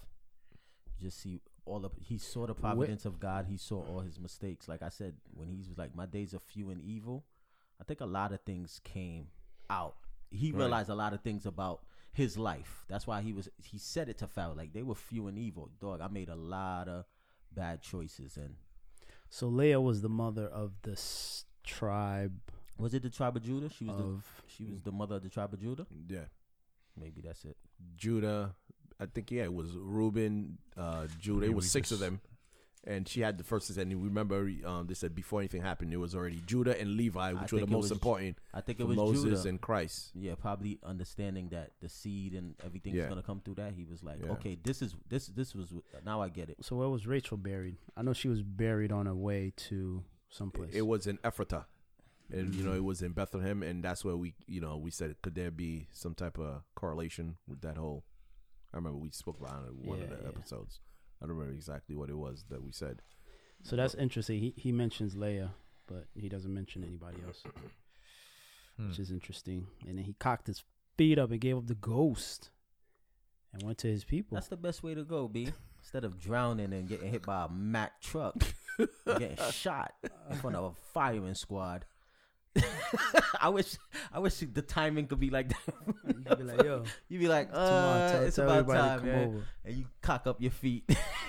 [1.00, 3.46] Just see all of he saw the providence of God.
[3.48, 4.68] He saw all his mistakes.
[4.68, 7.24] Like I said, when he was like, "My days are few and evil,"
[7.80, 9.28] I think a lot of things came
[9.70, 9.96] out.
[10.30, 10.58] He Right.
[10.58, 11.82] realized a lot of things about
[12.12, 12.84] his life.
[12.88, 13.48] That's why he was.
[13.62, 15.70] He said it to Pharaoh, like they were few and evil.
[15.80, 17.04] Dog, I made a lot of
[17.52, 18.56] bad choices, and
[19.30, 21.00] So Leah was the mother of the
[21.64, 22.40] tribe
[22.78, 23.70] was it the tribe of Judah?
[23.70, 25.86] She was the she was the mother of the tribe of Judah.
[26.08, 26.24] Yeah,
[26.98, 27.56] Maybe that's it.
[27.96, 28.54] Judah.
[29.00, 31.46] I think yeah, it was Reuben, uh, Judah.
[31.46, 32.20] Yeah, It was we six of them,
[32.84, 33.70] and she had the first.
[33.76, 37.32] And you remember, um, they said before anything happened, it was already Judah and Levi,
[37.34, 39.48] which were the most was- important I think it was Moses Judah.
[39.48, 40.10] and Christ.
[40.14, 43.02] Yeah, probably understanding that the seed and everything Yeah.
[43.02, 43.74] was gonna come through that.
[43.74, 44.32] He was like, Yeah.
[44.32, 45.72] okay, this is this this was
[46.04, 46.56] now I get it.
[46.64, 47.76] So where was Rachel buried?
[47.96, 50.74] I know she was buried on her way to someplace.
[50.74, 51.66] It was in Ephrata,
[52.30, 55.20] and you know it was in Bethlehem, and that's where we, you know, we said
[55.22, 58.04] could there be some type of correlation with that whole?
[58.72, 60.28] I remember we spoke about it in one of the yeah.
[60.28, 60.80] episodes.
[61.22, 63.00] I don't remember exactly what it was that we said.
[63.62, 64.40] So that's interesting.
[64.40, 65.52] He he mentions Leah,
[65.86, 67.42] but he doesn't mention anybody else,
[68.76, 68.88] Hmm.
[68.88, 69.66] which is interesting.
[69.86, 70.64] And then he cocked his
[70.96, 72.50] feet up and gave up the ghost,
[73.52, 74.34] and went to his people.
[74.34, 75.52] That's the best way to go, B.
[75.78, 78.36] Instead of drowning and getting hit by a Mack truck,
[79.06, 79.92] getting shot
[80.30, 81.84] in front of a firing squad.
[83.40, 83.76] I wish
[84.12, 85.74] I wish the timing could be like that.
[86.06, 89.08] You'd be like, yo, You'd be like, tomorrow, uh, tell, it's tell about time, come
[89.08, 89.28] man.
[89.28, 89.44] over.
[89.64, 90.84] And you cock up your feet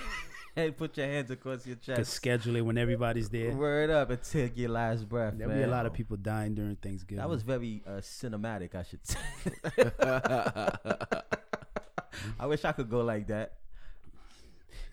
[0.55, 2.11] and put your hands across your Could chest.
[2.13, 3.51] schedule it when everybody's there.
[3.53, 5.35] Word up and take your last breath.
[5.37, 7.21] There'll be a lot of people dying during Thanksgiving.
[7.21, 9.19] That was very uh, cinematic, I should say.
[12.39, 13.53] I wish I could go like that.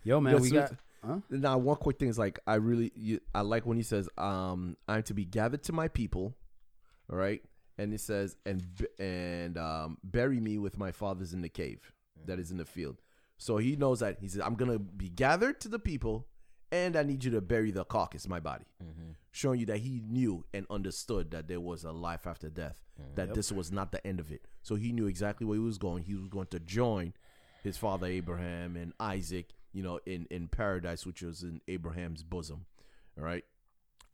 [0.05, 0.35] yo, man.
[0.37, 0.73] Yo, we so- got
[1.05, 1.21] huh?
[1.31, 4.77] Now, one quick thing is like I really, you, I like when he says, um,
[4.89, 6.35] "I'm to be gathered to my people,"
[7.11, 7.43] all right,
[7.79, 8.63] and it says, "and
[8.99, 11.93] and um, bury me with my fathers in the cave
[12.27, 13.01] that is in the field."
[13.39, 16.27] So he knows that he says, "I'm gonna be gathered to the people,
[16.71, 18.67] and I need you to bury the carcass, my body,"
[19.33, 22.83] showing you that he knew and understood that there was a life after death,
[23.15, 24.45] that this was not the end of it.
[24.63, 26.03] So he knew exactly where he was going.
[26.05, 27.15] He was going to join
[27.63, 32.67] his father Abraham and Isaac, you know, in in paradise, which was in Abraham's bosom,
[33.19, 33.45] all right,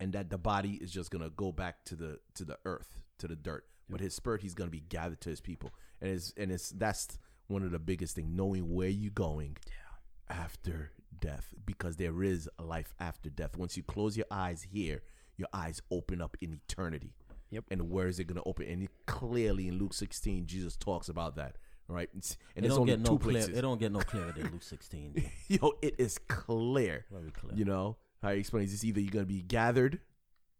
[0.00, 3.28] and that the body is just gonna go back to the to the earth to
[3.28, 3.64] the dirt.
[3.88, 7.18] But his spirit, he's gonna be gathered to his people, and it's and it's that's
[7.48, 9.56] one of the biggest thing, knowing where you're going
[10.28, 13.56] after death, because there is a life after death.
[13.56, 15.02] Once you close your eyes here,
[15.36, 17.14] your eyes open up in eternity.
[17.50, 17.64] Yep.
[17.70, 18.66] And where is it going to open?
[18.66, 21.56] And it, clearly in Luke 16, Jesus talks about that.
[21.88, 22.08] Right.
[22.16, 23.32] It's- And it there's don't only get no two clear.
[23.34, 23.58] places.
[23.58, 25.30] It don't get no clearer than Luke 16.
[25.48, 27.04] Yo, it is clear.
[27.10, 27.52] Very clear.
[27.54, 30.00] You know how he explains it's either you're gonna be gathered,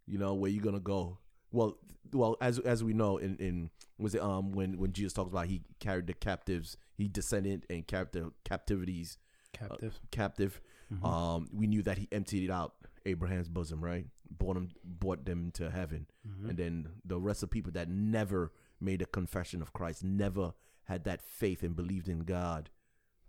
[0.07, 1.19] you know, where you're gonna go.
[1.53, 1.78] Well,
[2.12, 5.47] well, as as we know, in in was it um when when Jesus talks about
[5.47, 9.19] he carried the captives, he descended and carried the captivities
[9.53, 9.98] Captive.
[10.11, 10.61] captive.
[11.03, 12.74] Um, we knew that he emptied it out
[13.07, 14.07] Abraham's bosom, right?
[14.31, 16.07] Brought him, brought them to heaven,
[16.48, 20.53] and then the rest of people that never made a confession of Christ, never
[20.86, 22.70] had that faith and believed in God,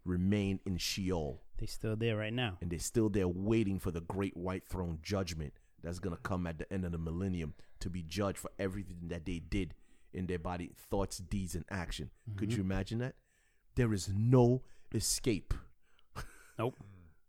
[0.05, 2.57] remain in Sheol They're still there right now.
[2.61, 5.53] and they're still there waiting for the great white throne judgment
[5.83, 9.07] that's going to come at the end of the millennium to be judged for everything
[9.09, 9.73] that they did
[10.13, 12.09] in their body, thoughts, deeds, and action.
[12.37, 12.71] Could you mm-hmm.
[12.71, 13.15] imagine that?
[13.75, 14.63] There is no
[14.93, 15.53] escape.
[16.57, 16.75] Nope.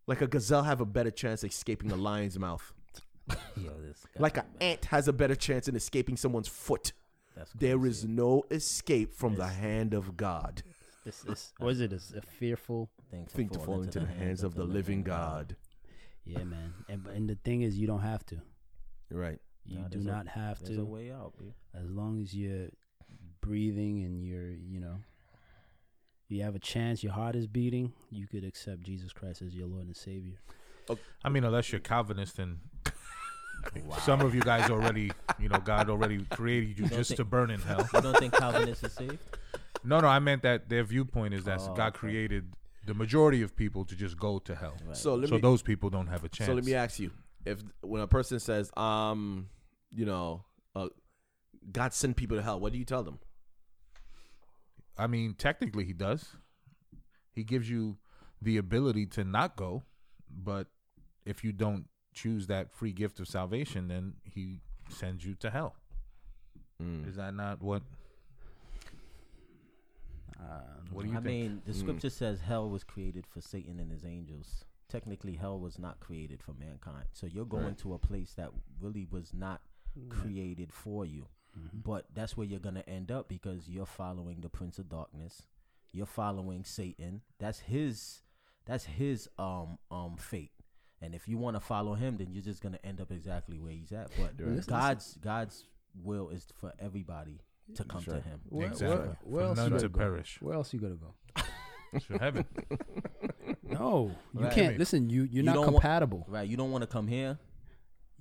[0.06, 2.72] Like a gazelle have a better chance escaping a lion's mouth.
[3.28, 3.72] Yo,
[4.18, 6.94] Like an ant has a better chance in escaping someone's foot.
[7.38, 7.90] That's There crazy.
[7.90, 10.62] is no escape from the hand of God.
[11.04, 12.90] This is was it a, a fearful?
[13.10, 15.56] thing to, Think to fall into the hands of the living God.
[16.24, 16.74] Yeah, man.
[16.88, 18.36] And and the thing is, you don't have to.
[19.10, 19.38] Right.
[19.64, 20.64] You Nah, do there's a- not have to.
[20.66, 21.54] There's a way out, B.
[21.74, 22.68] As long as you're
[23.40, 24.96] breathing and you're, you know,
[26.28, 27.02] you have a chance.
[27.02, 27.92] Your heart is beating.
[28.10, 30.38] You could accept Jesus Christ as your Lord and Savior.
[31.24, 32.58] I mean, unless you're Calvinist and
[34.02, 37.24] some of you guys already, you know, God already created you don't just think- to
[37.24, 37.88] burn in hell.
[37.94, 39.18] You don't think Calvinists are saved?
[39.84, 41.98] No, no, I meant that their viewpoint is that Oh, God okay.
[41.98, 42.52] created
[42.86, 44.76] the majority of people to just go to hell.
[44.86, 44.96] Right.
[44.96, 46.48] So let so me those people don't have a chance.
[46.48, 47.10] So let me ask you:
[47.44, 49.48] If when a person says, um,
[49.90, 50.44] you know,
[50.74, 50.88] uh,
[51.70, 53.18] God sent people to hell, what do you tell them?
[54.96, 56.36] I mean, technically, he does.
[57.32, 57.98] He gives you
[58.42, 59.84] the ability to not go,
[60.28, 60.66] but
[61.24, 61.86] if you don't
[62.22, 65.74] choose that free gift of salvation, then he sends you to hell.
[66.82, 67.08] Mm.
[67.08, 67.82] Is that not what?
[70.90, 71.26] What do you I think?
[71.26, 71.80] mean, the Mm.
[71.80, 74.64] scripture says hell was created for Satan and his angels.
[74.88, 77.06] Technically, hell was not created for mankind.
[77.12, 77.78] So you're going Right.
[77.78, 78.50] to a place that
[78.80, 79.60] really was not
[80.08, 81.28] created for you.
[81.72, 85.42] But that's where you're going to end up because you're following the prince of darkness.
[85.92, 87.22] You're following Satan.
[87.38, 88.22] That's his
[88.64, 90.52] that's his um um fate.
[91.00, 93.58] And if you want to follow him, then you're just going to end up exactly
[93.58, 94.10] where he's at.
[94.18, 94.66] But Right.
[94.66, 95.64] God's God's
[96.02, 97.40] will is for everybody
[97.74, 98.40] to come to him.
[98.48, 98.96] Where, Exactly.
[98.98, 99.98] where, For where else none you to gotta go?
[99.98, 100.38] perish.
[100.40, 101.14] Where else you gonna go?
[102.00, 102.44] to heaven.
[103.62, 104.52] No, you Right.
[104.52, 104.78] can't.
[104.78, 106.24] Listen, you you're You not don't wa- compatible.
[106.26, 106.48] Right?
[106.48, 107.38] You don't want to come here.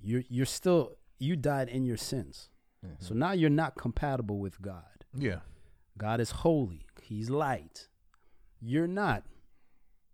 [0.02, 2.50] You're you're still you died in your sins.
[2.84, 2.94] Mm-hmm.
[3.04, 5.04] So now you're not compatible with God.
[5.16, 5.40] Yeah.
[5.96, 6.86] God is holy.
[7.02, 7.88] He's light.
[8.60, 9.24] You're not.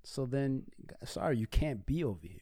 [0.05, 0.65] So then,
[1.05, 2.41] sorry, you can't be over here.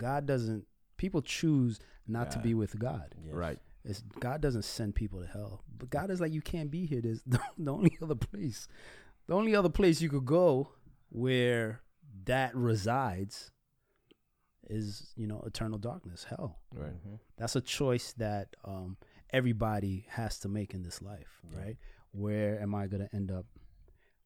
[0.00, 0.66] God doesn't.
[0.96, 3.14] People choose not to be with God.
[3.24, 3.34] Yes.
[3.34, 3.58] Right.
[3.84, 5.62] It's, God doesn't send people to hell.
[5.78, 7.00] But God is like, you can't be here.
[7.00, 8.68] There's the, the only other place,
[9.26, 10.70] the only other place you could go
[11.10, 11.80] where
[12.24, 13.50] that resides
[14.68, 16.58] is, you know, eternal darkness, hell.
[16.74, 16.92] Right.
[16.92, 17.18] Mhm.
[17.38, 18.96] That's a choice that um,
[19.30, 21.76] everybody has to make in this life, right?
[22.12, 23.46] Where am I going to end up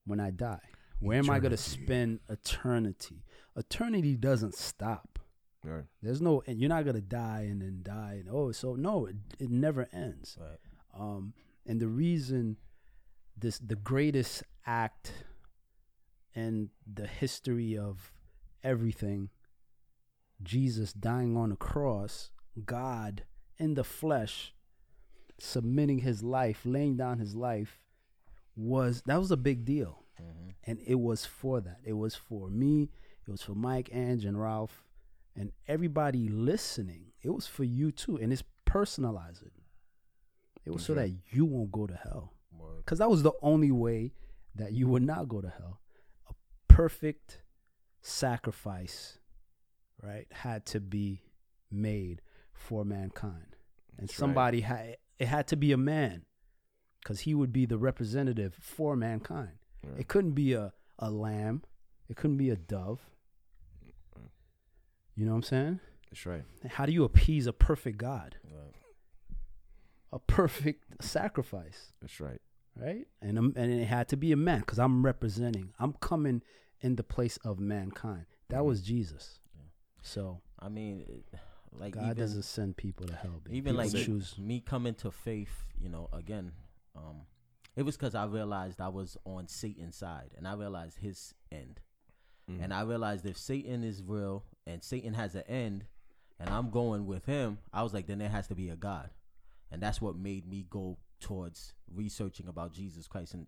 [0.04, 0.60] when I die?
[1.00, 3.24] Where am I going to spend eternity?
[3.56, 5.18] Eternity doesn't stop.
[5.64, 5.84] Right.
[6.02, 8.18] There's no, and you're not going to die and then die.
[8.20, 10.36] And, oh, so no, it, it never ends.
[10.38, 10.58] Right.
[10.98, 11.32] Um,
[11.66, 12.58] and the reason
[13.36, 15.12] this, the greatest act
[16.34, 18.12] in the history of
[18.62, 19.30] everything,
[20.42, 22.30] Jesus dying on a cross,
[22.64, 23.24] God
[23.58, 24.52] in the flesh,
[25.38, 27.80] submitting his life, laying down his life,
[28.56, 30.04] was that was a big deal.
[30.20, 30.50] Mm-hmm.
[30.64, 31.78] And it was for that.
[31.84, 32.90] It was for me,
[33.26, 34.84] it was for Mike, Ange, and Ralph,
[35.36, 37.12] and everybody listening.
[37.22, 38.16] It was for you too.
[38.16, 39.52] And it's personalize it.
[40.66, 42.32] Was so that you won't go to hell.
[42.78, 44.14] Because that was the only way
[44.54, 45.80] that you would not go to hell.
[46.28, 46.32] A
[46.68, 47.42] perfect
[48.00, 49.18] sacrifice,
[50.02, 51.22] right, had to be
[51.70, 53.56] made for mankind.
[53.98, 54.18] And That's right.
[54.18, 56.24] somebody had, it had to be a man
[57.02, 59.58] because he would be the representative for mankind.
[59.82, 60.00] Right.
[60.00, 61.62] It couldn't be a, a lamb,
[62.08, 63.00] it couldn't be a dove.
[65.16, 65.80] You know what I'm saying?
[66.10, 66.42] That's right.
[66.68, 68.36] How do you appease a perfect God?
[68.44, 68.74] Right.
[70.12, 71.92] A perfect sacrifice.
[72.00, 72.40] That's right.
[72.76, 73.06] right?
[73.20, 75.72] And um, and it had to be a man because I'm representing.
[75.78, 76.42] I'm coming
[76.80, 78.26] in the place of mankind.
[78.50, 79.40] That was Jesus.
[79.54, 79.62] Yeah.
[80.02, 81.38] So I mean, it,
[81.72, 83.40] like God even, doesn't send people to hell.
[83.44, 83.56] baby.
[83.56, 84.38] even People like me, choose.
[84.38, 86.52] me coming to faith, you know, again,
[86.96, 87.22] um,
[87.76, 91.80] it was because I realized I was on Satan's side, and I realized his end,
[92.50, 92.62] Mm.
[92.62, 95.84] and I realized if Satan is real and Satan has an end,
[96.38, 99.10] and I'm going with him, I was like, then there has to be a God,
[99.70, 103.46] and that's what made me go towards researching about Jesus Christ and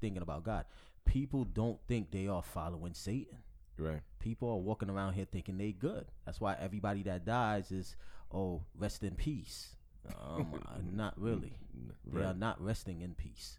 [0.00, 0.64] thinking about God.
[1.04, 3.38] People don't think they are following Satan
[3.78, 4.00] Right.
[4.18, 6.06] people are walking around here thinking they good.
[6.26, 7.96] That's why everybody that dies is
[8.32, 9.76] oh rest in peace.
[10.20, 11.52] Um, uh, not really.
[12.12, 13.58] They are not resting in peace.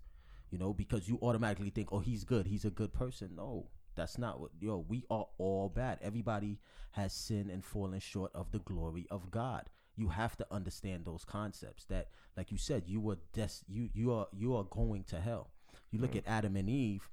[0.52, 2.48] You know, because you automatically think, oh, he's good.
[2.48, 3.32] He's a good person.
[3.38, 3.68] No,
[4.00, 4.52] that's not what.
[4.60, 6.00] Yo, we are all bad.
[6.02, 6.60] Everybody
[6.92, 9.70] has sinned and fallen short of the glory of God.
[9.96, 11.86] You have to understand those concepts.
[11.86, 12.08] That,
[12.38, 15.52] like you said, you were des- you you are you are going to hell.
[15.92, 16.20] You look mm.
[16.20, 17.10] at Adam and Eve.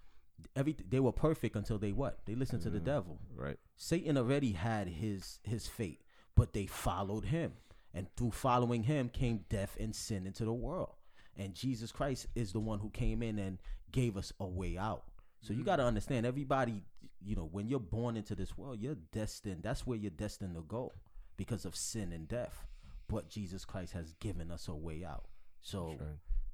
[0.54, 2.20] Every they were perfect until they what?
[2.26, 3.18] They listened to the mm, devil.
[3.34, 3.58] Right.
[3.76, 6.02] Satan already had his his fate,
[6.36, 7.52] but they followed him,
[7.92, 10.94] and through following him came death and sin into the world.
[11.36, 13.58] And Jesus Christ is the one who came in and
[13.90, 15.04] gave us a way out.
[15.46, 16.82] So you got to understand, everybody,
[17.24, 19.62] you know, when you're born into this world, you're destined.
[19.62, 20.92] That's where you're destined to go
[21.36, 22.66] because of sin and death.
[23.08, 25.26] But Jesus Christ has given us a way out.
[25.60, 25.96] So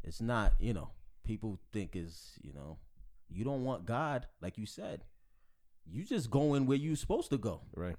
[0.05, 0.91] it's not, you know,
[1.25, 2.77] people think is, you know,
[3.31, 5.05] you don't want God, like you said.
[5.91, 7.63] You just going where you're supposed to go.
[7.75, 7.97] Right.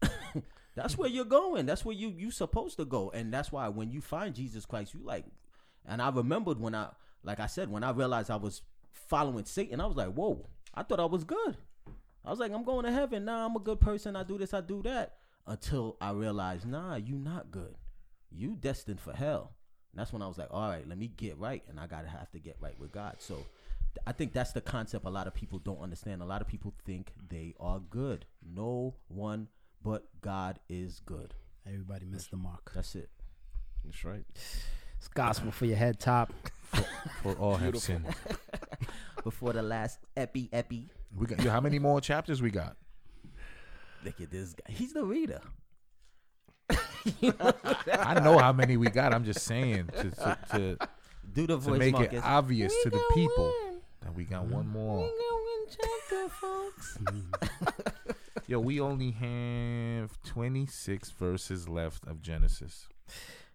[0.76, 1.66] That's where you're going.
[1.66, 3.10] That's where you you supposed to go.
[3.10, 5.24] And that's why when you find Jesus Christ, you like
[5.84, 6.90] and I remembered when I
[7.24, 8.62] like I said, when I realized I was
[9.06, 11.56] following Satan, I was like, Whoa, I thought I was good.
[12.24, 13.24] I was like, I'm going to heaven.
[13.24, 14.14] Nah, I'm a good person.
[14.14, 15.14] I do this, I do that.
[15.46, 17.74] Until I realized, nah, you not good.
[18.30, 19.54] You destined for hell.
[19.92, 21.62] And that's when I was like, all right, let me get right.
[21.68, 23.16] And I gotta have to get right with God.
[23.18, 23.46] So th-
[24.06, 26.20] I think that's the concept a lot of people don't understand.
[26.20, 28.26] A lot of people think they are good.
[28.44, 29.48] No one
[29.82, 31.34] but God is good.
[31.66, 32.72] Everybody missed the mark.
[32.74, 33.08] That's it.
[33.84, 34.24] That's right.
[34.98, 36.32] It's gospel for your head top.
[37.22, 38.04] For all have sinned.
[39.24, 40.88] Before the last epi epi.
[41.16, 42.76] We got yo, how many more chapters we got?
[44.04, 44.72] Look at this guy.
[44.72, 45.40] He's the reader.
[47.22, 49.14] I know how many we got.
[49.14, 50.78] I'm just saying to to, to,
[51.32, 52.18] Do the to make Marcus.
[52.18, 53.80] it obvious We to the people one.
[54.02, 54.98] that we got one more.
[54.98, 56.98] We got one chapter, folks.
[58.46, 62.88] Yo, we only have 26 verses left of Genesis.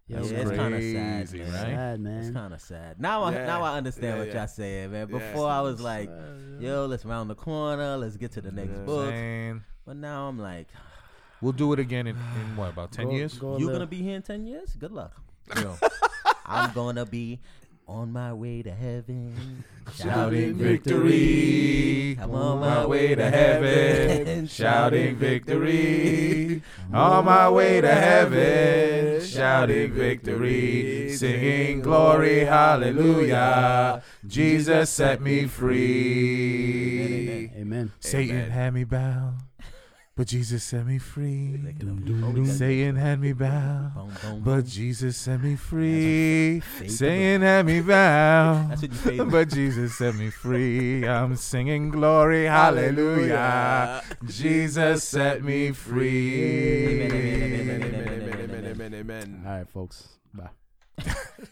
[0.08, 1.52] Yo, That's yeah, it's kind of crazy, sad, man.
[1.54, 1.62] right?
[1.62, 2.34] sad, It's man.
[2.34, 3.00] kind of sad.
[3.00, 3.46] Now, I Yeah.
[3.46, 4.38] now I understand Yeah, what yeah.
[4.40, 5.08] y'all saying, man.
[5.10, 5.18] Yeah.
[5.18, 6.10] Before I was like,
[6.60, 9.10] yo, let's round the corner, let's get to the next You know what I'm book.
[9.12, 9.64] saying?
[9.86, 10.68] But now I'm like,
[11.42, 13.34] We'll do it again in, in what, about 10 Go- years?
[13.38, 14.76] go a you little- gonna be here in ten years?
[14.78, 15.14] Good luck.
[15.58, 15.76] Yo.
[16.46, 17.40] I'm gonna be
[17.88, 19.64] on my way to heaven,
[19.96, 22.18] Shouting victory.
[22.20, 26.62] I'm on my way to heaven, shouting victory.
[26.94, 34.02] On my way to heaven, shouting victory, singing glory, hallelujah.
[34.26, 37.52] Jesus set me free.
[37.56, 37.92] Amen.
[38.00, 38.52] Satan Amen.
[38.52, 39.38] had me bound,
[40.15, 41.52] but Jesus set me free.
[41.53, 42.34] Saying at him.
[42.34, 44.65] We got- Satan had me bound, Boom, boom, but.
[44.65, 46.61] Jesus set me free.
[46.77, 48.69] Saying to Satan had me bound.
[48.72, 49.31] That's what you fade.
[49.31, 51.07] But Jesus set me free.
[51.07, 54.03] I'm singing glory, hallelujah.
[54.27, 57.02] Jesus set me free.
[57.02, 59.44] Amen, amen, amen, amen, Amen, amen, amen, amen, amen.
[59.45, 60.07] All right, folks.
[60.34, 60.49] Bye.